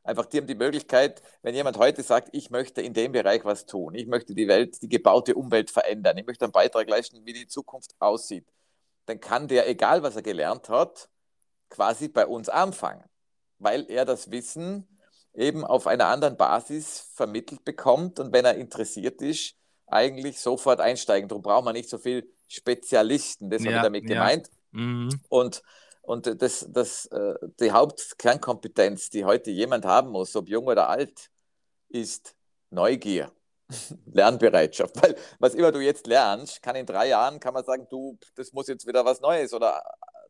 einfach, 0.02 0.26
die 0.26 0.38
haben 0.38 0.46
die 0.46 0.54
Möglichkeit, 0.54 1.22
wenn 1.42 1.54
jemand 1.54 1.76
heute 1.76 2.02
sagt, 2.02 2.30
ich 2.32 2.50
möchte 2.50 2.80
in 2.80 2.94
dem 2.94 3.12
Bereich 3.12 3.44
was 3.44 3.66
tun, 3.66 3.94
ich 3.94 4.06
möchte 4.06 4.34
die 4.34 4.48
Welt, 4.48 4.80
die 4.80 4.88
gebaute 4.88 5.34
Umwelt 5.34 5.70
verändern, 5.70 6.16
ich 6.16 6.26
möchte 6.26 6.46
einen 6.46 6.52
Beitrag 6.52 6.88
leisten, 6.88 7.24
wie 7.26 7.34
die 7.34 7.46
Zukunft 7.46 7.94
aussieht, 7.98 8.46
dann 9.06 9.20
kann 9.20 9.48
der, 9.48 9.68
egal 9.68 10.02
was 10.02 10.16
er 10.16 10.22
gelernt 10.22 10.68
hat, 10.68 11.08
quasi 11.68 12.08
bei 12.08 12.26
uns 12.26 12.48
anfangen, 12.48 13.04
weil 13.58 13.90
er 13.90 14.04
das 14.04 14.30
Wissen 14.30 14.86
eben 15.34 15.64
auf 15.64 15.86
einer 15.86 16.06
anderen 16.06 16.36
Basis 16.36 17.10
vermittelt 17.14 17.64
bekommt 17.64 18.18
und 18.18 18.32
wenn 18.32 18.44
er 18.44 18.56
interessiert 18.56 19.22
ist, 19.22 19.54
eigentlich 19.86 20.40
sofort 20.40 20.80
einsteigen. 20.80 21.28
Darum 21.28 21.42
braucht 21.42 21.64
man 21.64 21.74
nicht 21.74 21.88
so 21.88 21.98
viel 21.98 22.28
Spezialisten, 22.48 23.50
das 23.50 23.62
ja, 23.62 23.70
habe 23.70 23.76
ich 23.76 23.82
damit 23.82 24.02
ja. 24.04 24.14
gemeint. 24.14 24.50
Mhm. 24.72 25.20
Und, 25.28 25.62
und 26.02 26.42
das, 26.42 26.66
das, 26.68 27.06
äh, 27.06 27.34
die 27.60 27.72
Hauptkernkompetenz, 27.72 29.10
die 29.10 29.24
heute 29.24 29.50
jemand 29.50 29.84
haben 29.84 30.10
muss, 30.10 30.34
ob 30.36 30.48
jung 30.48 30.66
oder 30.66 30.88
alt, 30.88 31.30
ist 31.88 32.34
Neugier. 32.70 33.32
Lernbereitschaft. 34.12 35.02
Weil 35.02 35.16
was 35.38 35.54
immer 35.54 35.72
du 35.72 35.80
jetzt 35.80 36.06
lernst, 36.06 36.62
kann 36.62 36.76
in 36.76 36.86
drei 36.86 37.08
Jahren, 37.08 37.40
kann 37.40 37.54
man 37.54 37.64
sagen, 37.64 37.86
du, 37.90 38.18
das 38.36 38.52
muss 38.52 38.68
jetzt 38.68 38.86
wieder 38.86 39.04
was 39.04 39.20
Neues 39.20 39.52
oder 39.52 39.82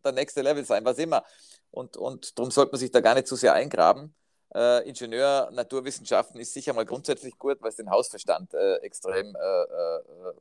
der 0.05 0.13
nächste 0.13 0.43
Level 0.43 0.65
sein, 0.65 0.85
was 0.85 0.99
immer. 0.99 1.25
Und, 1.71 1.97
und 1.97 2.39
darum 2.39 2.51
sollte 2.51 2.73
man 2.73 2.81
sich 2.81 2.91
da 2.91 3.01
gar 3.01 3.15
nicht 3.15 3.27
zu 3.27 3.37
sehr 3.37 3.53
eingraben. 3.53 4.15
Äh, 4.55 4.89
Ingenieur, 4.89 5.51
Naturwissenschaften 5.53 6.41
ist 6.41 6.53
sicher 6.53 6.73
mal 6.73 6.85
grundsätzlich 6.85 7.39
gut, 7.39 7.59
weil 7.61 7.69
es 7.69 7.77
den 7.77 7.91
Hausverstand 7.91 8.55
äh, 8.55 8.77
extrem 8.77 9.37
äh, 9.37 9.63
äh 9.63 10.33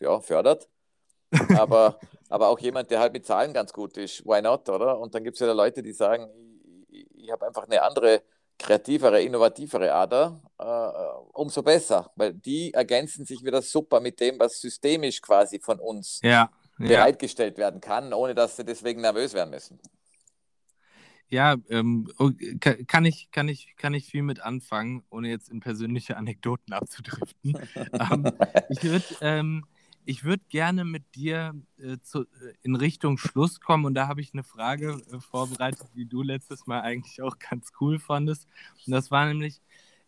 ja, 0.00 0.20
fördert. 0.20 0.68
aber, 1.56 1.98
aber 2.30 2.48
auch 2.48 2.58
jemand, 2.58 2.90
der 2.90 3.00
halt 3.00 3.12
mit 3.12 3.26
Zahlen 3.26 3.52
ganz 3.52 3.72
gut 3.72 3.98
ist, 3.98 4.24
why 4.24 4.40
not, 4.40 4.68
oder? 4.68 4.98
Und 4.98 5.14
dann 5.14 5.24
gibt 5.24 5.34
es 5.34 5.40
ja 5.40 5.52
Leute, 5.52 5.82
die 5.82 5.92
sagen, 5.92 6.30
ich, 6.88 7.06
ich 7.14 7.30
habe 7.30 7.46
einfach 7.46 7.64
eine 7.64 7.82
andere 7.82 8.22
kreativere, 8.58 9.22
innovativere 9.22 9.92
Ader, 9.92 10.42
äh, 10.58 11.30
umso 11.32 11.62
besser, 11.62 12.10
weil 12.16 12.34
die 12.34 12.74
ergänzen 12.74 13.24
sich 13.24 13.44
wieder 13.44 13.62
super 13.62 14.00
mit 14.00 14.20
dem, 14.20 14.38
was 14.38 14.60
systemisch 14.60 15.22
quasi 15.22 15.60
von 15.60 15.78
uns 15.78 16.20
ja, 16.22 16.50
bereitgestellt 16.76 17.56
ja. 17.56 17.64
werden 17.64 17.80
kann, 17.80 18.12
ohne 18.12 18.34
dass 18.34 18.56
sie 18.56 18.64
deswegen 18.64 19.00
nervös 19.00 19.32
werden 19.34 19.50
müssen. 19.50 19.78
Ja, 21.30 21.56
ähm, 21.68 22.10
oh, 22.18 22.30
kann, 22.60 23.04
ich, 23.04 23.30
kann, 23.30 23.48
ich, 23.48 23.74
kann 23.76 23.92
ich 23.92 24.06
viel 24.06 24.22
mit 24.22 24.40
anfangen, 24.40 25.04
ohne 25.10 25.28
jetzt 25.28 25.50
in 25.50 25.60
persönliche 25.60 26.16
Anekdoten 26.16 26.72
abzudriften. 26.72 27.52
ähm, 27.92 28.32
ich 28.70 28.82
würde 28.82 29.04
ähm, 29.20 29.66
ich 30.08 30.24
würde 30.24 30.42
gerne 30.48 30.86
mit 30.86 31.02
dir 31.14 31.52
äh, 31.76 31.98
zu, 32.02 32.22
äh, 32.22 32.54
in 32.62 32.76
Richtung 32.76 33.18
Schluss 33.18 33.60
kommen 33.60 33.84
und 33.84 33.92
da 33.92 34.08
habe 34.08 34.22
ich 34.22 34.32
eine 34.32 34.42
Frage 34.42 35.02
äh, 35.12 35.20
vorbereitet, 35.20 35.86
die 35.94 36.06
du 36.06 36.22
letztes 36.22 36.66
Mal 36.66 36.80
eigentlich 36.80 37.20
auch 37.20 37.38
ganz 37.38 37.72
cool 37.78 37.98
fandest. 37.98 38.48
Und 38.86 38.92
das 38.94 39.10
war 39.10 39.26
nämlich, 39.26 39.60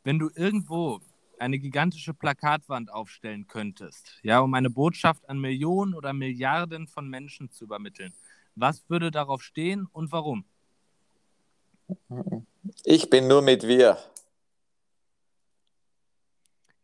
wenn 0.03 0.19
du 0.19 0.31
irgendwo 0.35 1.01
eine 1.39 1.59
gigantische 1.59 2.15
Plakatwand 2.15 2.91
aufstellen 2.91 3.47
könntest, 3.47 4.19
ja, 4.23 4.41
um 4.41 4.55
eine 4.55 4.71
Botschaft 4.71 5.29
an 5.29 5.39
Millionen 5.39 5.93
oder 5.93 6.15
Milliarden 6.15 6.89
von 6.89 7.07
Menschen 7.07 7.51
zu 7.51 7.65
übermitteln, 7.65 8.15
was 8.55 8.89
würde 8.89 9.11
darauf 9.11 9.43
stehen 9.43 9.87
und 9.93 10.13
warum? 10.13 10.47
Ich 12.85 13.11
bin 13.11 13.29
nur 13.29 13.43
mit 13.43 13.69
wir. 13.69 13.99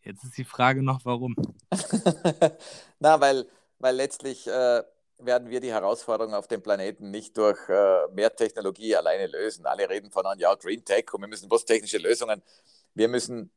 Jetzt 0.07 0.23
ist 0.23 0.39
die 0.39 0.45
Frage 0.45 0.85
noch, 0.85 1.01
warum. 1.05 1.35
Na, 3.01 3.21
weil, 3.21 3.45
weil 3.81 3.97
letztlich 3.97 4.47
äh, 4.47 4.83
werden 5.19 5.51
wir 5.51 5.61
die 5.61 5.73
Herausforderungen 5.73 6.37
auf 6.37 6.47
dem 6.47 6.63
Planeten 6.63 7.11
nicht 7.11 7.37
durch 7.37 7.59
äh, 7.69 8.07
mehr 8.13 8.35
Technologie 8.35 8.95
alleine 8.95 9.27
lösen. 9.27 9.67
Alle 9.67 9.91
reden 9.91 10.13
von, 10.13 10.25
ja, 10.39 10.55
Green 10.55 10.85
Tech 10.85 11.13
und 11.13 11.23
wir 11.23 11.29
müssen 11.29 11.49
bloß 11.49 11.65
technische 11.65 11.99
Lösungen. 11.99 12.41
Wir 12.95 13.09
müssen 13.09 13.51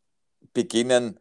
beginnen, 0.54 1.20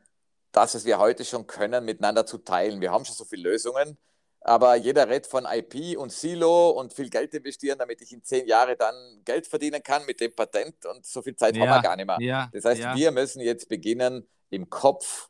das, 0.51 0.75
was 0.75 0.87
wir 0.87 0.99
heute 0.99 1.27
schon 1.27 1.47
können, 1.47 1.85
miteinander 1.85 2.25
zu 2.25 2.39
teilen. 2.39 2.81
Wir 2.81 2.91
haben 2.91 3.05
schon 3.05 3.15
so 3.15 3.27
viele 3.27 3.51
Lösungen, 3.51 3.99
aber 4.41 4.77
jeder 4.77 5.11
redet 5.11 5.27
von 5.27 5.45
IP 5.45 5.99
und 5.99 6.11
Silo 6.11 6.71
und 6.71 6.95
viel 6.95 7.11
Geld 7.11 7.35
investieren, 7.35 7.79
damit 7.79 8.01
ich 8.01 8.15
in 8.15 8.25
zehn 8.25 8.47
Jahren 8.47 8.77
dann 8.79 8.95
Geld 9.27 9.47
verdienen 9.47 9.83
kann 9.83 10.07
mit 10.07 10.21
dem 10.21 10.35
Patent 10.35 10.87
und 10.87 11.05
so 11.05 11.21
viel 11.21 11.37
Zeit 11.37 11.55
ja, 11.55 11.67
haben 11.67 11.83
wir 11.83 11.83
gar 11.83 11.97
nicht 11.97 12.07
mehr. 12.07 12.17
Ja, 12.21 12.49
das 12.51 12.65
heißt, 12.65 12.81
ja. 12.81 12.97
wir 12.97 13.11
müssen 13.11 13.43
jetzt 13.43 13.69
beginnen, 13.69 14.27
im 14.51 14.69
Kopf 14.71 15.29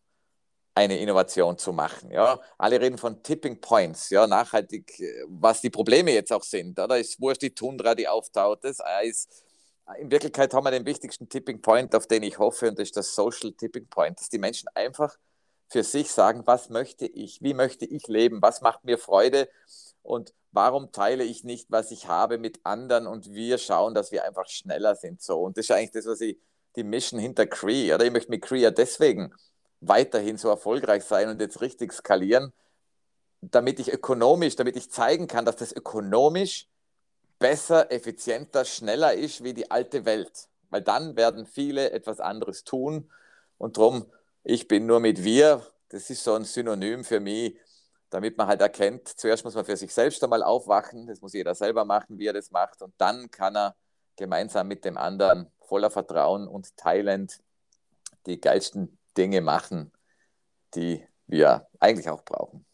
eine 0.74 0.98
Innovation 0.98 1.58
zu 1.58 1.72
machen. 1.72 2.10
Ja? 2.10 2.40
Alle 2.56 2.80
reden 2.80 2.98
von 2.98 3.22
Tipping 3.22 3.60
Points, 3.60 4.10
ja, 4.10 4.26
nachhaltig, 4.26 5.02
was 5.26 5.60
die 5.60 5.70
Probleme 5.70 6.12
jetzt 6.12 6.32
auch 6.32 6.44
sind. 6.44 6.78
Oder 6.78 6.98
ist 6.98 7.20
wurscht 7.20 7.42
die 7.42 7.54
Tundra, 7.54 7.94
die 7.94 8.06
auftaut, 8.06 8.62
das 8.62 8.80
Eis. 8.80 9.28
In 9.98 10.10
Wirklichkeit 10.10 10.52
haben 10.54 10.64
wir 10.64 10.70
den 10.70 10.86
wichtigsten 10.86 11.28
Tipping 11.28 11.60
Point, 11.62 11.94
auf 11.94 12.06
den 12.06 12.22
ich 12.22 12.38
hoffe, 12.38 12.68
und 12.68 12.78
das 12.78 12.88
ist 12.88 12.96
das 12.96 13.14
Social 13.14 13.52
Tipping 13.52 13.88
Point, 13.88 14.20
dass 14.20 14.28
die 14.28 14.38
Menschen 14.38 14.68
einfach 14.74 15.16
für 15.68 15.82
sich 15.82 16.10
sagen, 16.10 16.42
was 16.46 16.68
möchte 16.68 17.06
ich, 17.06 17.42
wie 17.42 17.54
möchte 17.54 17.84
ich 17.84 18.06
leben, 18.06 18.40
was 18.40 18.60
macht 18.60 18.84
mir 18.84 18.98
Freude 18.98 19.48
und 20.02 20.32
warum 20.52 20.92
teile 20.92 21.24
ich 21.24 21.44
nicht, 21.44 21.70
was 21.70 21.90
ich 21.90 22.06
habe 22.08 22.38
mit 22.38 22.60
anderen 22.64 23.06
und 23.06 23.32
wir 23.32 23.58
schauen, 23.58 23.94
dass 23.94 24.12
wir 24.12 24.24
einfach 24.24 24.48
schneller 24.48 24.94
sind. 24.94 25.20
So. 25.22 25.40
Und 25.40 25.56
das 25.58 25.66
ist 25.66 25.70
eigentlich 25.72 25.90
das, 25.90 26.06
was 26.06 26.20
ich, 26.20 26.38
die 26.78 26.84
Mission 26.84 27.20
hinter 27.20 27.46
Cree, 27.46 27.92
oder 27.92 28.04
ich 28.04 28.12
möchte 28.12 28.30
mit 28.30 28.42
Cree 28.42 28.60
ja 28.60 28.70
deswegen 28.70 29.34
weiterhin 29.80 30.38
so 30.38 30.48
erfolgreich 30.48 31.04
sein 31.04 31.28
und 31.28 31.40
jetzt 31.40 31.60
richtig 31.60 31.92
skalieren, 31.92 32.52
damit 33.40 33.78
ich 33.78 33.92
ökonomisch, 33.92 34.56
damit 34.56 34.76
ich 34.76 34.90
zeigen 34.90 35.26
kann, 35.26 35.44
dass 35.44 35.56
das 35.56 35.72
ökonomisch 35.72 36.66
besser, 37.38 37.92
effizienter, 37.92 38.64
schneller 38.64 39.14
ist 39.14 39.44
wie 39.44 39.54
die 39.54 39.70
alte 39.70 40.04
Welt. 40.04 40.48
Weil 40.70 40.82
dann 40.82 41.16
werden 41.16 41.46
viele 41.46 41.92
etwas 41.92 42.20
anderes 42.20 42.64
tun. 42.64 43.10
Und 43.58 43.76
darum, 43.76 44.06
ich 44.42 44.68
bin 44.68 44.86
nur 44.86 45.00
mit 45.00 45.22
wir, 45.22 45.64
das 45.88 46.10
ist 46.10 46.24
so 46.24 46.34
ein 46.34 46.44
Synonym 46.44 47.04
für 47.04 47.20
mich, 47.20 47.56
damit 48.10 48.36
man 48.36 48.48
halt 48.48 48.60
erkennt, 48.60 49.08
zuerst 49.08 49.44
muss 49.44 49.54
man 49.54 49.64
für 49.64 49.76
sich 49.76 49.92
selbst 49.92 50.22
einmal 50.24 50.42
aufwachen, 50.42 51.06
das 51.06 51.20
muss 51.20 51.34
jeder 51.34 51.54
selber 51.54 51.84
machen, 51.84 52.18
wie 52.18 52.26
er 52.26 52.32
das 52.32 52.50
macht. 52.50 52.82
Und 52.82 52.94
dann 52.98 53.30
kann 53.30 53.56
er 53.56 53.76
gemeinsam 54.16 54.66
mit 54.66 54.84
dem 54.84 54.96
anderen 54.96 55.50
voller 55.68 55.90
Vertrauen 55.90 56.48
und 56.48 56.76
teilend 56.76 57.40
die 58.26 58.40
geilsten 58.40 58.98
Dinge 59.16 59.40
machen, 59.40 59.92
die 60.74 61.06
wir 61.26 61.68
eigentlich 61.78 62.08
auch 62.08 62.24
brauchen. 62.24 62.64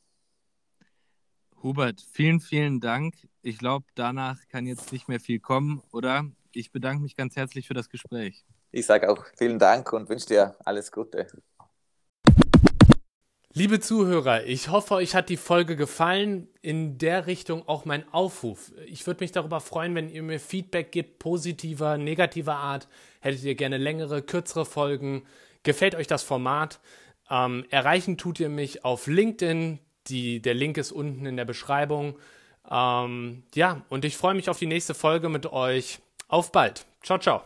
Hubert, 1.62 2.00
vielen, 2.12 2.40
vielen 2.40 2.80
Dank. 2.80 3.14
Ich 3.42 3.58
glaube, 3.58 3.86
danach 3.94 4.38
kann 4.48 4.66
jetzt 4.66 4.92
nicht 4.92 5.08
mehr 5.08 5.20
viel 5.20 5.40
kommen, 5.40 5.82
oder? 5.92 6.24
Ich 6.52 6.70
bedanke 6.70 7.02
mich 7.02 7.16
ganz 7.16 7.36
herzlich 7.36 7.66
für 7.66 7.74
das 7.74 7.88
Gespräch. 7.88 8.44
Ich 8.70 8.86
sage 8.86 9.10
auch 9.10 9.24
vielen 9.36 9.58
Dank 9.58 9.92
und 9.92 10.08
wünsche 10.08 10.26
dir 10.26 10.56
alles 10.64 10.92
Gute. 10.92 11.26
Liebe 13.56 13.78
Zuhörer, 13.78 14.44
ich 14.46 14.68
hoffe, 14.68 14.94
euch 14.94 15.14
hat 15.14 15.28
die 15.28 15.36
Folge 15.36 15.76
gefallen. 15.76 16.48
In 16.60 16.98
der 16.98 17.28
Richtung 17.28 17.68
auch 17.68 17.84
mein 17.84 18.12
Aufruf. 18.12 18.72
Ich 18.86 19.06
würde 19.06 19.22
mich 19.22 19.30
darüber 19.30 19.60
freuen, 19.60 19.94
wenn 19.94 20.08
ihr 20.08 20.24
mir 20.24 20.40
Feedback 20.40 20.90
gibt, 20.90 21.20
positiver, 21.20 21.96
negativer 21.96 22.56
Art. 22.56 22.88
Hättet 23.20 23.44
ihr 23.44 23.54
gerne 23.54 23.78
längere, 23.78 24.22
kürzere 24.22 24.66
Folgen? 24.66 25.22
Gefällt 25.62 25.94
euch 25.94 26.08
das 26.08 26.24
Format? 26.24 26.80
Ähm, 27.30 27.64
erreichen 27.70 28.18
tut 28.18 28.40
ihr 28.40 28.48
mich 28.48 28.84
auf 28.84 29.06
LinkedIn. 29.06 29.78
Die, 30.08 30.42
der 30.42 30.54
Link 30.54 30.76
ist 30.76 30.90
unten 30.90 31.24
in 31.24 31.36
der 31.36 31.44
Beschreibung. 31.44 32.18
Ähm, 32.68 33.44
ja, 33.54 33.82
und 33.88 34.04
ich 34.04 34.16
freue 34.16 34.34
mich 34.34 34.50
auf 34.50 34.58
die 34.58 34.66
nächste 34.66 34.94
Folge 34.94 35.28
mit 35.28 35.46
euch. 35.46 36.00
Auf 36.26 36.50
bald. 36.50 36.86
Ciao, 37.04 37.20
ciao. 37.20 37.44